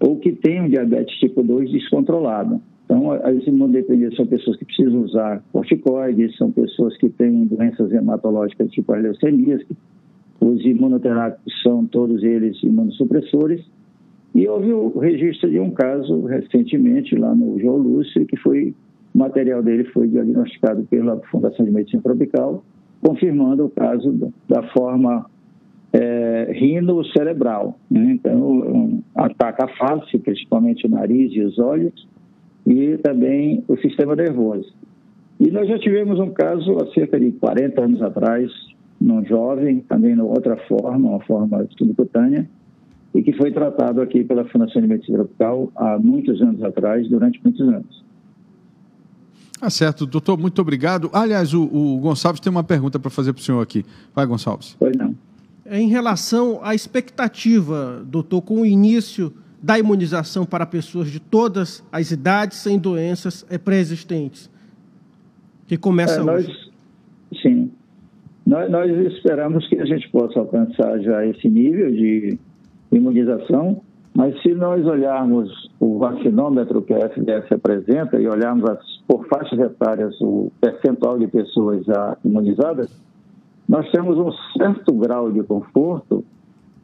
ou 0.00 0.18
que 0.18 0.32
têm 0.32 0.68
diabetes 0.68 1.16
tipo 1.18 1.42
2 1.42 1.70
descontrolado. 1.70 2.60
Então, 2.84 3.12
as 3.12 3.46
imunodeprimidas 3.46 4.16
são 4.16 4.26
pessoas 4.26 4.56
que 4.56 4.64
precisam 4.64 5.00
usar 5.00 5.42
corticoides, 5.52 6.36
são 6.36 6.50
pessoas 6.50 6.96
que 6.98 7.08
têm 7.08 7.46
doenças 7.46 7.92
hematológicas 7.92 8.70
tipo 8.70 8.92
a 8.92 8.96
leucemia, 8.96 9.60
os 10.40 10.64
imunoterápicos 10.64 11.52
são 11.62 11.86
todos 11.86 12.22
eles 12.22 12.62
imunossupressores. 12.62 13.64
E 14.34 14.46
houve 14.46 14.72
o 14.72 14.98
registro 14.98 15.50
de 15.50 15.58
um 15.58 15.70
caso 15.70 16.26
recentemente 16.26 17.16
lá 17.16 17.34
no 17.34 17.58
João 17.58 17.78
Lúcio, 17.78 18.26
que 18.26 18.36
foi 18.36 18.74
o 19.16 19.18
material 19.18 19.62
dele 19.62 19.84
foi 19.84 20.06
diagnosticado 20.08 20.84
pela 20.90 21.18
Fundação 21.30 21.64
de 21.64 21.72
Medicina 21.72 22.02
Tropical, 22.02 22.62
confirmando 23.00 23.64
o 23.64 23.70
caso 23.70 24.30
da 24.46 24.62
forma 24.74 25.24
é, 25.90 26.52
rino-cerebral. 26.52 27.78
Né? 27.90 28.12
Então, 28.12 28.38
um, 28.38 29.02
ataca 29.14 29.64
a 29.64 29.68
face, 29.68 30.18
principalmente 30.18 30.86
o 30.86 30.90
nariz 30.90 31.32
e 31.32 31.40
os 31.40 31.58
olhos, 31.58 32.06
e 32.66 32.98
também 32.98 33.64
o 33.66 33.78
sistema 33.78 34.14
nervoso. 34.14 34.70
E 35.40 35.50
nós 35.50 35.66
já 35.66 35.78
tivemos 35.78 36.20
um 36.20 36.28
caso 36.28 36.76
há 36.76 36.92
cerca 36.92 37.18
de 37.18 37.32
40 37.32 37.82
anos 37.82 38.02
atrás, 38.02 38.52
num 39.00 39.24
jovem, 39.24 39.80
também 39.80 40.14
de 40.14 40.20
outra 40.20 40.58
forma, 40.68 41.08
uma 41.08 41.20
forma 41.20 41.66
subcutânea, 41.78 42.46
e 43.14 43.22
que 43.22 43.32
foi 43.32 43.50
tratado 43.50 44.02
aqui 44.02 44.22
pela 44.24 44.44
Fundação 44.44 44.82
de 44.82 44.88
Medicina 44.88 45.20
Tropical 45.20 45.72
há 45.74 45.98
muitos 45.98 46.42
anos 46.42 46.62
atrás, 46.62 47.08
durante 47.08 47.40
muitos 47.42 47.66
anos. 47.66 48.04
Tá 49.58 49.70
certo, 49.70 50.04
doutor, 50.04 50.38
muito 50.38 50.60
obrigado. 50.60 51.08
Aliás, 51.12 51.54
o, 51.54 51.64
o 51.64 51.98
Gonçalves 51.98 52.40
tem 52.40 52.50
uma 52.50 52.64
pergunta 52.64 52.98
para 52.98 53.10
fazer 53.10 53.32
para 53.32 53.40
o 53.40 53.42
senhor 53.42 53.60
aqui. 53.62 53.84
Vai, 54.14 54.26
Gonçalves. 54.26 54.76
Pois 54.78 54.94
não. 54.96 55.14
É 55.64 55.80
em 55.80 55.88
relação 55.88 56.60
à 56.62 56.74
expectativa, 56.74 58.04
doutor, 58.06 58.42
com 58.42 58.60
o 58.60 58.66
início 58.66 59.32
da 59.62 59.78
imunização 59.78 60.44
para 60.44 60.64
pessoas 60.64 61.10
de 61.10 61.18
todas 61.18 61.82
as 61.90 62.10
idades 62.10 62.58
sem 62.58 62.78
doenças 62.78 63.44
pré-existentes. 63.64 64.50
que 65.66 65.76
começa 65.76 66.20
é, 66.20 66.24
nós, 66.24 66.46
hoje. 66.46 66.70
Sim. 67.42 67.72
Nós, 68.46 68.70
nós 68.70 68.90
esperamos 69.12 69.66
que 69.68 69.76
a 69.76 69.84
gente 69.84 70.08
possa 70.10 70.38
alcançar 70.38 71.00
já 71.00 71.26
esse 71.26 71.48
nível 71.48 71.90
de 71.90 72.38
imunização, 72.92 73.82
mas 74.16 74.40
se 74.40 74.54
nós 74.54 74.82
olharmos 74.86 75.70
o 75.78 75.98
vacinômetro 75.98 76.80
que 76.80 76.94
a 76.94 77.00
FDS 77.00 77.52
apresenta 77.52 78.18
e 78.18 78.26
olharmos 78.26 78.64
as, 78.70 78.78
por 79.06 79.28
faixas 79.28 79.58
etárias 79.58 80.18
o 80.22 80.50
percentual 80.58 81.18
de 81.18 81.26
pessoas 81.26 81.84
já 81.84 82.16
imunizadas, 82.24 82.90
nós 83.68 83.86
temos 83.90 84.16
um 84.16 84.32
certo 84.56 84.94
grau 84.94 85.30
de 85.30 85.42
conforto 85.42 86.24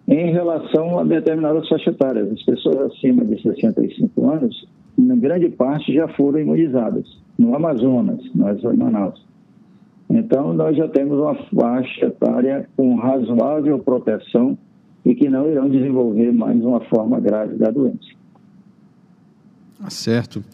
em 0.07 0.31
relação 0.31 0.99
a 0.99 1.05
determinadas 1.05 1.67
faixas 1.71 1.95
etárias. 1.95 2.31
As 2.31 2.43
pessoas 2.43 2.93
acima 2.93 3.25
de 3.25 3.41
65 3.41 4.31
anos, 4.31 4.69
na 4.99 5.17
grande 5.17 5.49
parte, 5.49 5.95
já 5.95 6.09
foram 6.09 6.39
imunizadas, 6.39 7.07
no 7.39 7.57
Amazonas, 7.57 8.21
só 8.61 8.73
em 8.75 8.77
Manaus. 8.77 9.25
Então, 10.11 10.53
nós 10.53 10.77
já 10.77 10.87
temos 10.87 11.19
uma 11.19 11.35
faixa 11.35 12.05
etária 12.05 12.69
com 12.77 12.95
razoável 12.97 13.79
proteção 13.79 14.59
e 15.05 15.15
que 15.15 15.29
não 15.29 15.51
irão 15.51 15.69
desenvolver 15.69 16.33
mais 16.33 16.63
uma 16.63 16.81
forma 16.81 17.19
grave 17.21 17.57
da 17.57 17.71
doença. 17.71 18.11
Tá 19.81 19.91
certo. 19.91 20.45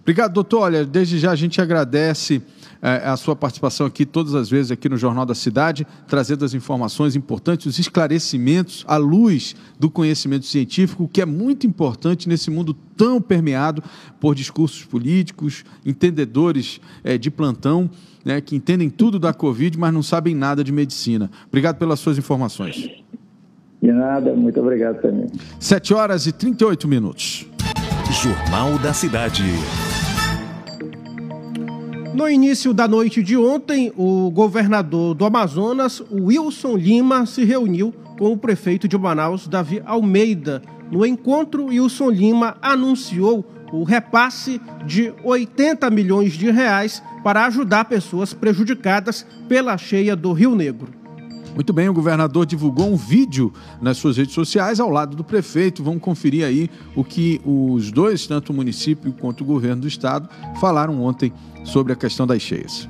Obrigado, 0.00 0.32
doutor. 0.32 0.60
Olha, 0.60 0.84
desde 0.84 1.18
já 1.18 1.32
a 1.32 1.36
gente 1.36 1.60
agradece 1.60 2.40
é, 2.80 3.08
a 3.08 3.16
sua 3.16 3.34
participação 3.34 3.86
aqui 3.86 4.06
todas 4.06 4.36
as 4.36 4.48
vezes 4.48 4.70
aqui 4.70 4.88
no 4.88 4.96
Jornal 4.96 5.26
da 5.26 5.34
Cidade, 5.34 5.84
trazendo 6.06 6.44
as 6.44 6.54
informações 6.54 7.16
importantes, 7.16 7.66
os 7.66 7.78
esclarecimentos 7.80 8.84
à 8.86 8.96
luz 8.96 9.56
do 9.78 9.90
conhecimento 9.90 10.46
científico, 10.46 11.08
que 11.12 11.20
é 11.20 11.26
muito 11.26 11.66
importante 11.66 12.28
nesse 12.28 12.50
mundo 12.50 12.74
tão 12.96 13.20
permeado 13.20 13.82
por 14.20 14.36
discursos 14.36 14.84
políticos, 14.84 15.64
entendedores 15.84 16.80
é, 17.02 17.18
de 17.18 17.28
plantão, 17.28 17.90
né, 18.24 18.40
que 18.40 18.54
entendem 18.54 18.88
tudo 18.88 19.18
da 19.18 19.34
Covid, 19.34 19.76
mas 19.76 19.92
não 19.92 20.02
sabem 20.02 20.36
nada 20.36 20.62
de 20.62 20.70
medicina. 20.70 21.28
Obrigado 21.48 21.78
pelas 21.78 21.98
suas 21.98 22.16
informações. 22.18 22.88
De 23.80 23.92
nada, 23.92 24.34
muito 24.34 24.60
obrigado 24.60 25.00
também. 25.00 25.26
7 25.60 25.94
horas 25.94 26.26
e 26.26 26.32
38 26.32 26.88
minutos. 26.88 27.46
Jornal 28.10 28.78
da 28.78 28.92
Cidade. 28.92 29.42
No 32.14 32.28
início 32.28 32.72
da 32.72 32.88
noite 32.88 33.22
de 33.22 33.36
ontem, 33.36 33.92
o 33.94 34.30
governador 34.30 35.14
do 35.14 35.24
Amazonas, 35.26 36.02
Wilson 36.10 36.76
Lima, 36.76 37.26
se 37.26 37.44
reuniu 37.44 37.92
com 38.18 38.32
o 38.32 38.38
prefeito 38.38 38.88
de 38.88 38.96
Manaus, 38.96 39.46
Davi 39.46 39.82
Almeida. 39.84 40.62
No 40.90 41.04
encontro, 41.04 41.66
Wilson 41.66 42.08
Lima 42.08 42.56
anunciou 42.62 43.44
o 43.70 43.84
repasse 43.84 44.60
de 44.86 45.12
80 45.22 45.90
milhões 45.90 46.32
de 46.32 46.50
reais 46.50 47.02
para 47.22 47.44
ajudar 47.46 47.84
pessoas 47.84 48.32
prejudicadas 48.32 49.26
pela 49.48 49.76
cheia 49.76 50.16
do 50.16 50.32
Rio 50.32 50.54
Negro. 50.54 50.88
Muito 51.56 51.72
bem, 51.72 51.88
o 51.88 51.92
governador 51.94 52.44
divulgou 52.44 52.86
um 52.86 52.96
vídeo 52.96 53.50
nas 53.80 53.96
suas 53.96 54.18
redes 54.18 54.34
sociais 54.34 54.78
ao 54.78 54.90
lado 54.90 55.16
do 55.16 55.24
prefeito. 55.24 55.82
Vamos 55.82 56.02
conferir 56.02 56.44
aí 56.44 56.70
o 56.94 57.02
que 57.02 57.40
os 57.46 57.90
dois, 57.90 58.26
tanto 58.26 58.52
o 58.52 58.54
município 58.54 59.10
quanto 59.14 59.40
o 59.40 59.44
governo 59.46 59.80
do 59.80 59.88
estado, 59.88 60.28
falaram 60.60 61.02
ontem 61.02 61.32
sobre 61.64 61.94
a 61.94 61.96
questão 61.96 62.26
das 62.26 62.42
cheias. 62.42 62.86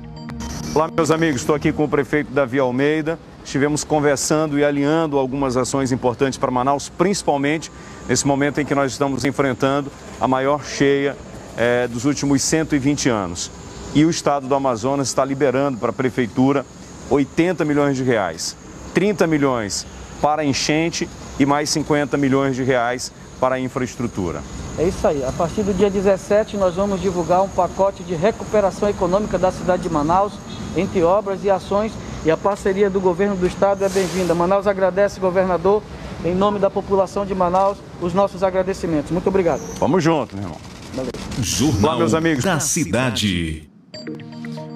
Olá, 0.75 0.91
meus 0.93 1.11
amigos, 1.11 1.39
estou 1.39 1.55
aqui 1.55 1.71
com 1.71 1.85
o 1.85 1.87
prefeito 1.87 2.33
Davi 2.33 2.59
Almeida. 2.59 3.17
Estivemos 3.41 3.85
conversando 3.85 4.59
e 4.59 4.65
alinhando 4.65 5.17
algumas 5.17 5.55
ações 5.55 5.93
importantes 5.93 6.37
para 6.37 6.51
Manaus, 6.51 6.89
principalmente 6.89 7.71
nesse 8.05 8.27
momento 8.27 8.59
em 8.59 8.65
que 8.65 8.75
nós 8.75 8.91
estamos 8.91 9.23
enfrentando 9.23 9.89
a 10.19 10.27
maior 10.27 10.65
cheia 10.65 11.15
é, 11.55 11.87
dos 11.87 12.03
últimos 12.03 12.41
120 12.41 13.07
anos. 13.07 13.49
E 13.95 14.03
o 14.03 14.09
estado 14.09 14.45
do 14.45 14.53
Amazonas 14.53 15.07
está 15.07 15.23
liberando 15.23 15.77
para 15.77 15.91
a 15.91 15.93
prefeitura 15.93 16.65
80 17.09 17.63
milhões 17.65 17.97
de 17.97 18.03
reais, 18.03 18.55
30 18.93 19.27
milhões 19.27 19.85
para 20.21 20.43
enchente 20.43 21.07
e 21.39 21.45
mais 21.45 21.69
50 21.69 22.17
milhões 22.17 22.55
de 22.55 22.63
reais 22.63 23.11
para 23.39 23.55
a 23.55 23.59
infraestrutura. 23.59 24.41
É 24.77 24.83
isso 24.83 25.07
aí. 25.07 25.23
A 25.23 25.31
partir 25.31 25.63
do 25.63 25.73
dia 25.73 25.89
17 25.89 26.57
nós 26.57 26.75
vamos 26.75 27.01
divulgar 27.01 27.41
um 27.43 27.49
pacote 27.49 28.03
de 28.03 28.15
recuperação 28.15 28.89
econômica 28.89 29.37
da 29.37 29.51
cidade 29.51 29.83
de 29.83 29.89
Manaus, 29.89 30.33
entre 30.75 31.01
obras 31.03 31.43
e 31.43 31.49
ações, 31.49 31.91
e 32.25 32.31
a 32.31 32.37
parceria 32.37 32.89
do 32.89 32.99
governo 32.99 33.35
do 33.35 33.47
estado 33.47 33.83
é 33.83 33.89
bem-vinda. 33.89 34.35
Manaus 34.35 34.67
agradece, 34.67 35.19
governador, 35.19 35.81
em 36.25 36.35
nome 36.35 36.59
da 36.59 36.69
população 36.69 37.25
de 37.25 37.33
Manaus, 37.33 37.77
os 38.01 38.13
nossos 38.13 38.43
agradecimentos. 38.43 39.11
Muito 39.11 39.27
obrigado. 39.27 39.61
Vamos 39.79 40.03
junto, 40.03 40.35
meu 40.35 40.45
irmão. 40.45 40.57
Valeu. 40.93 41.11
Jornal 41.39 41.91
Olá, 41.91 41.97
meus 41.99 42.13
amigos. 42.13 42.43
da 42.43 42.59
Cidade. 42.59 43.69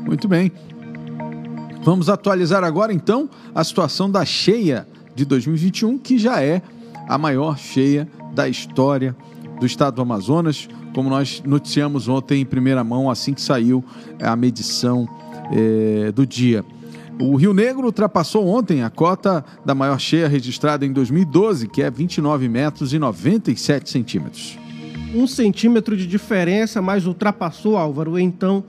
Muito 0.05 0.27
bem. 0.27 0.51
Vamos 1.83 2.09
atualizar 2.09 2.63
agora, 2.63 2.93
então, 2.93 3.27
a 3.55 3.63
situação 3.63 4.09
da 4.09 4.23
cheia 4.23 4.87
de 5.15 5.25
2021, 5.25 5.97
que 5.97 6.19
já 6.19 6.39
é 6.39 6.61
a 7.07 7.17
maior 7.17 7.57
cheia 7.57 8.07
da 8.35 8.47
história 8.47 9.15
do 9.59 9.65
estado 9.65 9.95
do 9.95 10.01
Amazonas, 10.03 10.69
como 10.93 11.09
nós 11.09 11.41
noticiamos 11.43 12.07
ontem 12.07 12.41
em 12.41 12.45
primeira 12.45 12.83
mão, 12.83 13.09
assim 13.09 13.33
que 13.33 13.41
saiu 13.41 13.83
a 14.21 14.35
medição 14.35 15.07
é, 15.51 16.11
do 16.11 16.25
dia. 16.25 16.63
O 17.19 17.35
Rio 17.35 17.53
Negro 17.53 17.85
ultrapassou 17.85 18.47
ontem 18.47 18.83
a 18.83 18.89
cota 18.89 19.43
da 19.65 19.73
maior 19.73 19.99
cheia 19.99 20.27
registrada 20.27 20.85
em 20.85 20.93
2012, 20.93 21.67
que 21.67 21.81
é 21.81 21.89
29 21.89 22.47
metros 22.47 22.93
e 22.93 22.99
97 22.99 23.89
centímetros. 23.89 24.57
Um 25.15 25.25
centímetro 25.25 25.97
de 25.97 26.05
diferença, 26.05 26.79
mas 26.79 27.07
ultrapassou, 27.07 27.75
Álvaro, 27.75 28.19
então 28.19 28.63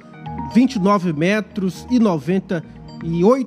29 0.55 1.13
metros 1.13 1.87
e 1.91 1.99
90 1.99 2.57
e 2.57 2.67
8 2.69 2.82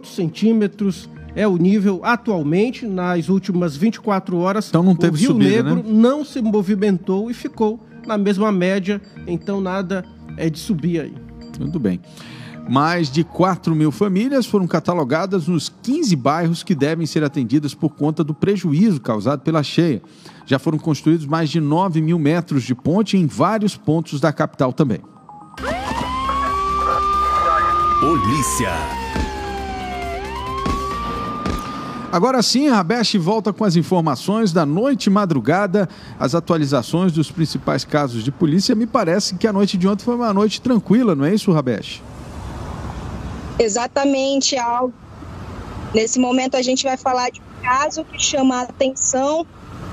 centímetros 0.03 1.09
é 1.35 1.47
o 1.47 1.57
nível 1.57 1.99
atualmente 2.03 2.87
nas 2.87 3.29
últimas 3.29 3.75
24 3.75 4.37
horas. 4.37 4.69
Então 4.69 4.83
não 4.83 4.95
teve 4.95 5.17
o 5.17 5.19
Rio 5.19 5.31
subida, 5.31 5.63
Negro 5.63 5.75
né? 5.75 5.83
não 5.85 6.23
se 6.23 6.41
movimentou 6.41 7.29
e 7.29 7.33
ficou 7.33 7.79
na 8.07 8.17
mesma 8.17 8.51
média, 8.51 9.01
então 9.27 9.59
nada 9.59 10.05
é 10.37 10.49
de 10.49 10.57
subir 10.57 11.01
aí. 11.01 11.13
Tudo 11.53 11.79
bem. 11.79 11.99
Mais 12.67 13.11
de 13.11 13.23
4 13.23 13.75
mil 13.75 13.91
famílias 13.91 14.45
foram 14.45 14.65
catalogadas 14.65 15.47
nos 15.47 15.69
15 15.83 16.15
bairros 16.15 16.63
que 16.63 16.73
devem 16.73 17.05
ser 17.05 17.23
atendidas 17.23 17.75
por 17.75 17.91
conta 17.91 18.23
do 18.23 18.33
prejuízo 18.33 18.99
causado 18.99 19.41
pela 19.41 19.61
cheia. 19.61 20.01
Já 20.47 20.57
foram 20.57 20.79
construídos 20.79 21.27
mais 21.27 21.49
de 21.49 21.59
9 21.59 22.01
mil 22.01 22.17
metros 22.17 22.63
de 22.63 22.73
ponte 22.73 23.17
em 23.17 23.27
vários 23.27 23.77
pontos 23.77 24.19
da 24.19 24.33
capital 24.33 24.73
também. 24.73 24.99
Polícia. 27.99 28.71
Agora 32.15 32.41
sim, 32.41 32.69
a 32.69 32.75
Rabeste 32.75 33.17
volta 33.17 33.51
com 33.51 33.65
as 33.65 33.75
informações 33.75 34.53
da 34.53 34.65
noite 34.65 35.09
madrugada, 35.09 35.89
as 36.17 36.33
atualizações 36.33 37.11
dos 37.11 37.29
principais 37.29 37.83
casos 37.83 38.23
de 38.23 38.31
polícia. 38.31 38.73
Me 38.73 38.87
parece 38.87 39.35
que 39.35 39.45
a 39.45 39.51
noite 39.51 39.77
de 39.77 39.85
ontem 39.85 40.05
foi 40.05 40.15
uma 40.15 40.33
noite 40.33 40.61
tranquila, 40.61 41.13
não 41.13 41.25
é 41.25 41.35
isso, 41.35 41.51
Rabeste? 41.51 42.01
Exatamente, 43.59 44.57
Al. 44.57 44.93
Nesse 45.93 46.17
momento 46.17 46.55
a 46.55 46.61
gente 46.61 46.85
vai 46.85 46.95
falar 46.95 47.31
de 47.31 47.41
um 47.41 47.61
caso 47.61 48.05
que 48.05 48.17
chama 48.17 48.59
a 48.59 48.61
atenção. 48.61 49.45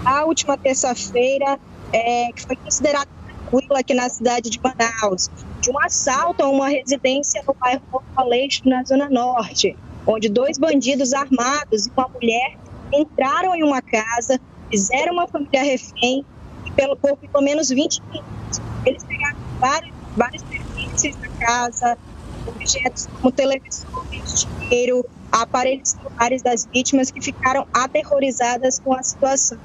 A 0.05 0.25
última 0.25 0.57
terça-feira, 0.57 1.59
é, 1.93 2.31
que 2.33 2.47
foi 2.47 2.55
considerado 2.55 3.09
tranquilo 3.27 3.77
aqui 3.77 3.95
na 3.95 4.09
cidade 4.09 4.49
de 4.49 4.61
Manaus, 4.63 5.29
de 5.61 5.73
um 5.73 5.81
assalto 5.81 6.41
a 6.45 6.49
uma 6.49 6.69
residência 6.69 7.43
no 7.45 7.53
bairro 7.53 7.83
Novo 7.93 8.05
Aleixo, 8.15 8.63
na 8.65 8.85
Zona 8.85 9.11
Norte 9.11 9.77
onde 10.07 10.29
dois 10.29 10.59
bandidos 10.59 11.13
armados 11.13 11.87
e 11.87 11.91
uma 11.97 12.09
mulher 12.09 12.59
entraram 12.93 13.55
em 13.55 13.63
uma 13.63 13.81
casa, 13.81 14.41
fizeram 14.71 15.15
uma 15.15 15.27
família 15.27 15.63
refém 15.63 16.25
e 16.67 16.71
pelo, 16.73 16.97
por 16.97 17.17
pelo 17.17 17.45
menos 17.45 17.69
20 17.69 18.03
minutos 18.03 18.61
eles 18.85 19.05
pegaram 19.05 19.37
vários, 19.59 19.95
vários 20.17 20.43
pertences 20.43 21.17
da 21.17 21.29
casa, 21.29 21.99
objetos 22.47 23.09
como 23.21 23.33
televisores, 23.33 24.47
dinheiro, 24.61 25.05
aparelhos 25.31 25.91
celulares 25.91 26.43
das 26.43 26.67
vítimas 26.67 27.11
que 27.11 27.21
ficaram 27.21 27.67
aterrorizadas 27.73 28.79
com 28.81 28.95
a 28.95 29.03
situação. 29.03 29.59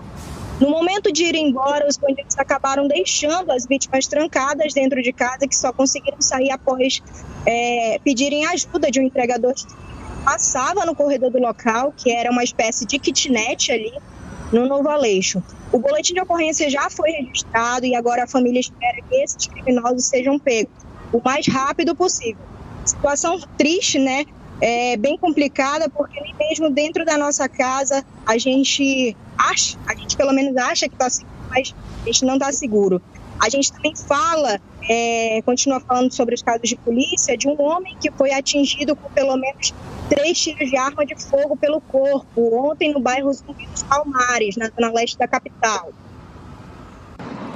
No 0.59 0.71
momento 0.71 1.11
de 1.11 1.23
ir 1.23 1.35
embora, 1.35 1.87
os 1.87 1.97
bandidos 1.97 2.37
acabaram 2.37 2.87
deixando 2.87 3.51
as 3.51 3.67
vítimas 3.67 4.07
trancadas 4.07 4.73
dentro 4.73 5.01
de 5.03 5.13
casa, 5.13 5.47
que 5.47 5.55
só 5.55 5.71
conseguiram 5.71 6.19
sair 6.19 6.49
após 6.49 7.01
é, 7.45 7.99
pedirem 8.03 8.45
ajuda 8.47 8.89
de 8.89 8.99
um 8.99 9.03
entregador 9.03 9.53
de 9.53 9.67
passava 10.27 10.85
no 10.85 10.93
corredor 10.93 11.31
do 11.31 11.39
local, 11.39 11.93
que 11.95 12.11
era 12.11 12.29
uma 12.29 12.43
espécie 12.43 12.85
de 12.85 12.99
kitnet 12.99 13.71
ali 13.71 13.93
no 14.51 14.67
Novo 14.67 14.89
Aleixo. 14.89 15.41
O 15.71 15.79
boletim 15.79 16.15
de 16.15 16.19
ocorrência 16.19 16.69
já 16.69 16.89
foi 16.89 17.11
registrado 17.11 17.85
e 17.85 17.95
agora 17.95 18.25
a 18.25 18.27
família 18.27 18.59
espera 18.59 18.97
que 19.09 19.15
esses 19.23 19.47
criminosos 19.47 20.03
sejam 20.03 20.37
pegos 20.37 20.73
o 21.13 21.21
mais 21.23 21.47
rápido 21.47 21.95
possível. 21.95 22.43
Situação 22.83 23.39
triste, 23.57 23.99
né? 23.99 24.25
É 24.59 24.97
bem 24.97 25.17
complicada 25.17 25.87
porque 25.87 26.19
nem 26.19 26.35
mesmo 26.37 26.69
dentro 26.71 27.05
da 27.05 27.17
nossa 27.17 27.47
casa 27.47 28.03
a 28.25 28.37
gente 28.37 29.15
acha, 29.37 29.77
a 29.87 29.95
gente 29.95 30.17
pelo 30.17 30.33
menos 30.33 30.57
acha 30.57 30.89
que 30.89 30.95
está 30.95 31.09
seguro, 31.09 31.37
mas 31.49 31.73
a 32.03 32.05
gente 32.05 32.25
não 32.25 32.33
está 32.33 32.51
seguro. 32.51 33.01
A 33.39 33.49
gente 33.49 33.71
também 33.71 33.95
fala, 33.95 34.59
é, 34.89 35.41
continua 35.43 35.79
falando 35.79 36.11
sobre 36.11 36.35
os 36.35 36.41
casos 36.41 36.67
de 36.67 36.75
polícia, 36.77 37.37
de 37.37 37.47
um 37.47 37.61
homem 37.61 37.95
que 37.99 38.11
foi 38.11 38.31
atingido 38.31 38.95
com 38.95 39.09
pelo 39.11 39.37
menos 39.37 39.73
três 40.09 40.39
tiros 40.39 40.69
de 40.69 40.77
arma 40.77 41.05
de 41.05 41.15
fogo 41.21 41.55
pelo 41.55 41.79
corpo, 41.81 42.69
ontem 42.69 42.93
no 42.93 42.99
bairro 42.99 43.31
Zumbi 43.33 43.67
dos 43.67 43.83
Palmares, 43.83 44.55
na 44.55 44.69
zona 44.69 44.91
leste 44.93 45.17
da 45.17 45.27
capital. 45.27 45.91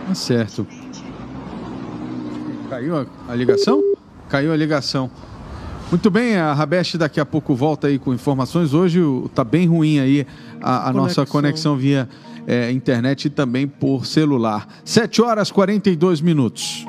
Tá 0.08 0.16
certo. 0.16 0.68
Caiu 2.70 2.98
a, 2.98 3.06
a 3.30 3.36
ligação? 3.36 3.82
Caiu 4.30 4.54
a 4.54 4.56
ligação. 4.56 5.10
Muito 5.92 6.10
bem, 6.10 6.38
a 6.38 6.54
Rabeste 6.54 6.98
daqui 6.98 7.20
a 7.20 7.26
pouco 7.26 7.54
volta 7.54 7.88
aí 7.88 8.00
com 8.00 8.14
informações. 8.14 8.74
Hoje 8.74 9.02
está 9.26 9.44
bem 9.44 9.68
ruim 9.68 10.00
aí 10.00 10.26
a, 10.62 10.88
a 10.88 10.94
nossa 10.94 11.26
conexão 11.26 11.76
via 11.76 12.08
é, 12.48 12.72
internet 12.72 13.26
e 13.26 13.30
também 13.30 13.68
por 13.68 14.06
celular. 14.06 14.66
7 14.86 15.22
horas 15.22 15.50
e 15.50 15.54
42 15.54 16.22
minutos. 16.22 16.86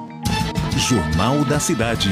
Jornal 0.76 1.44
da 1.44 1.58
Cidade. 1.58 2.10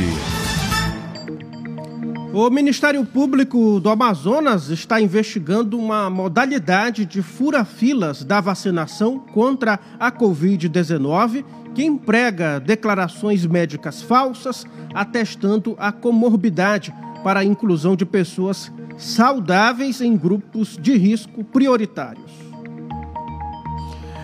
O 2.32 2.50
Ministério 2.50 3.04
Público 3.04 3.78
do 3.78 3.88
Amazonas 3.88 4.68
está 4.68 5.00
investigando 5.00 5.78
uma 5.78 6.10
modalidade 6.10 7.04
de 7.04 7.22
fura-filas 7.22 8.24
da 8.24 8.40
vacinação 8.40 9.18
contra 9.18 9.78
a 9.98 10.10
Covid-19 10.10 11.44
que 11.74 11.84
emprega 11.84 12.60
declarações 12.60 13.46
médicas 13.46 14.02
falsas 14.02 14.66
atestando 14.94 15.74
a 15.78 15.92
comorbidade 15.92 16.92
para 17.22 17.40
a 17.40 17.44
inclusão 17.44 17.94
de 17.94 18.04
pessoas 18.04 18.72
saudáveis 18.96 20.00
em 20.00 20.16
grupos 20.16 20.76
de 20.76 20.96
risco 20.96 21.44
prioritários. 21.44 22.29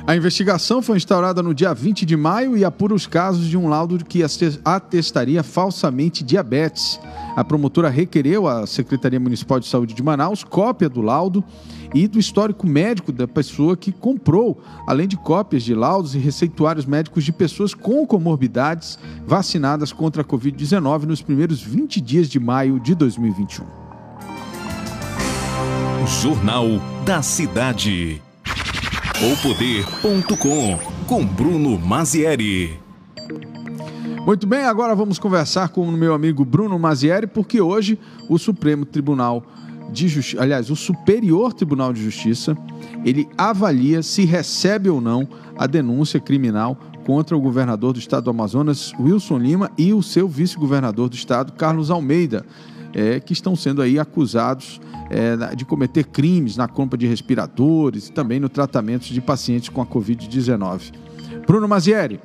A 0.07 0.14
investigação 0.14 0.81
foi 0.81 0.99
instaurada 0.99 1.42
no 1.42 1.53
dia 1.53 1.75
20 1.75 2.07
de 2.07 2.16
maio 2.16 2.57
e 2.57 2.64
apura 2.64 2.95
os 2.95 3.09
casos 3.09 3.45
de 3.49 3.59
um 3.59 3.66
laudo 3.66 4.05
que 4.05 4.23
atestaria 4.64 5.42
falsamente 5.42 6.23
diabetes. 6.23 7.01
A 7.35 7.42
promotora 7.42 7.88
requereu 7.88 8.47
à 8.47 8.69
Secretaria 8.69 9.19
Municipal 9.19 9.59
de 9.59 9.66
Saúde 9.66 9.95
de 9.95 10.03
Manaus 10.05 10.45
cópia 10.45 10.88
do 10.88 11.03
laudo 11.03 11.42
e 11.92 12.07
do 12.07 12.21
histórico 12.21 12.69
médico 12.69 13.11
da 13.11 13.27
pessoa 13.27 13.77
que 13.77 13.90
comprou, 13.90 14.62
além 14.87 15.09
de 15.09 15.16
cópias 15.16 15.64
de 15.64 15.75
laudos 15.75 16.14
e 16.14 16.19
receituários 16.19 16.87
médicos 16.87 17.25
de 17.25 17.33
pessoas 17.33 17.75
com 17.75 18.07
comorbidades 18.07 19.01
vacinadas 19.27 19.92
contra 19.92 20.23
a 20.23 20.25
Covid-19 20.25 21.03
nos 21.03 21.21
primeiros 21.21 21.61
20 21.61 22.01
dias 22.01 22.29
de 22.29 22.38
maio 22.38 22.79
de 22.79 22.95
2021. 22.95 23.66
Jornal 26.07 26.81
da 27.05 27.21
Cidade. 27.23 28.25
O 29.18 29.35
Poder.com 29.42 30.79
com 31.07 31.24
Bruno 31.24 31.79
Mazieri. 31.79 32.79
Muito 34.26 34.46
bem, 34.46 34.64
agora 34.64 34.94
vamos 34.94 35.18
conversar 35.18 35.70
com 35.70 35.88
o 35.88 35.90
meu 35.90 36.12
amigo 36.12 36.44
Bruno 36.44 36.79
Mazieri, 36.79 37.26
porque 37.26 37.59
hoje 37.59 37.98
o 38.29 38.38
Supremo 38.38 38.85
Tribunal 38.85 39.42
de 39.90 40.07
Justiça, 40.07 40.42
aliás, 40.42 40.68
o 40.68 40.76
Superior 40.76 41.55
Tribunal 41.55 41.94
de 41.94 42.05
Justiça, 42.05 42.55
ele 43.07 43.26
avalia 43.38 44.02
se 44.02 44.26
recebe 44.26 44.90
ou 44.90 45.00
não 45.00 45.26
a 45.57 45.66
denúncia 45.66 46.20
criminal 46.20 46.79
contra 47.07 47.35
o 47.35 47.40
governador 47.40 47.94
do 47.94 47.98
estado 47.98 48.24
do 48.24 48.31
Amazonas, 48.31 48.92
Wilson 49.00 49.38
Lima, 49.38 49.70
e 49.79 49.94
o 49.94 50.02
seu 50.02 50.29
vice-governador 50.29 51.09
do 51.09 51.14
estado, 51.14 51.52
Carlos 51.55 51.90
Almeida, 51.90 52.44
é, 52.96 53.20
que 53.20 53.35
estão 53.35 53.54
sendo 53.54 53.82
aí 53.82 53.98
acusados 53.98 54.80
é, 55.11 55.54
de 55.54 55.66
cometer 55.66 56.04
crimes 56.04 56.56
na 56.56 56.66
compra 56.66 56.96
de 56.96 57.06
respiradores 57.06 58.09
e 58.09 58.12
também 58.12 58.40
no 58.40 58.48
tratamento 58.48 59.04
de 59.04 59.20
pacientes 59.20 59.68
com 59.68 59.82
a 59.82 59.87
Covid-19. 59.87 60.94
Bruno 61.46 61.68
Mazieri. 61.68 62.18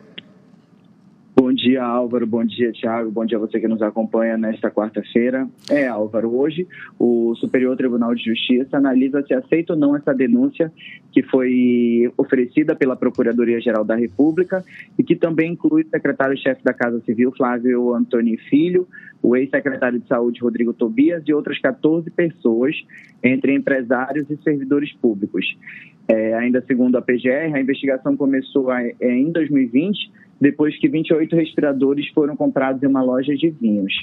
Dia, 1.61 1.83
Álvaro. 1.83 2.25
Bom 2.25 2.43
dia, 2.43 2.71
Tiago. 2.71 3.11
Bom 3.11 3.23
dia 3.23 3.37
a 3.37 3.39
você 3.39 3.59
que 3.59 3.67
nos 3.67 3.83
acompanha 3.83 4.35
nesta 4.35 4.71
quarta-feira. 4.71 5.47
É, 5.69 5.85
Álvaro, 5.85 6.35
hoje 6.35 6.67
o 6.97 7.35
Superior 7.35 7.77
Tribunal 7.77 8.15
de 8.15 8.23
Justiça 8.23 8.77
analisa 8.77 9.23
se 9.27 9.31
aceita 9.31 9.73
ou 9.73 9.79
não 9.79 9.95
essa 9.95 10.11
denúncia 10.11 10.73
que 11.11 11.21
foi 11.21 12.11
oferecida 12.17 12.75
pela 12.75 12.95
Procuradoria-Geral 12.95 13.85
da 13.85 13.95
República 13.95 14.65
e 14.97 15.03
que 15.03 15.15
também 15.15 15.51
inclui 15.51 15.83
o 15.83 15.87
secretário-chefe 15.87 16.63
da 16.63 16.73
Casa 16.73 16.99
Civil, 17.01 17.31
Flávio 17.37 17.93
Antônio 17.93 18.39
Filho, 18.49 18.87
o 19.21 19.35
ex-secretário 19.35 19.99
de 19.99 20.07
Saúde, 20.07 20.41
Rodrigo 20.41 20.73
Tobias, 20.73 21.21
e 21.27 21.33
outras 21.33 21.59
14 21.59 22.09
pessoas, 22.09 22.75
entre 23.23 23.53
empresários 23.53 24.27
e 24.31 24.37
servidores 24.37 24.91
públicos. 24.93 25.45
É, 26.07 26.33
ainda 26.33 26.59
segundo 26.65 26.97
a 26.97 27.03
PGR, 27.03 27.53
a 27.53 27.61
investigação 27.61 28.17
começou 28.17 28.73
é, 28.73 28.95
em 28.99 29.31
2020 29.31 30.21
depois 30.41 30.77
que 30.79 30.89
28 30.89 31.35
respiradores 31.35 32.09
foram 32.09 32.35
comprados 32.35 32.81
em 32.81 32.87
uma 32.87 33.03
loja 33.03 33.35
de 33.35 33.49
vinhos. 33.51 33.93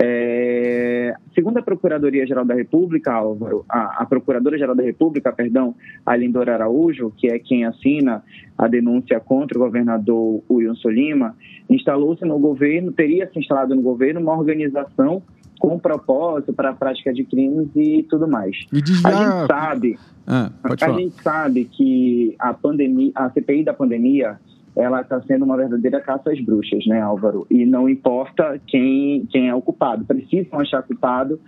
É, 0.00 1.14
segundo 1.34 1.58
a 1.58 1.62
Procuradoria-Geral 1.62 2.44
da 2.44 2.54
República, 2.54 3.12
Álvaro, 3.12 3.64
a, 3.68 4.02
a 4.02 4.06
Procuradora-Geral 4.06 4.74
da 4.74 4.82
República, 4.82 5.32
perdão, 5.32 5.74
a 6.04 6.14
Lindora 6.14 6.54
Araújo, 6.54 7.12
que 7.16 7.28
é 7.28 7.38
quem 7.38 7.64
assina 7.64 8.22
a 8.56 8.68
denúncia 8.68 9.18
contra 9.18 9.58
o 9.58 9.60
governador 9.60 10.42
Wilson 10.50 10.90
Lima, 10.90 11.34
instalou-se 11.70 12.24
no 12.24 12.38
governo, 12.38 12.92
teria 12.92 13.28
se 13.32 13.38
instalado 13.38 13.74
no 13.74 13.82
governo 13.82 14.20
uma 14.20 14.36
organização 14.36 15.22
com 15.58 15.78
propósito 15.78 16.52
para 16.52 16.70
a 16.70 16.74
prática 16.74 17.12
de 17.12 17.24
crimes 17.24 17.68
e 17.74 18.04
tudo 18.08 18.28
mais. 18.28 18.56
E 18.72 18.80
desviar... 18.80 19.12
A 19.12 19.24
gente 19.24 19.46
sabe, 19.48 19.98
ah, 20.26 20.52
a 20.62 20.92
gente 20.92 21.22
sabe 21.22 21.64
que 21.64 22.36
a 22.38 22.54
pandemia, 22.54 23.10
a 23.16 23.30
CPI 23.30 23.64
da 23.64 23.74
pandemia 23.74 24.38
ela 24.78 25.00
está 25.00 25.20
sendo 25.22 25.44
uma 25.44 25.56
verdadeira 25.56 26.00
caça 26.00 26.30
às 26.30 26.40
bruxas, 26.40 26.86
né, 26.86 27.00
Álvaro? 27.00 27.44
E 27.50 27.66
não 27.66 27.88
importa 27.88 28.60
quem, 28.64 29.26
quem 29.26 29.48
é 29.48 29.54
o 29.54 29.60
culpado, 29.60 30.04
precisam 30.04 30.60
achar 30.60 30.82
culpado 30.84 31.40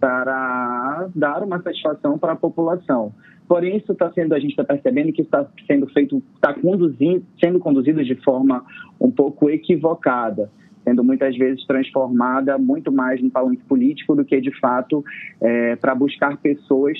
para 0.00 1.08
dar 1.14 1.42
uma 1.42 1.60
satisfação 1.60 2.18
para 2.18 2.32
a 2.32 2.36
população. 2.36 3.12
Porém, 3.46 3.76
isso 3.76 3.92
está 3.92 4.10
sendo, 4.12 4.34
a 4.34 4.38
gente 4.38 4.50
está 4.50 4.64
percebendo 4.64 5.12
que 5.12 5.20
está 5.20 5.46
sendo 5.66 5.86
feito, 5.88 6.22
está 6.34 6.54
conduzindo, 6.54 7.22
sendo 7.38 7.58
conduzido 7.58 8.02
de 8.02 8.14
forma 8.16 8.64
um 8.98 9.10
pouco 9.10 9.50
equivocada, 9.50 10.50
sendo 10.82 11.04
muitas 11.04 11.36
vezes 11.36 11.66
transformada 11.66 12.56
muito 12.56 12.90
mais 12.90 13.22
no 13.22 13.30
palanque 13.30 13.62
político 13.64 14.14
do 14.14 14.24
que 14.24 14.40
de 14.40 14.58
fato 14.58 15.04
é, 15.42 15.76
para 15.76 15.94
buscar 15.94 16.38
pessoas 16.38 16.98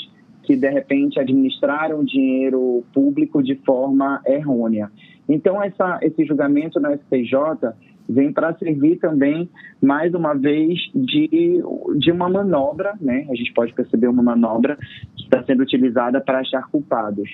que 0.49 0.57
de 0.57 0.71
repente 0.71 1.21
administraram 1.21 2.03
dinheiro 2.03 2.83
público 2.95 3.43
de 3.43 3.55
forma 3.57 4.23
errônea. 4.27 4.91
Então, 5.29 5.63
essa, 5.63 5.99
esse 6.01 6.25
julgamento 6.25 6.81
na 6.81 6.97
STJ 6.97 7.35
vem 8.09 8.33
para 8.33 8.57
servir 8.57 8.97
também, 8.99 9.51
mais 9.83 10.15
uma 10.15 10.35
vez, 10.35 10.79
de, 10.95 11.63
de 11.97 12.11
uma 12.11 12.29
manobra, 12.29 12.95
né? 13.01 13.27
A 13.31 13.35
gente 13.35 13.53
pode 13.53 13.73
perceber 13.75 14.09
uma 14.09 14.23
manobra 14.23 14.77
que 15.17 15.25
está 15.25 15.43
sendo 15.45 15.63
utilizada 15.63 16.21
para 16.21 16.41
achar 16.41 16.63
culpados. 16.71 17.29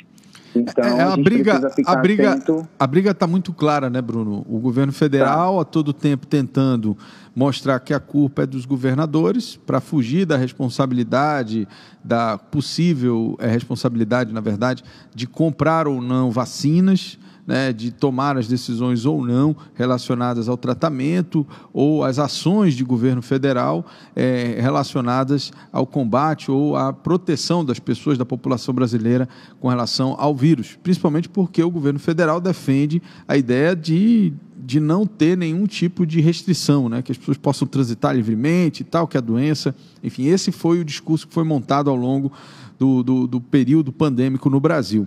Então, 0.56 0.84
é, 0.84 1.02
a, 1.02 1.12
a 1.12 1.16
briga, 1.16 1.60
a 1.86 1.96
briga, 1.96 2.32
atento. 2.32 2.68
a 2.78 2.86
briga 2.86 3.10
está 3.10 3.26
muito 3.26 3.52
clara, 3.52 3.90
né, 3.90 4.00
Bruno? 4.00 4.44
O 4.48 4.58
governo 4.58 4.92
federal 4.92 5.56
tá. 5.56 5.62
a 5.62 5.64
todo 5.64 5.92
tempo 5.92 6.26
tentando 6.26 6.96
mostrar 7.34 7.80
que 7.80 7.92
a 7.92 7.98
culpa 7.98 8.42
é 8.44 8.46
dos 8.46 8.64
governadores 8.64 9.56
para 9.56 9.80
fugir 9.80 10.24
da 10.24 10.36
responsabilidade, 10.36 11.66
da 12.04 12.38
possível 12.38 13.36
é, 13.40 13.48
responsabilidade, 13.48 14.32
na 14.32 14.40
verdade, 14.40 14.84
de 15.12 15.26
comprar 15.26 15.88
ou 15.88 16.00
não 16.00 16.30
vacinas 16.30 17.18
né, 17.46 17.72
de 17.72 17.90
tomar 17.90 18.36
as 18.36 18.48
decisões 18.48 19.04
ou 19.04 19.24
não 19.24 19.54
relacionadas 19.74 20.48
ao 20.48 20.56
tratamento 20.56 21.46
ou 21.72 22.04
às 22.04 22.18
ações 22.18 22.74
de 22.74 22.84
governo 22.84 23.22
federal 23.22 23.84
é, 24.16 24.58
relacionadas 24.60 25.52
ao 25.72 25.86
combate 25.86 26.50
ou 26.50 26.76
à 26.76 26.92
proteção 26.92 27.64
das 27.64 27.78
pessoas, 27.78 28.16
da 28.16 28.24
população 28.24 28.74
brasileira 28.74 29.28
com 29.60 29.68
relação 29.68 30.16
ao 30.18 30.34
vírus, 30.34 30.78
principalmente 30.82 31.28
porque 31.28 31.62
o 31.62 31.70
governo 31.70 31.98
federal 31.98 32.40
defende 32.40 33.02
a 33.28 33.36
ideia 33.36 33.76
de 33.76 34.32
de 34.64 34.80
não 34.80 35.06
ter 35.06 35.36
nenhum 35.36 35.66
tipo 35.66 36.06
de 36.06 36.22
restrição, 36.22 36.88
né? 36.88 37.02
que 37.02 37.12
as 37.12 37.18
pessoas 37.18 37.36
possam 37.36 37.68
transitar 37.68 38.16
livremente 38.16 38.80
e 38.80 38.84
tal, 38.84 39.06
que 39.06 39.18
a 39.18 39.20
doença. 39.20 39.74
Enfim, 40.02 40.24
esse 40.24 40.50
foi 40.50 40.80
o 40.80 40.84
discurso 40.84 41.28
que 41.28 41.34
foi 41.34 41.44
montado 41.44 41.90
ao 41.90 41.96
longo 41.96 42.32
do, 42.78 43.02
do, 43.02 43.26
do 43.26 43.40
período 43.42 43.92
pandêmico 43.92 44.48
no 44.48 44.58
Brasil. 44.58 45.06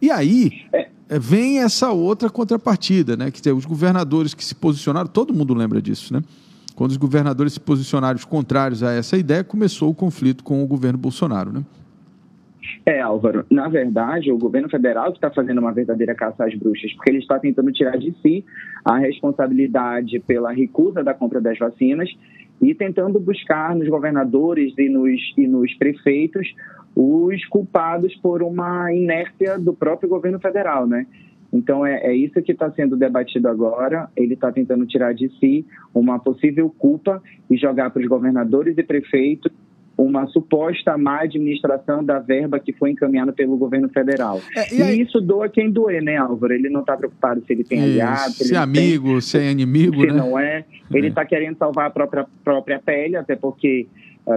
E 0.00 0.08
aí, 0.08 0.52
é. 0.72 0.91
É, 1.12 1.18
vem 1.18 1.58
essa 1.58 1.90
outra 1.90 2.30
contrapartida, 2.30 3.18
né? 3.18 3.30
Que 3.30 3.52
os 3.52 3.66
governadores 3.66 4.32
que 4.32 4.42
se 4.42 4.54
posicionaram, 4.54 5.06
todo 5.06 5.34
mundo 5.34 5.52
lembra 5.52 5.82
disso, 5.82 6.10
né? 6.10 6.24
Quando 6.74 6.92
os 6.92 6.96
governadores 6.96 7.52
se 7.52 7.60
posicionaram 7.60 8.18
contrários 8.26 8.82
a 8.82 8.92
essa 8.92 9.18
ideia, 9.18 9.44
começou 9.44 9.90
o 9.90 9.94
conflito 9.94 10.42
com 10.42 10.64
o 10.64 10.66
governo 10.66 10.98
Bolsonaro, 10.98 11.52
né? 11.52 11.62
É, 12.84 13.00
Álvaro, 13.00 13.46
na 13.48 13.68
verdade, 13.68 14.32
o 14.32 14.38
governo 14.38 14.68
federal 14.68 15.12
está 15.12 15.30
fazendo 15.30 15.58
uma 15.58 15.72
verdadeira 15.72 16.14
caça 16.14 16.44
às 16.44 16.54
bruxas, 16.54 16.92
porque 16.94 17.10
ele 17.10 17.18
está 17.18 17.38
tentando 17.38 17.70
tirar 17.70 17.96
de 17.96 18.12
si 18.20 18.44
a 18.84 18.98
responsabilidade 18.98 20.18
pela 20.20 20.52
recusa 20.52 21.02
da 21.02 21.14
compra 21.14 21.40
das 21.40 21.56
vacinas 21.58 22.10
e 22.60 22.74
tentando 22.74 23.20
buscar 23.20 23.76
nos 23.76 23.88
governadores 23.88 24.74
e 24.76 24.88
nos, 24.88 25.20
e 25.36 25.46
nos 25.46 25.72
prefeitos 25.74 26.52
os 26.94 27.44
culpados 27.46 28.14
por 28.16 28.42
uma 28.42 28.92
inércia 28.92 29.58
do 29.58 29.72
próprio 29.72 30.08
governo 30.08 30.40
federal, 30.40 30.86
né? 30.86 31.06
Então, 31.52 31.84
é, 31.84 32.00
é 32.06 32.14
isso 32.14 32.40
que 32.42 32.52
está 32.52 32.70
sendo 32.72 32.96
debatido 32.96 33.46
agora. 33.46 34.08
Ele 34.16 34.34
está 34.34 34.50
tentando 34.50 34.86
tirar 34.86 35.12
de 35.12 35.28
si 35.38 35.66
uma 35.94 36.18
possível 36.18 36.68
culpa 36.78 37.22
e 37.50 37.56
jogar 37.56 37.90
para 37.90 38.00
os 38.00 38.08
governadores 38.08 38.76
e 38.78 38.82
prefeitos 38.82 39.52
uma 39.96 40.26
suposta 40.26 40.96
má 40.96 41.20
administração 41.20 42.04
da 42.04 42.18
verba 42.18 42.58
que 42.58 42.72
foi 42.72 42.90
encaminhada 42.90 43.32
pelo 43.32 43.56
governo 43.56 43.88
federal. 43.88 44.40
É, 44.56 44.74
e, 44.74 44.82
aí... 44.82 44.98
e, 44.98 45.02
isso 45.02 45.20
doa 45.20 45.48
quem 45.48 45.70
doer, 45.70 46.02
né, 46.02 46.16
Álvaro? 46.16 46.52
Ele 46.52 46.68
não 46.68 46.80
está 46.80 46.96
preocupado 46.96 47.42
se 47.46 47.52
ele 47.52 47.64
tem 47.64 47.82
aliado, 47.82 48.32
se, 48.32 48.48
se 48.48 48.54
é 48.54 48.58
amigo, 48.58 49.12
tem, 49.12 49.20
se 49.20 49.38
é 49.38 49.50
inimigo, 49.50 50.00
se 50.00 50.06
né? 50.06 50.12
não 50.12 50.38
é. 50.38 50.64
Ele 50.92 51.08
está 51.08 51.22
é. 51.22 51.26
querendo 51.26 51.56
salvar 51.58 51.86
a 51.86 51.90
própria, 51.90 52.26
própria 52.44 52.78
pele, 52.78 53.16
até 53.16 53.36
porque 53.36 53.86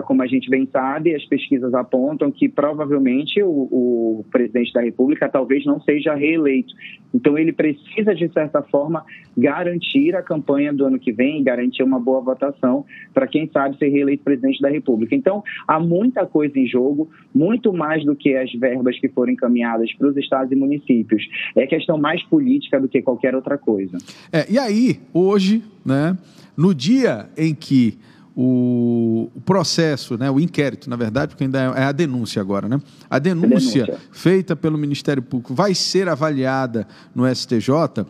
como 0.06 0.24
a 0.24 0.28
gente 0.28 0.50
bem 0.50 0.68
sabe, 0.72 1.14
as 1.14 1.24
pesquisas 1.26 1.74
apontam 1.74 2.32
que 2.32 2.50
provavelmente 2.50 3.42
o, 3.44 3.50
o, 3.50 4.26
presidente 4.32 4.74
da 4.74 4.82
República 4.82 5.30
talvez 5.30 5.64
não 5.64 5.80
seja 5.80 6.16
reeleito. 6.16 6.74
Então, 7.14 7.38
ele 7.38 7.54
precisa, 7.54 8.14
de 8.14 8.28
certa 8.34 8.62
forma, 8.64 9.06
garantir 9.38 10.16
a 10.16 10.24
campanha 10.24 10.74
do 10.74 10.86
ano 10.86 11.00
que 11.00 11.12
vem, 11.12 11.44
garantir 11.44 11.84
uma 11.84 12.00
boa 12.00 12.20
votação 12.20 12.84
para 13.14 13.28
quem 13.28 13.48
sabe 13.54 13.78
ser 13.78 13.90
reeleito 13.90 14.24
presidente 14.24 14.60
da 14.60 14.70
República. 14.70 15.16
Então, 15.16 15.44
há 15.68 15.80
muita 15.80 16.26
coisa 16.26 16.60
em 16.60 16.68
jogo, 16.68 17.10
muito 17.34 17.72
mais 17.72 18.04
do 18.04 18.16
que 18.16 18.36
as 18.36 18.52
verbas 18.54 19.00
que 19.00 19.08
foram 19.08 19.34
encaminhadas 19.34 19.94
para 19.94 20.08
os 20.08 20.18
estados 20.18 20.52
e 20.52 20.56
municípios. 20.56 21.24
É 21.56 21.68
questão 21.68 21.98
mais 21.98 22.24
política 22.24 22.80
do 22.80 22.90
que 22.90 23.02
qualquer 23.02 23.36
outra 23.36 23.58
coisa. 23.58 23.98
É, 24.32 24.52
e 24.52 24.58
aí, 24.58 25.00
hoje, 25.14 25.64
né, 25.86 26.18
no 26.58 26.74
dia 26.74 27.30
em 27.38 27.54
que 27.54 27.98
o, 28.36 29.30
processo, 29.46 30.18
né, 30.18 30.30
o 30.30 30.40
inquérito, 30.40 30.90
na 30.90 30.98
verdade, 30.98 31.30
porque 31.30 31.46
ainda 31.46 31.60
é, 31.60 31.82
é 31.82 31.84
a 31.86 31.92
denúncia 31.92 32.42
agora, 32.42 32.68
né? 32.68 32.82
A 33.10 33.18
denúncia, 33.18 33.86
denúncia 33.86 34.00
feita 34.12 34.56
pelo 34.56 34.78
Ministério 34.78 35.24
Público 35.24 35.54
vai 35.54 35.74
ser 35.74 36.10
avaliada 36.10 36.86
no 37.14 37.24
STJ 37.34 38.06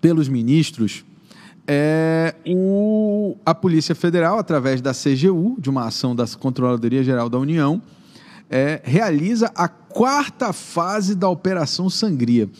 pelos 0.00 0.28
ministros. 0.28 1.04
É, 1.66 2.34
o, 2.46 3.36
a 3.46 3.54
Polícia 3.54 3.94
Federal, 3.94 4.38
através 4.38 4.82
da 4.82 4.92
CGU, 4.92 5.56
de 5.58 5.70
uma 5.70 5.86
ação 5.86 6.14
da 6.14 6.26
Controladoria 6.38 7.02
Geral 7.02 7.30
da 7.30 7.38
União, 7.38 7.80
é, 8.50 8.82
realiza 8.84 9.50
a 9.54 9.66
quarta 9.66 10.52
fase 10.52 11.14
da 11.14 11.28
Operação 11.28 11.88
Sangria. 11.88 12.50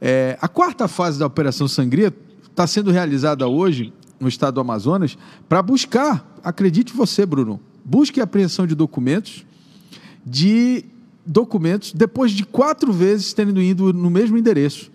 É, 0.00 0.38
a 0.40 0.46
quarta 0.46 0.86
fase 0.86 1.18
da 1.18 1.26
Operação 1.26 1.66
Sangria 1.66 2.14
está 2.48 2.66
sendo 2.68 2.92
realizada 2.92 3.48
hoje 3.48 3.92
no 4.24 4.28
estado 4.28 4.54
do 4.54 4.60
Amazonas 4.60 5.16
para 5.48 5.62
buscar, 5.62 6.38
acredite 6.42 6.92
você, 6.92 7.24
Bruno, 7.24 7.60
busque 7.84 8.20
a 8.20 8.24
apreensão 8.24 8.66
de 8.66 8.74
documentos, 8.74 9.46
de 10.26 10.84
documentos, 11.24 11.92
depois 11.92 12.32
de 12.32 12.44
quatro 12.44 12.92
vezes 12.92 13.32
tendo 13.32 13.60
ido 13.60 13.92
no 13.92 14.10
mesmo 14.10 14.36
endereço. 14.36 14.90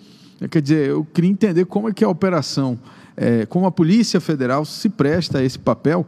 Quer 0.49 0.61
dizer, 0.61 0.89
eu 0.89 1.05
queria 1.05 1.29
entender 1.29 1.65
como 1.65 1.89
é 1.89 1.93
que 1.93 2.03
a 2.03 2.09
operação, 2.09 2.79
é, 3.15 3.45
como 3.45 3.65
a 3.65 3.71
Polícia 3.71 4.19
Federal 4.19 4.65
se 4.65 4.89
presta 4.89 5.39
a 5.39 5.43
esse 5.43 5.59
papel 5.59 6.05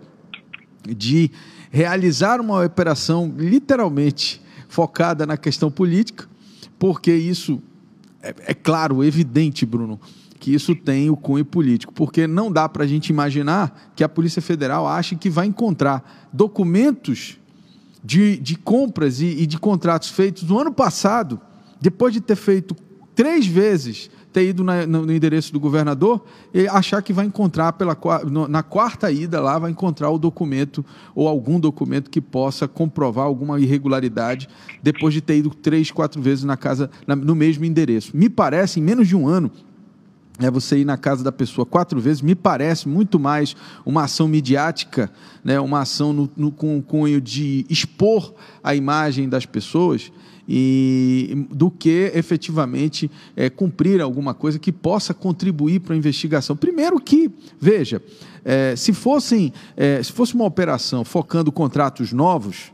de 0.87 1.31
realizar 1.69 2.41
uma 2.41 2.63
operação 2.63 3.33
literalmente 3.37 4.41
focada 4.67 5.25
na 5.25 5.37
questão 5.37 5.69
política, 5.69 6.27
porque 6.79 7.13
isso 7.13 7.61
é, 8.23 8.33
é 8.47 8.53
claro, 8.53 9.03
evidente, 9.03 9.65
Bruno, 9.65 9.99
que 10.41 10.51
isso 10.51 10.75
tem 10.75 11.07
o 11.11 11.15
cunho 11.15 11.45
político, 11.45 11.93
porque 11.93 12.25
não 12.25 12.51
dá 12.51 12.67
para 12.67 12.83
a 12.83 12.87
gente 12.87 13.09
imaginar 13.09 13.91
que 13.95 14.03
a 14.03 14.09
Polícia 14.09 14.41
Federal 14.41 14.87
ache 14.87 15.15
que 15.15 15.29
vai 15.29 15.45
encontrar 15.45 16.27
documentos 16.33 17.37
de, 18.03 18.37
de 18.37 18.55
compras 18.55 19.21
e, 19.21 19.27
e 19.27 19.45
de 19.45 19.59
contratos 19.59 20.09
feitos 20.09 20.41
no 20.41 20.57
ano 20.57 20.73
passado, 20.73 21.39
depois 21.79 22.11
de 22.11 22.19
ter 22.19 22.35
feito 22.35 22.75
três 23.13 23.45
vezes, 23.45 24.09
ter 24.33 24.47
ido 24.47 24.63
na, 24.63 24.87
no, 24.87 25.05
no, 25.05 25.13
endereço 25.13 25.53
do 25.53 25.59
governador 25.59 26.25
e 26.51 26.67
achar 26.67 27.03
que 27.03 27.13
vai 27.13 27.27
encontrar 27.27 27.73
pela, 27.73 27.95
na 28.49 28.63
quarta 28.63 29.11
ida 29.11 29.39
lá, 29.39 29.59
vai 29.59 29.69
encontrar 29.69 30.09
o 30.09 30.17
documento 30.17 30.83
ou 31.13 31.27
algum 31.27 31.59
documento 31.59 32.09
que 32.09 32.19
possa 32.19 32.67
comprovar 32.67 33.25
alguma 33.25 33.59
irregularidade 33.59 34.49
depois 34.81 35.13
de 35.13 35.21
ter 35.21 35.37
ido 35.37 35.51
três, 35.51 35.91
quatro 35.91 36.19
vezes 36.19 36.43
na 36.43 36.57
casa, 36.57 36.89
na, 37.05 37.15
no 37.15 37.35
mesmo 37.35 37.63
endereço. 37.63 38.17
Me 38.17 38.27
parece, 38.27 38.79
em 38.79 38.83
menos 38.83 39.07
de 39.07 39.15
um 39.15 39.27
ano, 39.27 39.51
é 40.39 40.49
você 40.49 40.79
ir 40.79 40.85
na 40.85 40.97
casa 40.97 41.23
da 41.23 41.31
pessoa 41.31 41.65
quatro 41.65 41.99
vezes, 41.99 42.21
me 42.21 42.35
parece 42.35 42.87
muito 42.87 43.19
mais 43.19 43.55
uma 43.85 44.03
ação 44.03 44.27
midiática, 44.27 45.11
né, 45.43 45.59
uma 45.59 45.81
ação 45.81 46.13
no, 46.13 46.31
no, 46.35 46.51
com 46.51 46.77
o 46.77 46.81
cunho 46.81 47.21
de 47.21 47.65
expor 47.69 48.33
a 48.63 48.73
imagem 48.73 49.29
das 49.29 49.45
pessoas, 49.45 50.11
e, 50.47 51.47
do 51.51 51.71
que 51.71 52.11
efetivamente 52.13 53.09
é, 53.35 53.49
cumprir 53.49 54.01
alguma 54.01 54.33
coisa 54.33 54.59
que 54.59 54.71
possa 54.71 55.13
contribuir 55.13 55.79
para 55.79 55.93
a 55.93 55.97
investigação. 55.97 56.57
Primeiro 56.57 56.99
que, 56.99 57.31
veja, 57.59 58.01
é, 58.43 58.75
se, 58.75 58.91
fossem, 58.91 59.53
é, 59.77 60.01
se 60.03 60.11
fosse 60.11 60.33
uma 60.33 60.45
operação 60.45 61.05
focando 61.05 61.51
contratos 61.51 62.11
novos, 62.11 62.73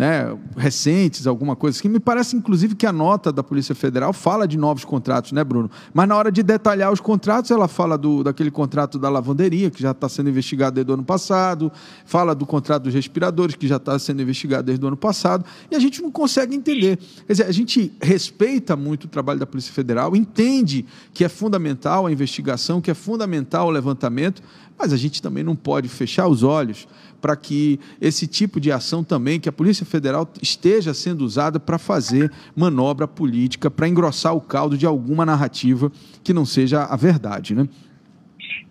né, 0.00 0.34
recentes, 0.56 1.26
alguma 1.26 1.54
coisa 1.54 1.78
assim. 1.78 1.86
Me 1.86 2.00
parece, 2.00 2.34
inclusive, 2.34 2.74
que 2.74 2.86
a 2.86 2.92
nota 2.92 3.30
da 3.30 3.42
Polícia 3.42 3.74
Federal 3.74 4.14
fala 4.14 4.48
de 4.48 4.56
novos 4.56 4.82
contratos, 4.82 5.32
né, 5.32 5.44
Bruno? 5.44 5.70
Mas 5.92 6.08
na 6.08 6.16
hora 6.16 6.32
de 6.32 6.42
detalhar 6.42 6.90
os 6.90 7.00
contratos, 7.00 7.50
ela 7.50 7.68
fala 7.68 7.98
do, 7.98 8.24
daquele 8.24 8.50
contrato 8.50 8.98
da 8.98 9.10
lavanderia, 9.10 9.70
que 9.70 9.82
já 9.82 9.90
está 9.90 10.08
sendo 10.08 10.30
investigado 10.30 10.76
desde 10.76 10.90
o 10.90 10.94
ano 10.94 11.04
passado, 11.04 11.70
fala 12.06 12.34
do 12.34 12.46
contrato 12.46 12.84
dos 12.84 12.94
respiradores, 12.94 13.54
que 13.54 13.68
já 13.68 13.76
está 13.76 13.98
sendo 13.98 14.22
investigado 14.22 14.62
desde 14.62 14.82
o 14.82 14.88
ano 14.88 14.96
passado, 14.96 15.44
e 15.70 15.76
a 15.76 15.78
gente 15.78 16.00
não 16.00 16.10
consegue 16.10 16.56
entender. 16.56 16.96
Quer 17.26 17.32
dizer, 17.34 17.44
a 17.44 17.52
gente 17.52 17.92
respeita 18.00 18.74
muito 18.74 19.04
o 19.04 19.08
trabalho 19.08 19.38
da 19.38 19.46
Polícia 19.46 19.70
Federal, 19.70 20.16
entende 20.16 20.86
que 21.12 21.26
é 21.26 21.28
fundamental 21.28 22.06
a 22.06 22.12
investigação, 22.12 22.80
que 22.80 22.90
é 22.90 22.94
fundamental 22.94 23.66
o 23.66 23.70
levantamento, 23.70 24.42
mas 24.78 24.94
a 24.94 24.96
gente 24.96 25.20
também 25.20 25.44
não 25.44 25.54
pode 25.54 25.90
fechar 25.90 26.26
os 26.26 26.42
olhos 26.42 26.88
para 27.20 27.36
que 27.36 27.78
esse 28.00 28.26
tipo 28.26 28.60
de 28.60 28.72
ação 28.72 29.04
também, 29.04 29.38
que 29.38 29.48
a 29.48 29.52
Polícia 29.52 29.84
Federal 29.84 30.28
esteja 30.42 30.94
sendo 30.94 31.22
usada 31.22 31.60
para 31.60 31.78
fazer 31.78 32.30
manobra 32.56 33.06
política, 33.06 33.70
para 33.70 33.88
engrossar 33.88 34.34
o 34.34 34.40
caldo 34.40 34.76
de 34.76 34.86
alguma 34.86 35.26
narrativa 35.26 35.90
que 36.24 36.32
não 36.32 36.44
seja 36.44 36.84
a 36.84 36.96
verdade, 36.96 37.54
né? 37.54 37.68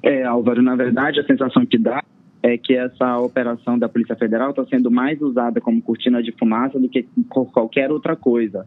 É, 0.01 0.23
Álvaro, 0.23 0.61
na 0.61 0.75
verdade, 0.75 1.19
a 1.19 1.25
sensação 1.25 1.65
que 1.65 1.77
dá 1.77 2.03
é 2.41 2.57
que 2.57 2.73
essa 2.73 3.17
operação 3.17 3.77
da 3.77 3.89
Polícia 3.89 4.15
Federal 4.15 4.51
está 4.51 4.65
sendo 4.65 4.89
mais 4.89 5.21
usada 5.21 5.59
como 5.59 5.81
cortina 5.81 6.23
de 6.23 6.31
fumaça 6.31 6.79
do 6.79 6.87
que 6.87 7.05
qualquer 7.27 7.91
outra 7.91 8.15
coisa. 8.15 8.65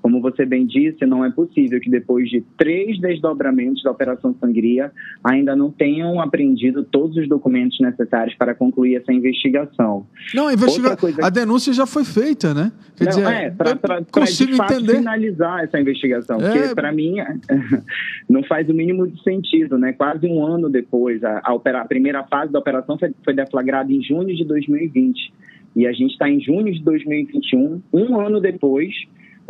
Como 0.00 0.20
você 0.20 0.46
bem 0.46 0.66
disse, 0.66 1.04
não 1.04 1.24
é 1.24 1.30
possível 1.30 1.80
que 1.80 1.90
depois 1.90 2.28
de 2.30 2.40
três 2.56 2.98
desdobramentos 3.00 3.82
da 3.82 3.90
Operação 3.90 4.34
Sangria 4.40 4.92
ainda 5.24 5.56
não 5.56 5.70
tenham 5.70 6.20
apreendido 6.20 6.84
todos 6.84 7.16
os 7.16 7.28
documentos 7.28 7.78
necessários 7.80 8.34
para 8.36 8.54
concluir 8.54 8.96
essa 8.96 9.12
investigação. 9.12 10.06
Não, 10.34 10.48
a, 10.48 10.52
investiga... 10.52 10.96
coisa... 10.96 11.24
a 11.24 11.28
denúncia 11.28 11.72
já 11.72 11.86
foi 11.86 12.04
feita, 12.04 12.54
né? 12.54 12.72
Quer 12.96 13.04
não, 13.04 13.10
dizer, 13.10 13.26
é, 13.26 13.50
para 13.50 14.04
consigo 14.04 14.62
entender. 14.62 14.96
finalizar 14.98 15.64
essa 15.64 15.80
investigação, 15.80 16.38
é... 16.40 16.50
porque 16.50 16.74
para 16.74 16.92
mim 16.92 17.16
não 18.28 18.42
faz 18.44 18.68
o 18.68 18.74
mínimo 18.74 19.06
de 19.08 19.20
sentido, 19.22 19.76
né? 19.78 19.92
Quase 19.92 20.26
um 20.26 20.44
ano 20.44 20.70
depois, 20.70 21.22
a, 21.24 21.40
a, 21.44 21.54
opera... 21.54 21.80
a 21.80 21.84
primeira 21.84 22.22
fase 22.24 22.52
da 22.52 22.58
operação 22.58 22.96
foi, 22.98 23.12
foi 23.24 23.34
deflagrada 23.34 23.92
em 23.92 24.02
junho 24.02 24.34
de 24.34 24.44
2020 24.44 25.32
e 25.76 25.86
a 25.86 25.92
gente 25.92 26.12
está 26.12 26.28
em 26.28 26.40
junho 26.40 26.72
de 26.72 26.82
2021, 26.82 27.82
um 27.92 28.20
ano 28.20 28.40
depois 28.40 28.92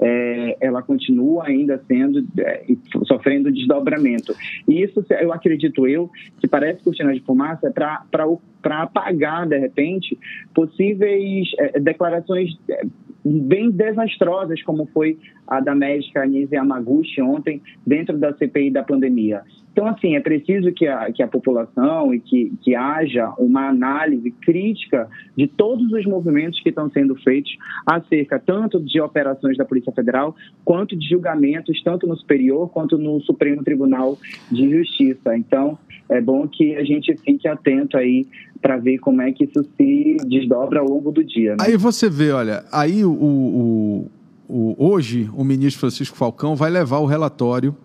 é, 0.01 0.57
ela 0.61 0.83
continua 0.83 1.47
ainda 1.47 1.83
sendo 1.87 2.25
é, 2.39 2.65
sofrendo 3.05 3.51
desdobramento. 3.51 4.35
E 4.67 4.83
isso, 4.83 5.05
eu 5.21 5.33
acredito 5.33 5.87
eu, 5.87 6.11
que 6.39 6.47
parece 6.47 6.83
cortina 6.83 7.13
de 7.13 7.21
fumaça 7.21 7.69
é 7.69 7.71
para 7.71 8.27
apagar, 8.63 9.47
de 9.47 9.59
repente, 9.59 10.19
possíveis 10.55 11.49
é, 11.59 11.79
declarações 11.81 12.51
é, 12.69 12.83
bem 13.25 13.71
desastrosas, 13.71 14.63
como 14.63 14.87
foi 14.87 15.19
a 15.47 15.61
da 15.61 15.75
médica 15.75 16.23
Anise 16.23 16.55
Yamaguchi 16.55 17.21
ontem, 17.23 17.63
dentro 17.87 18.17
da 18.19 18.33
CPI 18.35 18.71
da 18.71 18.83
pandemia. 18.83 19.43
Então, 19.79 19.87
assim, 19.87 20.17
é 20.17 20.21
preciso 20.21 20.73
que 20.73 20.89
a, 20.89 21.13
que 21.13 21.23
a 21.23 21.29
população 21.29 22.13
e 22.13 22.19
que, 22.19 22.53
que 22.63 22.75
haja 22.75 23.33
uma 23.39 23.69
análise 23.69 24.29
crítica 24.33 25.09
de 25.37 25.47
todos 25.47 25.93
os 25.93 26.05
movimentos 26.05 26.61
que 26.61 26.71
estão 26.71 26.91
sendo 26.91 27.15
feitos 27.15 27.57
acerca 27.87 28.41
tanto 28.41 28.81
de 28.81 29.01
operações 29.01 29.57
da 29.57 29.65
Polícia 29.65 29.93
Federal, 29.93 30.35
quanto 30.65 30.97
de 30.97 31.09
julgamentos, 31.09 31.81
tanto 31.85 32.09
no 32.09 32.17
Superior 32.17 32.69
quanto 32.71 32.99
no 32.99 33.21
Supremo 33.21 33.63
Tribunal 33.63 34.19
de 34.51 34.69
Justiça. 34.69 35.37
Então, 35.37 35.79
é 36.09 36.21
bom 36.21 36.47
que 36.49 36.77
a 36.77 36.85
gente 36.85 37.15
fique 37.19 37.47
atento 37.47 37.97
aí 37.97 38.27
para 38.61 38.77
ver 38.77 38.99
como 38.99 39.23
é 39.23 39.33
que 39.33 39.45
isso 39.45 39.65
se 39.77 40.17
desdobra 40.27 40.81
ao 40.81 40.89
longo 40.89 41.13
do 41.13 41.23
dia. 41.23 41.53
Né? 41.53 41.59
Aí 41.61 41.77
você 41.77 42.09
vê, 42.09 42.31
olha, 42.31 42.65
aí 42.73 43.05
o, 43.05 43.13
o, 43.13 44.11
o, 44.49 44.75
hoje 44.79 45.29
o 45.35 45.45
ministro 45.45 45.81
Francisco 45.81 46.17
Falcão 46.17 46.57
vai 46.57 46.71
levar 46.71 46.99
o 46.99 47.07
relatório 47.07 47.77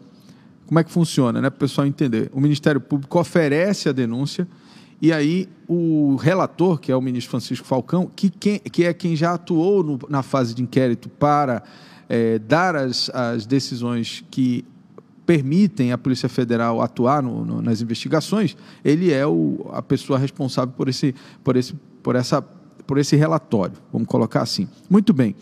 como 0.65 0.79
é 0.79 0.83
que 0.83 0.91
funciona, 0.91 1.41
né? 1.41 1.49
Para 1.49 1.57
o 1.57 1.59
pessoal 1.59 1.85
entender. 1.85 2.31
O 2.33 2.39
Ministério 2.39 2.79
Público 2.79 3.19
oferece 3.19 3.89
a 3.89 3.91
denúncia 3.91 4.47
e 5.01 5.11
aí 5.11 5.47
o 5.67 6.15
relator, 6.15 6.79
que 6.79 6.91
é 6.91 6.95
o 6.95 7.01
ministro 7.01 7.31
Francisco 7.31 7.67
Falcão, 7.67 8.09
que, 8.15 8.29
quem, 8.29 8.59
que 8.59 8.85
é 8.85 8.93
quem 8.93 9.15
já 9.15 9.33
atuou 9.33 9.83
no, 9.83 9.99
na 10.09 10.23
fase 10.23 10.55
de 10.55 10.63
inquérito 10.63 11.09
para 11.09 11.61
é, 12.07 12.39
dar 12.39 12.75
as, 12.75 13.09
as 13.09 13.45
decisões 13.45 14.23
que 14.31 14.63
permitem 15.25 15.91
a 15.91 15.97
Polícia 15.97 16.27
Federal 16.27 16.81
atuar 16.81 17.23
no, 17.23 17.45
no, 17.45 17.61
nas 17.61 17.81
investigações, 17.81 18.55
ele 18.83 19.11
é 19.11 19.25
o, 19.25 19.69
a 19.71 19.81
pessoa 19.81 20.19
responsável 20.19 20.73
por 20.75 20.89
esse, 20.89 21.15
por, 21.43 21.55
esse, 21.55 21.73
por, 22.01 22.15
essa, 22.15 22.41
por 22.41 22.97
esse 22.97 23.15
relatório, 23.15 23.75
vamos 23.91 24.07
colocar 24.07 24.41
assim. 24.41 24.67
Muito 24.89 25.13
bem. 25.13 25.35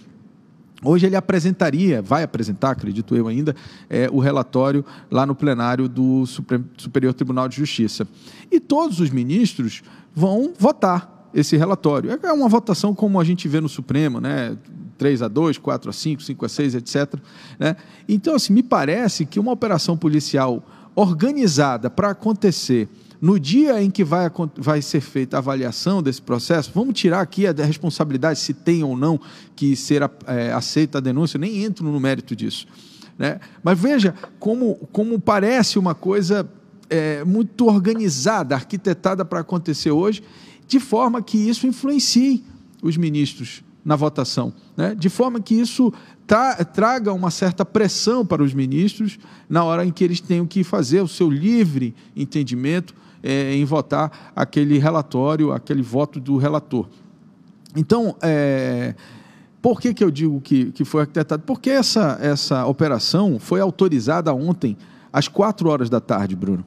Hoje 0.84 1.06
ele 1.06 1.16
apresentaria, 1.16 2.02
vai 2.02 2.24
apresentar, 2.24 2.72
acredito 2.72 3.16
eu 3.16 3.28
ainda, 3.28 3.56
é, 3.88 4.10
o 4.12 4.20
relatório 4.20 4.84
lá 5.12 5.28
no 5.28 5.36
plenário 5.36 5.88
do 5.88 6.26
Superior 6.26 7.14
Tribunal 7.14 7.48
de 7.48 7.56
Justiça. 7.56 8.08
E 8.52 8.60
todos 8.60 9.00
os 9.00 9.12
ministros 9.12 9.84
vão 10.14 10.54
votar 10.58 11.30
esse 11.34 11.56
relatório. 11.56 12.10
É 12.24 12.34
uma 12.34 12.50
votação 12.50 12.96
como 12.96 13.20
a 13.20 13.24
gente 13.24 13.48
vê 13.48 13.62
no 13.62 13.70
Supremo, 13.70 14.20
né? 14.20 14.58
3 15.02 15.24
a 15.24 15.28
2, 15.28 15.58
4 15.58 15.90
a 15.90 15.94
5, 15.94 16.22
5 16.22 16.46
a 16.46 16.48
6, 16.48 16.76
etc. 16.76 17.16
Né? 17.58 17.76
Então, 18.08 18.36
assim, 18.36 18.54
me 18.54 18.62
parece 18.62 19.26
que 19.26 19.40
uma 19.40 19.52
operação 19.52 19.98
policial 19.98 20.64
organizada 20.94 21.90
para 21.90 22.12
acontecer 22.12 22.88
no 23.20 23.40
dia 23.40 23.82
em 23.82 23.90
que 23.90 24.04
vai, 24.04 24.30
vai 24.56 24.80
ser 24.80 25.02
feita 25.02 25.38
a 25.38 25.40
avaliação 25.40 26.04
desse 26.04 26.22
processo, 26.22 26.70
vamos 26.72 26.94
tirar 26.94 27.20
aqui 27.20 27.48
a 27.48 27.52
responsabilidade 27.52 28.38
se 28.38 28.54
tem 28.54 28.84
ou 28.84 28.96
não 28.96 29.20
que 29.56 29.76
ser 29.76 30.04
é, 30.28 30.52
aceita 30.54 31.00
a 31.00 31.02
denúncia, 31.02 31.40
nem 31.40 31.64
entro 31.64 31.84
no 31.84 32.00
mérito 32.00 32.36
disso. 32.36 32.68
Né? 33.18 33.40
Mas 33.64 33.80
veja 33.80 34.14
como, 34.40 34.76
como 34.92 35.20
parece 35.20 35.80
uma 35.80 35.96
coisa 35.96 36.48
é, 36.92 37.24
muito 37.24 37.66
organizada, 37.66 38.54
arquitetada 38.54 39.26
para 39.26 39.40
acontecer 39.40 39.90
hoje, 39.90 40.22
de 40.68 40.80
forma 40.80 41.24
que 41.24 41.40
isso 41.40 41.66
influencie 41.66 42.44
os 42.84 42.98
ministros 42.98 43.64
na 43.84 43.96
votação, 43.96 44.54
né? 44.78 44.94
de 44.96 45.10
forma 45.10 45.40
que 45.40 45.56
isso 45.56 45.92
tra 46.28 46.64
traga 46.64 47.12
uma 47.12 47.32
certa 47.32 47.66
pressão 47.66 48.26
para 48.26 48.44
os 48.44 48.54
ministros 48.54 49.18
na 49.50 49.64
hora 49.64 49.86
em 49.86 49.92
que 49.92 50.04
eles 50.04 50.20
tenham 50.20 50.46
que 50.46 50.64
fazer 50.64 51.02
o 51.02 51.08
seu 51.08 51.30
livre 51.30 51.96
entendimento 52.16 52.94
é, 53.24 53.56
em 53.56 53.66
votar 53.66 54.32
aquele 54.36 54.78
relatório, 54.78 55.52
aquele 55.52 55.82
voto 55.82 56.20
do 56.20 56.38
relator. 56.38 56.88
Então, 57.76 58.16
é, 58.22 58.96
por 59.62 59.80
que, 59.80 59.94
que 59.94 60.04
eu 60.04 60.12
digo 60.12 60.42
que, 60.42 60.72
que 60.72 60.84
foi 60.84 61.02
arquitetado? 61.02 61.44
Porque 61.44 61.70
essa, 61.70 62.18
essa 62.22 62.66
operação 62.66 63.40
foi 63.40 63.62
autorizada 63.62 64.34
ontem 64.34 64.78
às 65.14 65.28
quatro 65.28 65.70
horas 65.70 65.90
da 65.90 66.00
tarde, 66.00 66.36
Bruno. 66.36 66.66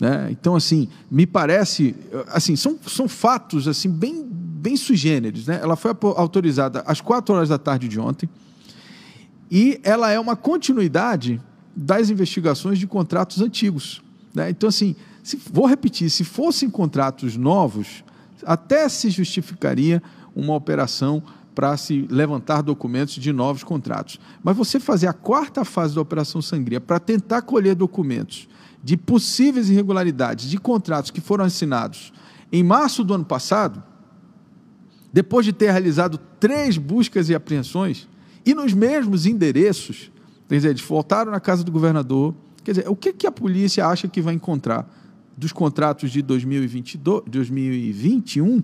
Né? 0.00 0.28
Então, 0.30 0.54
assim, 0.54 0.88
me 1.10 1.26
parece, 1.26 1.96
assim, 2.28 2.54
são, 2.54 2.78
são 2.86 3.08
fatos 3.08 3.66
assim 3.66 3.90
bem, 3.90 4.28
bem 4.66 4.76
sugêneres. 4.76 5.46
Né? 5.46 5.60
Ela 5.62 5.76
foi 5.76 5.94
autorizada 6.16 6.82
às 6.84 7.00
quatro 7.00 7.32
horas 7.36 7.48
da 7.48 7.56
tarde 7.56 7.86
de 7.86 8.00
ontem 8.00 8.28
e 9.48 9.80
ela 9.84 10.10
é 10.10 10.18
uma 10.18 10.34
continuidade 10.34 11.40
das 11.74 12.10
investigações 12.10 12.76
de 12.76 12.84
contratos 12.84 13.40
antigos. 13.40 14.02
Né? 14.34 14.50
Então, 14.50 14.68
assim, 14.68 14.96
se, 15.22 15.40
vou 15.52 15.66
repetir, 15.66 16.10
se 16.10 16.24
fossem 16.24 16.68
contratos 16.68 17.36
novos, 17.36 18.02
até 18.44 18.88
se 18.88 19.08
justificaria 19.08 20.02
uma 20.34 20.54
operação 20.54 21.22
para 21.54 21.76
se 21.76 22.04
levantar 22.10 22.60
documentos 22.60 23.14
de 23.14 23.32
novos 23.32 23.62
contratos. 23.62 24.18
Mas 24.42 24.56
você 24.56 24.80
fazer 24.80 25.06
a 25.06 25.12
quarta 25.12 25.64
fase 25.64 25.94
da 25.94 26.00
Operação 26.00 26.42
Sangria 26.42 26.80
para 26.80 26.98
tentar 26.98 27.42
colher 27.42 27.76
documentos 27.76 28.48
de 28.82 28.96
possíveis 28.96 29.70
irregularidades 29.70 30.50
de 30.50 30.58
contratos 30.58 31.12
que 31.12 31.20
foram 31.20 31.44
assinados 31.44 32.12
em 32.50 32.64
março 32.64 33.04
do 33.04 33.14
ano 33.14 33.24
passado, 33.24 33.82
depois 35.12 35.44
de 35.44 35.52
ter 35.52 35.70
realizado 35.70 36.18
três 36.38 36.76
buscas 36.78 37.28
e 37.28 37.34
apreensões, 37.34 38.08
e 38.44 38.54
nos 38.54 38.72
mesmos 38.72 39.26
endereços, 39.26 40.10
quer 40.48 40.56
dizer, 40.56 40.68
eles 40.70 40.82
voltaram 40.82 41.32
na 41.32 41.40
casa 41.40 41.64
do 41.64 41.72
governador. 41.72 42.34
Quer 42.62 42.72
dizer, 42.72 42.88
o 42.88 42.94
que, 42.94 43.12
que 43.12 43.26
a 43.26 43.32
polícia 43.32 43.86
acha 43.86 44.06
que 44.06 44.20
vai 44.20 44.34
encontrar 44.34 44.88
dos 45.36 45.52
contratos 45.52 46.10
de 46.10 46.22
2022, 46.22 47.24
2021, 47.26 48.62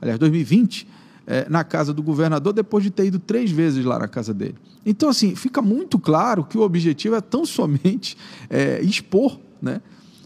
aliás, 0.00 0.18
2020, 0.18 0.88
é, 1.26 1.48
na 1.48 1.62
casa 1.62 1.94
do 1.94 2.02
governador, 2.02 2.52
depois 2.52 2.82
de 2.82 2.90
ter 2.90 3.06
ido 3.06 3.18
três 3.18 3.50
vezes 3.50 3.84
lá 3.84 3.98
na 3.98 4.08
casa 4.08 4.34
dele? 4.34 4.56
Então, 4.84 5.08
assim, 5.08 5.36
fica 5.36 5.62
muito 5.62 5.98
claro 5.98 6.44
que 6.44 6.58
o 6.58 6.62
objetivo 6.62 7.14
é 7.14 7.20
tão 7.20 7.44
somente 7.44 8.16
é, 8.48 8.80
expor 8.82 9.38
né? 9.60 9.80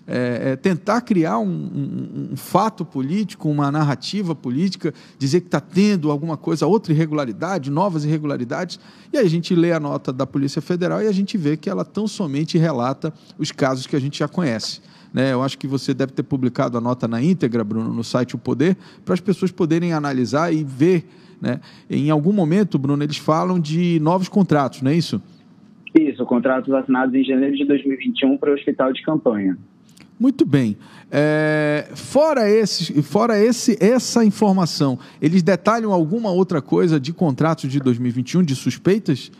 É, 0.07 0.51
é 0.53 0.57
tentar 0.57 1.01
criar 1.01 1.39
um, 1.39 1.49
um, 1.49 2.29
um, 2.33 2.37
fato 2.37 2.85
político, 2.85 3.49
uma 3.49 3.73
narrativa 3.73 4.35
política, 4.35 4.93
dizer 5.19 5.41
que 5.41 5.47
está 5.47 5.61
tendo 5.61 6.11
alguma 6.11 6.37
coisa, 6.37 6.67
outra 6.67 6.93
irregularidade, 6.93 7.71
novas 7.71 8.05
irregularidades, 8.05 8.79
e 9.13 9.17
aí 9.17 9.25
a 9.25 9.31
gente 9.31 9.55
lê 9.55 9.73
a 9.73 9.81
nota 9.81 10.13
da 10.13 10.27
Polícia 10.27 10.61
Federal 10.61 11.03
e 11.03 11.07
a 11.07 11.13
gente 11.13 11.39
vê 11.39 11.57
que 11.57 11.71
ela 11.71 11.87
tão 11.87 12.07
somente 12.07 12.59
relata 12.59 13.15
os 13.39 13.51
casos 13.51 13.87
que 13.87 13.97
a 13.97 14.01
gente 14.01 14.19
já 14.19 14.29
conhece. 14.29 14.83
Né? 15.15 15.33
Eu 15.33 15.45
acho 15.45 15.57
que 15.57 15.69
você 15.69 15.95
deve 15.95 16.13
ter 16.13 16.25
publicado 16.25 16.77
a 16.77 16.81
nota 16.81 17.07
na 17.07 17.23
íntegra, 17.23 17.63
Bruno, 17.63 17.95
no 17.95 18.03
site 18.03 18.35
O 18.35 18.39
Poder, 18.39 18.77
para 19.05 19.15
as 19.15 19.21
pessoas 19.21 19.53
poderem 19.53 19.93
analisar 19.93 20.53
e 20.53 20.65
ver. 20.65 21.07
Né? 21.41 21.61
Em 21.89 22.11
algum 22.11 22.33
momento, 22.33 22.77
Bruno, 22.77 23.03
eles 23.03 23.17
falam 23.17 23.61
de 23.61 24.01
novos 24.01 24.29
contratos, 24.29 24.83
não 24.83 24.91
é 24.91 24.97
isso? 24.97 25.23
Isso, 25.95 26.27
contratos 26.27 26.75
assinados 26.75 27.15
em 27.15 27.23
janeiro 27.23 27.55
de 27.57 27.65
2021 27.65 28.37
para 28.37 28.51
o 28.51 28.55
hospital 28.55 28.93
de 28.93 29.01
campanha. 29.05 29.57
Muito 30.19 30.47
bem. 30.47 30.77
É, 31.11 31.89
fora 31.95 32.49
esse, 32.49 33.03
fora 33.03 33.39
esse, 33.39 33.77
essa 33.81 34.25
informação, 34.25 34.99
eles 35.21 35.43
detalham 35.43 35.93
alguma 35.93 36.31
outra 36.31 36.63
coisa 36.63 37.01
de 37.01 37.13
contratos 37.13 37.71
de 37.71 37.81
2021, 37.81 38.43
de 38.43 38.55
suspeitas? 38.55 39.31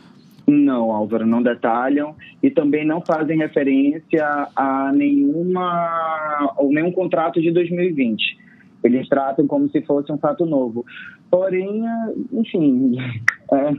Não, 0.47 0.91
Álvaro, 0.91 1.25
não 1.25 1.41
detalham 1.41 2.15
e 2.43 2.51
também 2.51 2.85
não 2.85 3.01
fazem 3.01 3.37
referência 3.37 4.47
a 4.55 4.91
nenhuma 4.93 6.53
ou 6.57 6.71
nenhum 6.71 6.91
contrato 6.91 7.41
de 7.41 7.51
2020. 7.51 8.37
Eles 8.83 9.09
tratam 9.09 9.47
como 9.47 9.67
se 9.71 9.81
fosse 9.81 10.11
um 10.11 10.17
fato 10.17 10.45
novo. 10.45 10.85
Porém, 11.31 11.83
enfim, 12.31 12.95
é, 13.51 13.73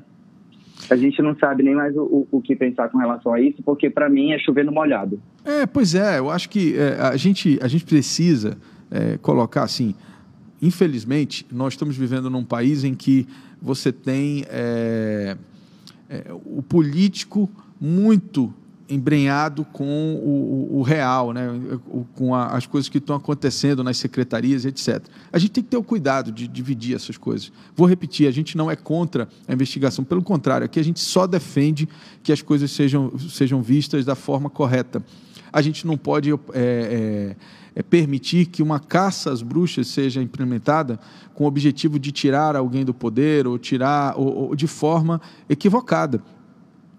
a 0.90 0.96
gente 0.96 1.20
não 1.22 1.36
sabe 1.36 1.62
nem 1.62 1.74
mais 1.74 1.96
o, 1.96 2.26
o 2.30 2.40
que 2.40 2.54
pensar 2.54 2.88
com 2.88 2.98
relação 2.98 3.32
a 3.32 3.40
isso, 3.40 3.62
porque 3.62 3.90
para 3.90 4.08
mim 4.08 4.32
é 4.32 4.38
chover 4.38 4.64
no 4.64 4.72
molhado. 4.72 5.20
É, 5.44 5.66
pois 5.66 5.94
é, 5.94 6.18
eu 6.18 6.30
acho 6.30 6.48
que 6.48 6.76
é, 6.76 6.98
a, 7.00 7.16
gente, 7.16 7.58
a 7.62 7.68
gente 7.68 7.84
precisa 7.84 8.56
é, 8.90 9.18
colocar 9.18 9.62
assim. 9.62 9.94
Infelizmente, 10.60 11.46
nós 11.52 11.74
estamos 11.74 11.96
vivendo 11.96 12.30
num 12.30 12.44
país 12.44 12.84
em 12.84 12.94
que 12.94 13.26
você 13.60 13.92
tem 13.92 14.44
é, 14.48 15.36
é 16.08 16.24
o 16.32 16.62
político 16.62 17.50
muito 17.80 18.52
embrenhado 18.88 19.64
com 19.64 19.84
o, 19.84 20.74
o, 20.74 20.78
o 20.78 20.82
real, 20.82 21.32
né? 21.32 21.48
com 22.14 22.34
a, 22.34 22.48
as 22.48 22.66
coisas 22.66 22.88
que 22.88 22.98
estão 22.98 23.16
acontecendo 23.16 23.82
nas 23.82 23.96
secretarias, 23.96 24.64
etc. 24.64 25.02
A 25.32 25.38
gente 25.38 25.50
tem 25.50 25.64
que 25.64 25.70
ter 25.70 25.76
o 25.76 25.82
cuidado 25.82 26.30
de 26.30 26.46
dividir 26.46 26.94
essas 26.94 27.16
coisas. 27.16 27.52
Vou 27.74 27.86
repetir, 27.86 28.28
a 28.28 28.30
gente 28.30 28.56
não 28.56 28.70
é 28.70 28.76
contra 28.76 29.28
a 29.46 29.52
investigação, 29.52 30.04
pelo 30.04 30.22
contrário, 30.22 30.64
aqui 30.64 30.78
a 30.78 30.84
gente 30.84 31.00
só 31.00 31.26
defende 31.26 31.88
que 32.22 32.32
as 32.32 32.42
coisas 32.42 32.70
sejam, 32.70 33.12
sejam 33.18 33.60
vistas 33.60 34.04
da 34.04 34.14
forma 34.14 34.48
correta. 34.48 35.02
A 35.52 35.62
gente 35.62 35.86
não 35.86 35.96
pode 35.96 36.30
é, 36.30 36.36
é, 36.54 37.36
é 37.74 37.82
permitir 37.82 38.46
que 38.46 38.62
uma 38.62 38.78
caça 38.78 39.32
às 39.32 39.42
bruxas 39.42 39.86
seja 39.86 40.22
implementada 40.22 40.98
com 41.34 41.44
o 41.44 41.46
objetivo 41.46 41.98
de 41.98 42.12
tirar 42.12 42.56
alguém 42.56 42.84
do 42.84 42.94
poder 42.94 43.46
ou 43.46 43.58
tirar 43.58 44.14
ou, 44.16 44.48
ou 44.48 44.56
de 44.56 44.66
forma 44.66 45.20
equivocada. 45.48 46.22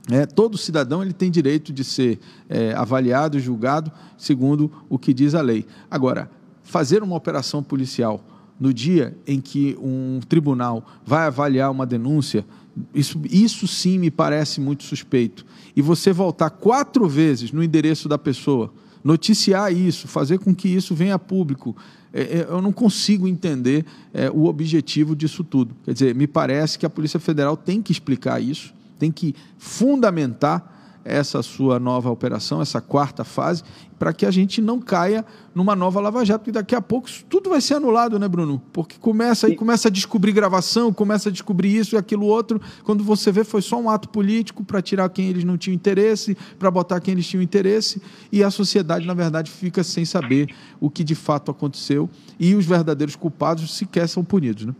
É, 0.09 0.25
todo 0.25 0.57
cidadão 0.57 1.01
ele 1.01 1.13
tem 1.13 1.29
direito 1.29 1.73
de 1.73 1.83
ser 1.83 2.19
é, 2.47 2.73
avaliado 2.73 3.37
e 3.37 3.41
julgado 3.41 3.91
segundo 4.17 4.71
o 4.89 4.97
que 4.97 5.13
diz 5.13 5.35
a 5.35 5.41
lei. 5.41 5.65
Agora, 5.91 6.31
fazer 6.63 7.03
uma 7.03 7.15
operação 7.15 7.61
policial 7.61 8.23
no 8.59 8.73
dia 8.73 9.15
em 9.27 9.39
que 9.39 9.77
um 9.81 10.19
tribunal 10.27 10.85
vai 11.05 11.27
avaliar 11.27 11.69
uma 11.69 11.85
denúncia, 11.85 12.45
isso, 12.93 13.21
isso 13.29 13.67
sim 13.67 13.99
me 13.99 14.09
parece 14.09 14.61
muito 14.61 14.83
suspeito. 14.83 15.45
E 15.75 15.81
você 15.81 16.13
voltar 16.13 16.51
quatro 16.51 17.07
vezes 17.07 17.51
no 17.51 17.61
endereço 17.61 18.07
da 18.07 18.17
pessoa, 18.17 18.71
noticiar 19.03 19.73
isso, 19.73 20.07
fazer 20.07 20.39
com 20.39 20.55
que 20.55 20.69
isso 20.69 20.95
venha 20.95 21.15
a 21.15 21.19
público, 21.19 21.75
é, 22.13 22.21
é 22.21 22.47
eu 22.49 22.61
não 22.61 22.71
consigo 22.71 23.27
entender 23.27 23.85
é, 24.13 24.29
o 24.31 24.45
objetivo 24.45 25.15
disso 25.15 25.43
tudo. 25.43 25.75
Quer 25.83 25.93
dizer, 25.93 26.15
me 26.15 26.27
parece 26.27 26.79
que 26.79 26.85
a 26.85 26.89
Polícia 26.89 27.19
Federal 27.19 27.57
tem 27.57 27.81
que 27.81 27.91
explicar 27.91 28.41
isso 28.41 28.73
tem 28.97 29.11
que 29.11 29.35
fundamentar 29.57 30.77
essa 31.07 31.41
sua 31.41 31.79
nova 31.79 32.11
operação, 32.11 32.61
essa 32.61 32.81
quarta 32.81 33.23
fase, 33.23 33.63
para 33.97 34.11
que 34.11 34.25
a 34.25 34.31
gente 34.31 34.61
não 34.61 34.79
caia 34.79 35.25
numa 35.55 35.73
nova 35.73 36.01
Lava 36.01 36.23
Jato, 36.25 36.39
porque 36.39 36.51
daqui 36.51 36.75
a 36.75 36.81
pouco 36.81 37.09
tudo 37.29 37.49
vai 37.49 37.61
ser 37.61 37.75
anulado, 37.75 38.19
né, 38.19 38.27
Bruno? 38.27 38.61
Porque 38.73 38.97
começa 38.99 39.47
aí 39.47 39.55
começa 39.55 39.87
a 39.87 39.91
descobrir 39.91 40.33
gravação, 40.33 40.91
começa 40.91 41.29
a 41.29 41.31
descobrir 41.31 41.73
isso 41.73 41.95
e 41.95 41.97
aquilo 41.97 42.25
outro, 42.25 42.61
quando 42.83 43.05
você 43.05 43.31
vê 43.31 43.45
foi 43.45 43.61
só 43.61 43.79
um 43.79 43.89
ato 43.89 44.09
político 44.09 44.65
para 44.65 44.81
tirar 44.81 45.07
quem 45.09 45.29
eles 45.29 45.45
não 45.45 45.57
tinham 45.57 45.73
interesse, 45.73 46.37
para 46.59 46.69
botar 46.69 46.99
quem 46.99 47.13
eles 47.13 47.25
tinham 47.25 47.41
interesse, 47.41 48.01
e 48.29 48.43
a 48.43 48.51
sociedade, 48.51 49.07
na 49.07 49.13
verdade, 49.13 49.49
fica 49.49 49.85
sem 49.85 50.03
saber 50.03 50.53
o 50.77 50.89
que 50.89 51.05
de 51.05 51.15
fato 51.15 51.49
aconteceu, 51.49 52.09
e 52.37 52.53
os 52.53 52.65
verdadeiros 52.65 53.15
culpados 53.15 53.73
sequer 53.75 54.09
são 54.09 54.25
punidos, 54.25 54.65
né? 54.65 54.75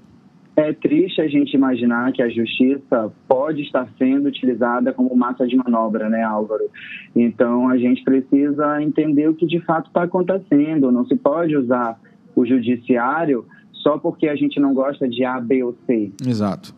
É 0.58 0.74
triste 0.74 1.22
a 1.22 1.28
gente 1.28 1.53
imaginar 1.53 2.12
que 2.12 2.20
a 2.20 2.28
justiça 2.28 3.14
pode 3.28 3.62
estar 3.62 3.88
sendo 3.95 4.28
utilizada 4.28 4.91
como 4.91 5.16
massa 5.16 5.45
de 5.45 5.55
manobra, 5.55 6.10
né, 6.10 6.24
Álvaro? 6.24 6.64
Então 7.16 7.70
a 7.70 7.78
gente 7.78 8.03
precisa 8.03 8.82
entender 8.82 9.30
o 9.30 9.36
que 9.36 9.45
de 9.45 9.60
fato 9.60 9.86
está 9.88 10.01
acontecendo. 10.01 10.91
Não 10.91 11.05
se 11.05 11.16
pode 11.16 11.55
usar 11.55 12.01
o 12.36 12.43
judiciário 12.43 13.45
só 13.72 13.99
porque 13.99 14.28
a 14.28 14.36
gente 14.36 14.60
não 14.60 14.74
gosta 14.74 15.08
de 15.08 15.24
A, 15.24 15.39
B 15.39 15.64
ou 15.64 15.76
C. 15.86 16.12
Exato. 16.28 16.74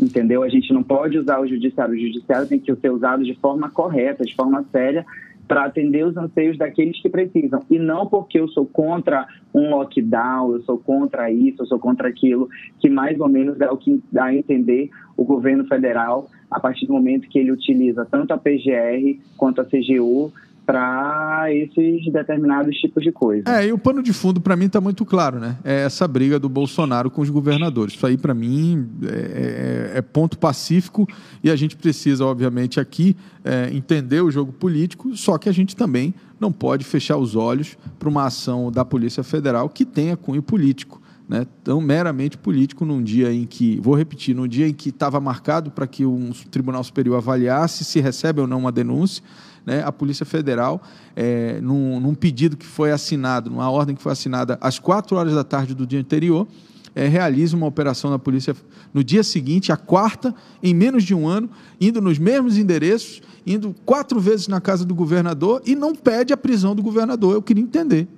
Entendeu? 0.00 0.42
A 0.42 0.48
gente 0.48 0.72
não 0.72 0.82
pode 0.82 1.18
usar 1.18 1.42
o 1.42 1.46
judiciário. 1.46 1.94
O 1.94 2.00
judiciário 2.00 2.48
tem 2.48 2.58
que 2.58 2.74
ser 2.74 2.90
usado 2.90 3.22
de 3.22 3.34
forma 3.34 3.68
correta, 3.68 4.24
de 4.24 4.34
forma 4.34 4.64
séria, 4.72 5.04
para 5.50 5.64
atender 5.64 6.06
os 6.06 6.16
anseios 6.16 6.56
daqueles 6.56 7.02
que 7.02 7.08
precisam. 7.08 7.58
E 7.68 7.76
não 7.76 8.06
porque 8.06 8.38
eu 8.38 8.46
sou 8.46 8.64
contra 8.64 9.26
um 9.52 9.70
lockdown, 9.70 10.52
eu 10.52 10.62
sou 10.62 10.78
contra 10.78 11.28
isso, 11.28 11.62
eu 11.62 11.66
sou 11.66 11.76
contra 11.76 12.06
aquilo, 12.06 12.48
que 12.78 12.88
mais 12.88 13.18
ou 13.18 13.28
menos 13.28 13.60
é 13.60 13.68
o 13.68 13.76
que 13.76 14.00
dá 14.12 14.26
a 14.26 14.34
entender 14.34 14.90
o 15.16 15.24
governo 15.24 15.66
federal 15.66 16.28
a 16.48 16.60
partir 16.60 16.86
do 16.86 16.92
momento 16.92 17.28
que 17.28 17.36
ele 17.36 17.50
utiliza 17.50 18.06
tanto 18.08 18.32
a 18.32 18.38
PGR 18.38 19.18
quanto 19.36 19.60
a 19.60 19.64
CGU 19.64 20.32
para 20.70 21.52
esses 21.52 22.12
determinados 22.12 22.76
tipos 22.76 23.02
de 23.02 23.10
coisa. 23.10 23.42
É, 23.48 23.66
e 23.66 23.72
o 23.72 23.78
pano 23.78 24.00
de 24.04 24.12
fundo 24.12 24.40
para 24.40 24.54
mim 24.54 24.66
está 24.66 24.80
muito 24.80 25.04
claro, 25.04 25.40
né? 25.40 25.58
É 25.64 25.82
essa 25.82 26.06
briga 26.06 26.38
do 26.38 26.48
Bolsonaro 26.48 27.10
com 27.10 27.20
os 27.20 27.28
governadores. 27.28 27.94
Isso 27.94 28.06
aí 28.06 28.16
para 28.16 28.32
mim 28.32 28.88
é, 29.02 29.94
é, 29.94 29.98
é, 29.98 30.02
ponto 30.02 30.38
pacífico 30.38 31.08
e 31.42 31.50
a 31.50 31.56
gente 31.56 31.76
precisa, 31.76 32.24
obviamente, 32.24 32.78
aqui 32.78 33.16
é, 33.44 33.68
entender 33.72 34.20
o 34.20 34.30
jogo 34.30 34.52
político. 34.52 35.16
Só 35.16 35.38
que 35.38 35.48
a 35.48 35.52
gente 35.52 35.74
também 35.74 36.14
não 36.38 36.52
pode 36.52 36.84
fechar 36.84 37.16
os 37.16 37.34
olhos 37.34 37.76
para 37.98 38.08
uma 38.08 38.26
ação 38.26 38.70
da 38.70 38.84
Polícia 38.84 39.24
Federal 39.24 39.68
que 39.68 39.84
tenha 39.84 40.16
cunho 40.16 40.42
político. 40.42 41.00
Né, 41.28 41.46
tão 41.62 41.80
meramente 41.80 42.36
político 42.36 42.84
num 42.84 43.00
dia 43.00 43.32
em 43.32 43.46
que, 43.46 43.78
vou 43.80 43.94
repetir, 43.94 44.34
num 44.34 44.48
dia 44.48 44.66
em 44.66 44.74
que 44.74 44.88
estava 44.88 45.20
marcado 45.20 45.70
para 45.70 45.86
que 45.86 46.04
um 46.04 46.32
Tribunal 46.50 46.82
Superior 46.82 47.18
avaliasse 47.18 47.84
se 47.84 48.00
recebe 48.00 48.40
ou 48.40 48.48
não 48.48 48.58
uma 48.58 48.72
denúncia, 48.72 49.22
né, 49.70 49.84
a 49.84 49.92
Polícia 49.92 50.26
Federal, 50.26 50.82
é, 51.14 51.60
num, 51.60 52.00
num, 52.00 52.12
pedido 52.12 52.56
que 52.56 52.66
foi 52.66 52.90
assinado, 52.90 53.48
numa 53.48 53.70
ordem 53.70 53.94
que 53.94 54.02
foi 54.02 54.10
assinada 54.10 54.58
às 54.60 54.80
quatro 54.80 55.16
horas 55.16 55.32
da 55.32 55.44
tarde 55.44 55.76
do 55.76 55.86
dia 55.86 56.00
anterior, 56.00 56.48
é, 56.92 57.06
realiza 57.06 57.56
uma 57.56 57.68
operação 57.68 58.10
na 58.10 58.18
polícia 58.18 58.56
no 58.92 59.04
dia 59.04 59.22
seguinte, 59.22 59.70
a 59.70 59.76
quarta, 59.76 60.34
em 60.60 60.74
menos 60.74 61.04
de 61.04 61.14
um 61.14 61.28
ano, 61.28 61.48
indo 61.80 62.00
nos 62.00 62.18
mesmos 62.18 62.58
endereços, 62.58 63.22
indo 63.46 63.72
quatro 63.86 64.18
vezes 64.18 64.48
na 64.48 64.60
casa 64.60 64.84
do 64.84 64.92
governador 64.92 65.62
e 65.64 65.76
não 65.76 65.94
pede 65.94 66.32
a 66.32 66.36
prisão 66.36 66.74
do 66.74 66.82
governador. 66.82 67.34
Eu 67.34 67.42
queria 67.42 67.62
entender. 67.62 68.08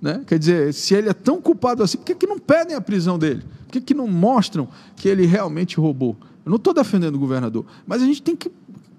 Né? 0.00 0.22
Quer 0.26 0.38
dizer, 0.38 0.72
se 0.72 0.94
ele 0.94 1.10
é 1.10 1.12
tão 1.12 1.42
culpado 1.42 1.82
assim, 1.82 1.98
por 1.98 2.06
que, 2.06 2.14
que 2.14 2.26
não 2.26 2.38
pedem 2.38 2.74
a 2.74 2.80
prisão 2.80 3.18
dele? 3.18 3.42
Por 3.66 3.72
que, 3.72 3.80
que 3.82 3.92
não 3.92 4.08
mostram 4.08 4.66
que 4.96 5.10
ele 5.10 5.26
realmente 5.26 5.76
roubou? 5.76 6.16
Eu 6.46 6.50
não 6.50 6.56
estou 6.56 6.72
defendendo 6.72 7.16
o 7.16 7.18
governador, 7.18 7.66
mas 7.84 8.00
a 8.00 8.06
gente 8.06 8.22
tem 8.22 8.34
que 8.34 8.48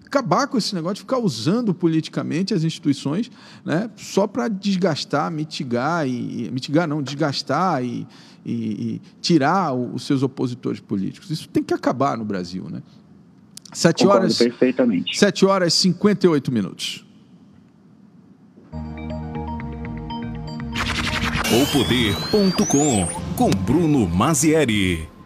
acabar 0.08 0.48
com 0.48 0.58
esse 0.58 0.74
negócio 0.74 0.96
de 0.96 1.02
ficar 1.02 1.20
usando 1.20 1.74
politicamente 1.74 2.54
as 2.54 2.64
instituições 2.64 3.30
né, 3.64 3.90
só 3.96 4.26
para 4.26 4.48
desgastar, 4.48 5.30
mitigar, 5.32 6.08
e, 6.08 6.50
mitigar 6.52 6.88
não, 6.88 7.02
desgastar 7.04 7.84
e, 7.84 8.08
e, 8.46 8.54
e 8.56 9.02
tirar 9.22 9.74
os 9.74 10.04
seus 10.04 10.24
opositores 10.24 10.80
políticos. 10.80 11.30
Isso 11.30 11.48
tem 11.50 11.64
que 11.64 11.74
acabar 11.74 12.18
no 12.18 12.26
Brasil. 12.26 12.68
Né? 12.70 12.82
7 13.74 14.08
horas, 14.08 14.38
perfeitamente. 14.38 15.18
7 15.18 15.46
horas 15.46 15.74
e 15.74 15.78
58 15.78 16.52
minutos. 16.52 17.06
Poder.com 21.72 23.08
com 23.36 23.50
Bruno 23.50 24.08
Mazieri. 24.08 25.17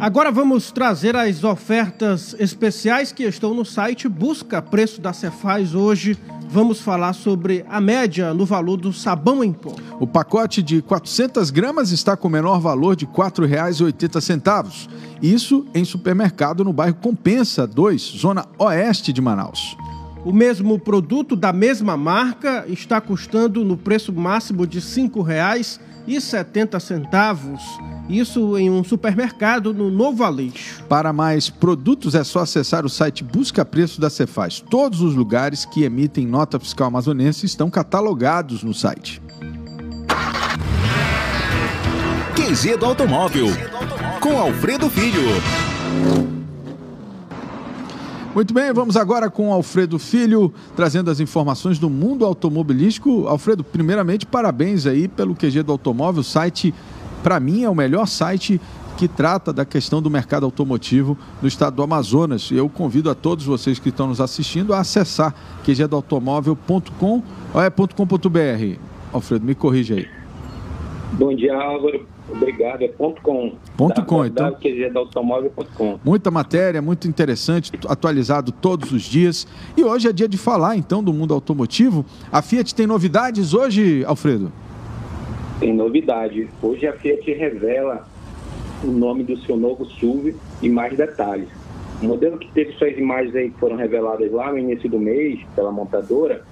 Agora 0.00 0.30
vamos 0.30 0.70
trazer 0.70 1.16
as 1.16 1.42
ofertas 1.42 2.32
especiais 2.38 3.10
que 3.10 3.24
estão 3.24 3.52
no 3.52 3.64
site 3.64 4.08
Busca 4.08 4.62
Preço 4.62 5.00
da 5.00 5.12
Cefaz. 5.12 5.74
Hoje 5.74 6.16
vamos 6.48 6.80
falar 6.80 7.12
sobre 7.14 7.64
a 7.68 7.80
média 7.80 8.32
no 8.32 8.46
valor 8.46 8.76
do 8.76 8.92
sabão 8.92 9.42
em 9.42 9.52
pó. 9.52 9.74
O 9.98 10.06
pacote 10.06 10.62
de 10.62 10.80
400 10.82 11.50
gramas 11.50 11.90
está 11.90 12.16
com 12.16 12.28
o 12.28 12.30
menor 12.30 12.60
valor 12.60 12.94
de 12.94 13.06
R$ 13.06 13.10
4,80. 13.12 14.88
Isso 15.20 15.66
em 15.74 15.84
supermercado 15.84 16.62
no 16.62 16.72
bairro 16.72 16.94
Compensa 16.94 17.66
2, 17.66 18.00
zona 18.00 18.46
oeste 18.56 19.12
de 19.12 19.20
Manaus. 19.20 19.76
O 20.24 20.32
mesmo 20.32 20.78
produto 20.78 21.34
da 21.34 21.52
mesma 21.52 21.96
marca 21.96 22.64
está 22.68 23.00
custando 23.00 23.64
no 23.64 23.76
preço 23.76 24.12
máximo 24.12 24.64
de 24.64 24.78
R$ 24.78 24.84
5,70. 26.06 27.58
Isso 28.08 28.56
em 28.56 28.70
um 28.70 28.82
supermercado 28.82 29.74
no 29.74 29.90
Novo 29.90 30.24
Aleixo. 30.24 30.82
Para 30.88 31.12
mais 31.12 31.50
produtos 31.50 32.14
é 32.14 32.24
só 32.24 32.40
acessar 32.40 32.86
o 32.86 32.88
site 32.88 33.22
Busca 33.22 33.64
Preço 33.64 34.00
da 34.00 34.08
Cefaz. 34.08 34.60
Todos 34.60 35.02
os 35.02 35.14
lugares 35.14 35.64
que 35.64 35.82
emitem 35.82 36.26
nota 36.26 36.58
fiscal 36.58 36.88
amazonense 36.88 37.44
estão 37.44 37.68
catalogados 37.68 38.62
no 38.62 38.72
site. 38.72 39.20
QG 42.34 42.76
do 42.78 42.86
Automóvel, 42.86 43.48
com 44.20 44.38
Alfredo 44.38 44.88
Filho. 44.88 46.37
Muito 48.38 48.54
bem, 48.54 48.72
vamos 48.72 48.96
agora 48.96 49.28
com 49.28 49.52
Alfredo 49.52 49.98
Filho, 49.98 50.54
trazendo 50.76 51.10
as 51.10 51.18
informações 51.18 51.76
do 51.76 51.90
mundo 51.90 52.24
automobilístico. 52.24 53.26
Alfredo, 53.26 53.64
primeiramente, 53.64 54.24
parabéns 54.24 54.86
aí 54.86 55.08
pelo 55.08 55.34
QG 55.34 55.64
do 55.64 55.72
Automóvel, 55.72 56.22
site 56.22 56.72
para 57.20 57.40
mim, 57.40 57.64
é 57.64 57.68
o 57.68 57.74
melhor 57.74 58.06
site 58.06 58.60
que 58.96 59.08
trata 59.08 59.52
da 59.52 59.64
questão 59.64 60.00
do 60.00 60.08
mercado 60.08 60.46
automotivo 60.46 61.18
no 61.42 61.48
estado 61.48 61.74
do 61.74 61.82
Amazonas. 61.82 62.48
Eu 62.52 62.68
convido 62.68 63.10
a 63.10 63.14
todos 63.16 63.44
vocês 63.44 63.80
que 63.80 63.88
estão 63.88 64.06
nos 64.06 64.20
assistindo 64.20 64.72
a 64.72 64.78
acessar 64.78 65.34
qgdoautomóvel.com 65.64 67.22
ou 67.52 67.60
é 67.60 67.68
.com.br. 67.68 68.78
Alfredo, 69.12 69.44
me 69.44 69.56
corrija 69.56 69.96
aí. 69.96 70.06
Bom 71.14 71.34
dia, 71.34 71.56
Álvaro. 71.56 72.06
Obrigado. 72.30 72.82
É 72.82 72.88
ponto 72.88 73.22
.com. 73.22 73.52
Ponto 73.76 74.04
.com, 74.04 74.24
então. 74.24 74.56
Muita 76.04 76.30
matéria, 76.30 76.82
muito 76.82 77.08
interessante, 77.08 77.72
atualizado 77.86 78.52
todos 78.52 78.92
os 78.92 79.02
dias. 79.02 79.46
E 79.76 79.84
hoje 79.84 80.08
é 80.08 80.12
dia 80.12 80.28
de 80.28 80.36
falar, 80.36 80.76
então, 80.76 81.02
do 81.02 81.12
mundo 81.12 81.32
automotivo. 81.34 82.04
A 82.30 82.42
Fiat 82.42 82.74
tem 82.74 82.86
novidades 82.86 83.54
hoje, 83.54 84.04
Alfredo? 84.04 84.52
tem 85.58 85.74
novidade. 85.74 86.48
Hoje 86.62 86.86
a 86.86 86.92
Fiat 86.92 87.32
revela 87.32 88.06
o 88.82 88.88
nome 88.88 89.24
do 89.24 89.36
seu 89.38 89.56
novo 89.56 89.84
SUV 89.84 90.34
e 90.62 90.68
mais 90.68 90.96
detalhes. 90.96 91.48
O 92.00 92.06
modelo 92.06 92.38
que 92.38 92.50
teve 92.52 92.72
suas 92.74 92.96
imagens 92.96 93.34
aí 93.34 93.50
que 93.50 93.58
foram 93.58 93.76
reveladas 93.76 94.30
lá 94.30 94.52
no 94.52 94.58
início 94.58 94.88
do 94.88 94.98
mês 94.98 95.40
pela 95.56 95.72
montadora 95.72 96.44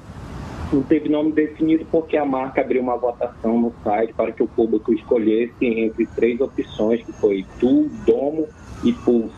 não 0.73 0.83
teve 0.83 1.09
nome 1.09 1.33
definido 1.33 1.87
porque 1.91 2.17
a 2.17 2.25
marca 2.25 2.61
abriu 2.61 2.83
uma 2.83 2.97
votação 2.97 3.61
no 3.61 3.73
site 3.85 4.13
para 4.15 4.33
que 4.33 4.43
o 4.43 4.49
público 4.49 4.93
escolhesse 4.93 5.55
entre 5.61 6.07
três 6.07 6.41
opções, 6.41 7.03
que 7.05 7.13
foi 7.13 7.45
Tu, 7.59 7.89
Domo 8.05 8.47
e 8.83 8.93
Pulse. 8.93 9.35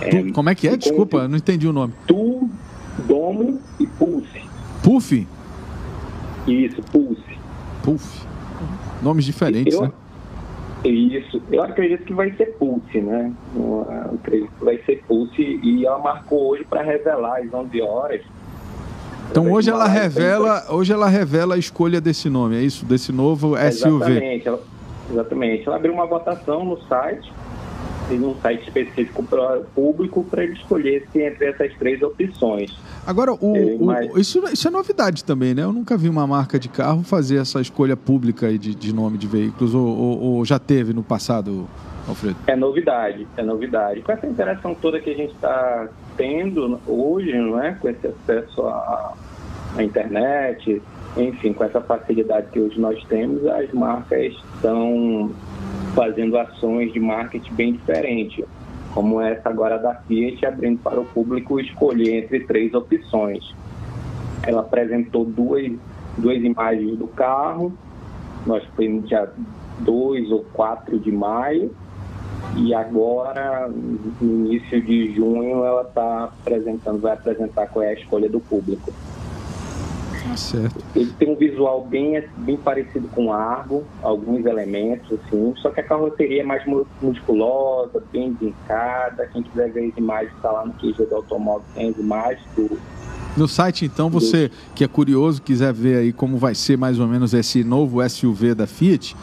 É, 0.00 0.32
como 0.32 0.50
é 0.50 0.54
que 0.54 0.66
é? 0.66 0.76
Desculpa, 0.76 1.28
não 1.28 1.38
entendi 1.38 1.68
o 1.68 1.72
nome. 1.72 1.92
Tu, 2.06 2.50
Domo 3.06 3.60
e 3.78 3.86
Pulse. 3.86 4.42
Puff? 4.82 5.26
Isso, 6.46 6.82
Pulse. 6.90 7.38
Puff. 7.84 8.26
Nomes 9.00 9.24
diferentes, 9.24 9.74
eu, 9.74 9.82
né? 9.82 9.92
Isso. 10.84 11.40
Eu 11.50 11.62
acredito 11.62 12.04
que 12.04 12.12
vai 12.12 12.32
ser 12.32 12.46
Pulse, 12.58 13.00
né? 13.00 13.32
Eu 13.54 13.86
acredito 14.14 14.50
que 14.58 14.64
vai 14.64 14.78
ser 14.78 15.02
Pulse 15.06 15.60
e 15.62 15.86
ela 15.86 15.98
marcou 15.98 16.50
hoje 16.50 16.64
para 16.64 16.82
revelar 16.82 17.38
às 17.38 17.52
11 17.52 17.80
horas. 17.82 18.22
Então 19.32 19.50
hoje 19.50 19.70
ela 19.70 19.88
revela, 19.88 20.66
hoje 20.68 20.92
ela 20.92 21.08
revela 21.08 21.54
a 21.54 21.58
escolha 21.58 22.02
desse 22.02 22.28
nome, 22.28 22.56
é 22.56 22.60
isso, 22.60 22.84
desse 22.84 23.10
novo 23.10 23.54
SUV. 23.56 24.04
Exatamente. 24.04 24.48
Ela, 24.48 24.60
exatamente. 25.10 25.66
Ela 25.66 25.76
abriu 25.76 25.94
uma 25.94 26.06
votação 26.06 26.64
no 26.66 26.78
site 26.82 27.32
tem 28.08 28.20
um 28.20 28.34
site 28.40 28.64
específico 28.64 29.22
para 29.22 29.60
público 29.74 30.24
para 30.24 30.44
ele 30.44 30.52
escolher 30.52 31.06
se 31.10 31.22
entre 31.22 31.46
essas 31.46 31.72
três 31.76 32.02
opções. 32.02 32.76
Agora, 33.06 33.32
o, 33.32 33.56
é, 33.56 33.76
mas... 33.80 34.12
o, 34.12 34.18
isso, 34.18 34.44
isso 34.52 34.68
é 34.68 34.70
novidade 34.70 35.24
também, 35.24 35.54
né? 35.54 35.62
Eu 35.62 35.72
nunca 35.72 35.96
vi 35.96 36.08
uma 36.08 36.26
marca 36.26 36.58
de 36.58 36.68
carro 36.68 37.02
fazer 37.02 37.36
essa 37.36 37.60
escolha 37.60 37.96
pública 37.96 38.56
de, 38.58 38.74
de 38.74 38.94
nome 38.94 39.16
de 39.16 39.26
veículos, 39.26 39.74
ou, 39.74 39.86
ou, 39.86 40.20
ou, 40.20 40.44
já 40.44 40.58
teve 40.58 40.92
no 40.92 41.02
passado, 41.02 41.66
Alfredo? 42.06 42.36
É 42.46 42.54
novidade, 42.54 43.26
é 43.36 43.42
novidade. 43.42 44.02
Com 44.02 44.12
essa 44.12 44.26
interação 44.26 44.74
toda 44.74 45.00
que 45.00 45.10
a 45.10 45.16
gente 45.16 45.32
está 45.34 45.88
tendo 46.16 46.80
hoje, 46.86 47.32
não 47.32 47.60
é? 47.60 47.72
com 47.72 47.88
esse 47.88 48.06
acesso 48.06 48.62
à, 48.66 49.14
à 49.76 49.82
internet, 49.82 50.82
enfim, 51.16 51.52
com 51.52 51.64
essa 51.64 51.80
facilidade 51.80 52.48
que 52.50 52.60
hoje 52.60 52.80
nós 52.80 53.02
temos, 53.04 53.46
as 53.46 53.70
marcas 53.72 54.32
estão 54.54 55.30
fazendo 55.94 56.38
ações 56.38 56.92
de 56.92 57.00
marketing 57.00 57.54
bem 57.54 57.72
diferentes, 57.72 58.44
como 58.94 59.20
essa 59.20 59.48
agora 59.48 59.78
da 59.78 59.94
Fiat, 59.94 60.44
abrindo 60.46 60.78
para 60.80 61.00
o 61.00 61.04
público 61.04 61.60
escolher 61.60 62.24
entre 62.24 62.40
três 62.40 62.72
opções. 62.74 63.54
Ela 64.42 64.60
apresentou 64.60 65.24
duas, 65.24 65.70
duas 66.16 66.42
imagens 66.42 66.98
do 66.98 67.06
carro, 67.08 67.72
nós 68.46 68.62
já 69.06 69.28
2 69.80 70.30
ou 70.30 70.44
4 70.52 70.98
de 70.98 71.12
maio 71.12 71.70
e 72.56 72.74
agora, 72.74 73.68
no 73.68 74.46
início 74.46 74.80
de 74.82 75.14
junho, 75.14 75.64
ela 75.64 75.82
está 75.82 76.24
apresentando, 76.24 77.00
vai 77.00 77.12
apresentar 77.12 77.66
qual 77.68 77.82
é 77.82 77.90
a 77.90 77.94
escolha 77.94 78.28
do 78.28 78.40
público. 78.40 78.92
Tá 80.22 80.36
certo. 80.36 80.84
Ele 80.94 81.12
tem 81.18 81.30
um 81.30 81.36
visual 81.36 81.84
bem, 81.84 82.22
bem 82.38 82.56
parecido 82.56 83.08
com 83.08 83.26
o 83.26 83.32
Argo, 83.32 83.84
alguns 84.02 84.44
elementos, 84.46 85.18
assim, 85.18 85.54
só 85.56 85.70
que 85.70 85.80
a 85.80 85.82
carroceria 85.82 86.42
é 86.42 86.44
mais 86.44 86.62
musculosa, 87.00 88.02
bem 88.12 88.32
vincada. 88.32 89.26
Quem 89.32 89.42
quiser 89.42 89.72
ver 89.72 89.90
as 89.90 89.96
imagens, 89.96 90.32
está 90.36 90.52
lá 90.52 90.64
no 90.64 90.72
QG 90.74 91.06
do 91.06 91.16
automóvel, 91.16 91.64
tem 91.74 91.88
as 91.88 91.96
imagens 91.96 92.46
do, 92.54 92.78
no 93.34 93.48
site, 93.48 93.86
então, 93.86 94.10
você 94.10 94.50
que 94.74 94.84
é 94.84 94.88
curioso, 94.88 95.40
quiser 95.40 95.72
ver 95.72 95.96
aí 95.96 96.12
como 96.12 96.36
vai 96.36 96.54
ser 96.54 96.76
mais 96.76 97.00
ou 97.00 97.08
menos 97.08 97.32
esse 97.32 97.64
novo 97.64 98.06
SUV 98.06 98.54
da 98.54 98.66
Fiat, 98.66 99.16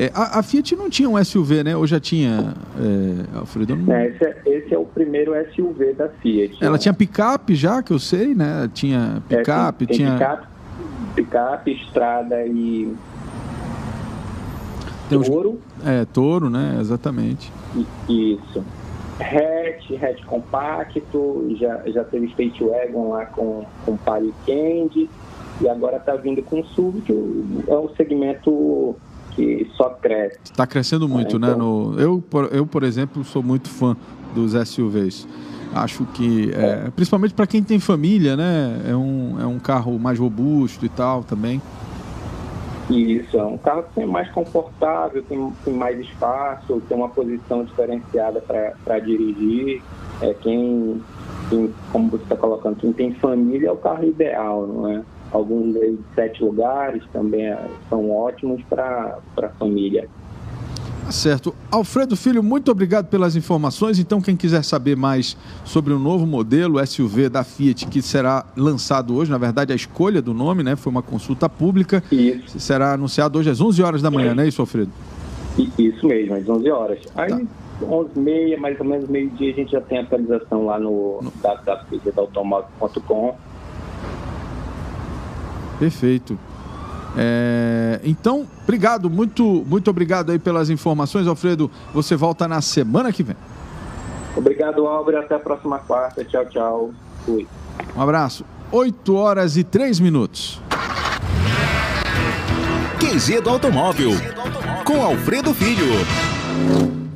é, 0.00 0.10
a, 0.14 0.38
a, 0.38 0.42
Fiat 0.42 0.74
não 0.74 0.88
tinha 0.88 1.10
um 1.10 1.22
SUV, 1.22 1.62
né? 1.62 1.76
Ou 1.76 1.86
já 1.86 2.00
tinha, 2.00 2.54
é, 2.78 3.38
Alfredo? 3.38 3.76
Não... 3.76 3.94
É, 3.94 4.06
esse, 4.08 4.24
é, 4.24 4.42
esse, 4.46 4.74
é, 4.74 4.78
o 4.78 4.86
primeiro 4.86 5.32
SUV 5.54 5.92
da 5.92 6.08
Fiat. 6.08 6.56
Ela 6.58 6.72
né? 6.72 6.78
tinha 6.78 6.94
picape 6.94 7.54
já, 7.54 7.82
que 7.82 7.92
eu 7.92 7.98
sei, 7.98 8.34
né? 8.34 8.70
Tinha 8.72 9.22
é, 9.28 9.36
picape, 9.36 9.86
tem, 9.86 9.98
tem 9.98 10.06
tinha... 10.06 10.12
Picape, 10.14 10.46
picape, 11.16 11.72
estrada 11.72 12.46
e... 12.46 12.96
Tem 15.10 15.20
touro. 15.20 15.60
É, 15.84 16.06
touro, 16.06 16.48
né? 16.48 16.78
Exatamente. 16.80 17.52
Isso. 18.08 18.64
Hatch, 19.20 20.02
hatch 20.02 20.24
compacto, 20.24 21.54
já, 21.60 21.82
já 21.88 22.04
teve 22.04 22.28
State 22.28 22.64
Wagon 22.64 23.10
lá 23.10 23.26
com, 23.26 23.66
com 23.84 23.98
Palio 23.98 24.34
Candy 24.46 25.10
e 25.60 25.68
agora 25.68 25.98
está 25.98 26.16
vindo 26.16 26.42
com 26.42 26.64
SUV, 26.64 27.02
que 27.02 27.12
é 27.12 27.74
um 27.74 27.90
segmento 27.96 28.96
que 29.40 29.70
só 29.76 29.90
cresce. 29.90 30.38
Está 30.44 30.66
crescendo 30.66 31.08
muito, 31.08 31.38
né? 31.38 31.48
então... 31.48 31.58
né? 31.58 31.94
No, 31.94 32.00
eu, 32.00 32.22
por, 32.28 32.50
eu, 32.52 32.66
por 32.66 32.82
exemplo, 32.82 33.24
sou 33.24 33.42
muito 33.42 33.68
fã 33.68 33.96
dos 34.34 34.52
SUVs. 34.68 35.26
Acho 35.74 36.04
que, 36.06 36.50
é, 36.52 36.86
é. 36.86 36.90
principalmente 36.90 37.32
para 37.32 37.46
quem 37.46 37.62
tem 37.62 37.78
família, 37.78 38.36
né? 38.36 38.82
É 38.88 38.94
um, 38.94 39.40
é 39.40 39.46
um 39.46 39.58
carro 39.58 39.98
mais 39.98 40.18
robusto 40.18 40.84
e 40.84 40.88
tal 40.88 41.22
também. 41.22 41.62
Isso, 42.90 43.38
é 43.38 43.44
um 43.44 43.56
carro 43.56 43.84
que 43.94 44.00
é 44.00 44.06
mais 44.06 44.28
confortável, 44.32 45.22
tem, 45.22 45.52
tem 45.64 45.72
mais 45.72 45.98
espaço, 46.00 46.82
tem 46.88 46.96
uma 46.96 47.08
posição 47.08 47.64
diferenciada 47.64 48.40
para 48.40 48.98
dirigir. 48.98 49.80
É, 50.20 50.34
quem, 50.34 51.00
quem, 51.48 51.72
como 51.92 52.10
você 52.10 52.24
está 52.24 52.36
colocando, 52.36 52.76
quem 52.76 52.92
tem 52.92 53.14
família 53.14 53.68
é 53.68 53.72
o 53.72 53.76
carro 53.76 54.04
ideal, 54.04 54.66
não 54.66 54.90
é? 54.90 55.02
Alguns 55.32 55.74
de 55.74 55.98
sete 56.14 56.42
lugares 56.42 57.02
também 57.12 57.46
é, 57.46 57.68
são 57.88 58.10
ótimos 58.10 58.62
para 58.68 59.18
a 59.36 59.48
família. 59.50 60.08
Tá 61.04 61.12
certo. 61.12 61.54
Alfredo 61.70 62.16
Filho, 62.16 62.42
muito 62.42 62.70
obrigado 62.70 63.06
pelas 63.06 63.34
informações. 63.34 63.98
Então, 63.98 64.20
quem 64.20 64.36
quiser 64.36 64.62
saber 64.62 64.96
mais 64.96 65.36
sobre 65.64 65.92
o 65.92 65.98
novo 65.98 66.26
modelo 66.26 66.84
SUV 66.86 67.28
da 67.28 67.42
Fiat 67.42 67.86
que 67.86 68.00
será 68.00 68.44
lançado 68.56 69.14
hoje, 69.16 69.30
na 69.30 69.38
verdade, 69.38 69.72
a 69.72 69.76
escolha 69.76 70.22
do 70.22 70.32
nome, 70.34 70.62
né? 70.62 70.76
Foi 70.76 70.90
uma 70.90 71.02
consulta 71.02 71.48
pública. 71.48 72.02
Isso. 72.12 72.60
Será 72.60 72.92
anunciado 72.92 73.38
hoje 73.38 73.50
às 73.50 73.60
11 73.60 73.82
horas 73.82 74.02
da 74.02 74.10
manhã, 74.10 74.34
não 74.34 74.42
é 74.42 74.48
isso, 74.48 74.60
Alfredo? 74.60 74.90
Isso 75.78 76.06
mesmo, 76.06 76.34
às 76.34 76.48
11 76.48 76.70
horas. 76.70 76.98
Aí, 77.16 77.28
tá. 77.28 77.40
11 77.82 78.10
e 78.14 78.18
meia, 78.18 78.58
mais 78.58 78.78
ou 78.78 78.86
menos 78.86 79.08
meio-dia, 79.08 79.52
a 79.52 79.54
gente 79.56 79.72
já 79.72 79.80
tem 79.80 79.98
atualização 79.98 80.66
lá 80.66 80.78
no, 80.78 81.20
no... 81.22 81.32
www.automóvel.com 81.42 83.36
Perfeito. 85.80 86.38
É, 87.16 88.00
então, 88.04 88.46
obrigado, 88.62 89.10
muito, 89.10 89.64
muito 89.66 89.90
obrigado 89.90 90.30
aí 90.30 90.38
pelas 90.38 90.70
informações, 90.70 91.26
Alfredo. 91.26 91.68
Você 91.92 92.14
volta 92.14 92.46
na 92.46 92.60
semana 92.60 93.12
que 93.12 93.24
vem. 93.24 93.36
Obrigado, 94.36 94.86
Álvaro. 94.86 95.18
Até 95.18 95.34
a 95.34 95.40
próxima 95.40 95.78
quarta. 95.78 96.24
Tchau, 96.24 96.46
tchau. 96.46 96.90
Fui. 97.26 97.48
Um 97.96 98.00
abraço. 98.00 98.44
8 98.70 99.14
horas 99.16 99.56
e 99.56 99.64
3 99.64 99.98
minutos. 99.98 100.60
QG 103.00 103.40
do 103.40 103.50
Automóvel. 103.50 104.12
Com 104.84 105.02
Alfredo 105.02 105.52
Filho. 105.52 107.09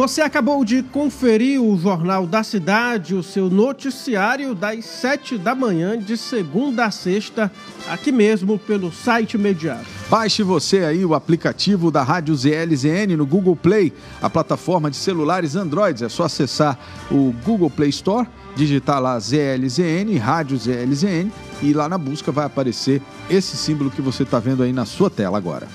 Você 0.00 0.22
acabou 0.22 0.64
de 0.64 0.82
conferir 0.82 1.60
o 1.60 1.78
Jornal 1.78 2.26
da 2.26 2.42
Cidade, 2.42 3.14
o 3.14 3.22
seu 3.22 3.50
noticiário 3.50 4.54
das 4.54 4.86
7 4.86 5.36
da 5.36 5.54
manhã, 5.54 5.98
de 5.98 6.16
segunda 6.16 6.86
a 6.86 6.90
sexta, 6.90 7.52
aqui 7.86 8.10
mesmo 8.10 8.58
pelo 8.58 8.90
site 8.90 9.34
imediato. 9.34 9.84
Baixe 10.08 10.42
você 10.42 10.86
aí 10.86 11.04
o 11.04 11.12
aplicativo 11.12 11.90
da 11.90 12.02
Rádio 12.02 12.34
ZLZN 12.34 13.14
no 13.14 13.26
Google 13.26 13.54
Play, 13.54 13.92
a 14.22 14.30
plataforma 14.30 14.90
de 14.90 14.96
celulares 14.96 15.54
Android. 15.54 16.02
É 16.02 16.08
só 16.08 16.24
acessar 16.24 16.78
o 17.10 17.34
Google 17.44 17.68
Play 17.68 17.90
Store, 17.90 18.26
digitar 18.56 19.02
lá 19.02 19.18
ZLZN, 19.18 20.16
Rádio 20.16 20.56
ZLZN, 20.56 21.30
e 21.60 21.74
lá 21.74 21.90
na 21.90 21.98
busca 21.98 22.32
vai 22.32 22.46
aparecer 22.46 23.02
esse 23.28 23.54
símbolo 23.54 23.90
que 23.90 24.00
você 24.00 24.22
está 24.22 24.38
vendo 24.38 24.62
aí 24.62 24.72
na 24.72 24.86
sua 24.86 25.10
tela 25.10 25.36
agora. 25.36 25.68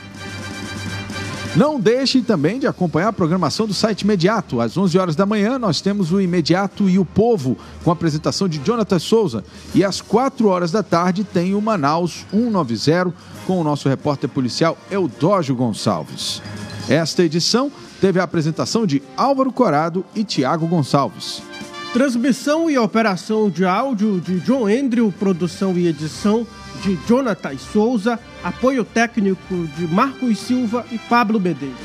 Não 1.56 1.80
deixe 1.80 2.22
também 2.22 2.60
de 2.60 2.68
acompanhar 2.68 3.08
a 3.08 3.14
programação 3.14 3.66
do 3.66 3.74
site 3.74 4.01
Imediato. 4.01 4.60
Às 4.60 4.78
11 4.78 4.97
horas 4.97 5.16
da 5.16 5.26
manhã, 5.26 5.58
nós 5.58 5.80
temos 5.80 6.12
o 6.12 6.20
Imediato 6.20 6.89
e 6.89 6.99
o 6.99 7.06
Povo, 7.06 7.58
com 7.82 7.89
a 7.89 7.93
apresentação 7.93 8.49
de 8.49 8.60
Jonathan 8.60 8.99
Souza. 8.99 9.41
E 9.74 9.82
às 9.82 10.01
4 10.01 10.49
horas 10.49 10.70
da 10.70 10.84
tarde 10.84 11.24
tem 11.24 11.56
o 11.56 11.62
Manaus 11.62 12.26
190, 12.30 13.14
com 13.47 13.62
o 13.62 13.64
nosso 13.64 13.88
repórter 13.88 14.30
policial 14.30 14.78
Eudógio 14.91 15.56
Gonçalves. 15.56 16.41
Esta 16.89 17.24
edição 17.24 17.72
teve 18.01 18.20
a 18.20 18.24
apresentação 18.24 18.86
de 18.86 19.01
Álvaro 19.16 19.51
Corado 19.51 20.03
e 20.14 20.26
Tiago 20.26 20.68
Gonçalves. 20.68 21.41
Transmissão 21.93 22.70
e 22.70 22.78
operação 22.78 23.49
de 23.49 23.64
áudio 23.64 24.20
de 24.20 24.41
John 24.41 24.68
Andrew, 24.68 25.14
produção 25.18 25.72
e 25.78 25.88
edição 25.88 26.45
de 26.86 26.96
Jonathan 27.08 27.58
Souza, 27.58 28.20
apoio 28.44 28.86
técnico 28.86 29.68
de 29.76 29.88
Marcos 29.88 30.38
Silva 30.38 30.86
e 30.92 31.00
Pablo 31.00 31.40
Medeiros. 31.40 31.76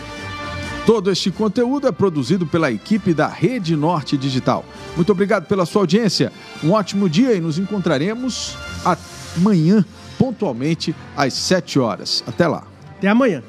Todo 0.85 1.11
este 1.11 1.31
conteúdo 1.31 1.89
é 1.89 1.93
produzido 1.93 2.47
pela 2.47 2.71
equipe 2.71 3.15
da 3.15 3.27
Rede 3.27 3.75
Norte 3.77 4.17
Digital. 4.19 4.65
Muito 4.97 5.11
obrigado 5.11 5.47
pela 5.47 5.65
sua 5.65 5.83
audiência. 5.83 6.31
Um 6.63 6.73
ótimo 6.73 7.09
dia 7.09 7.33
e 7.33 7.41
nos 7.41 7.59
encontraremos 7.59 8.57
amanhã, 9.37 9.85
pontualmente 10.19 10.95
às 11.17 11.33
7 11.33 11.79
horas. 11.79 12.23
Até 12.27 12.47
lá. 12.47 12.65
Até 12.99 13.09
amanhã. 13.09 13.43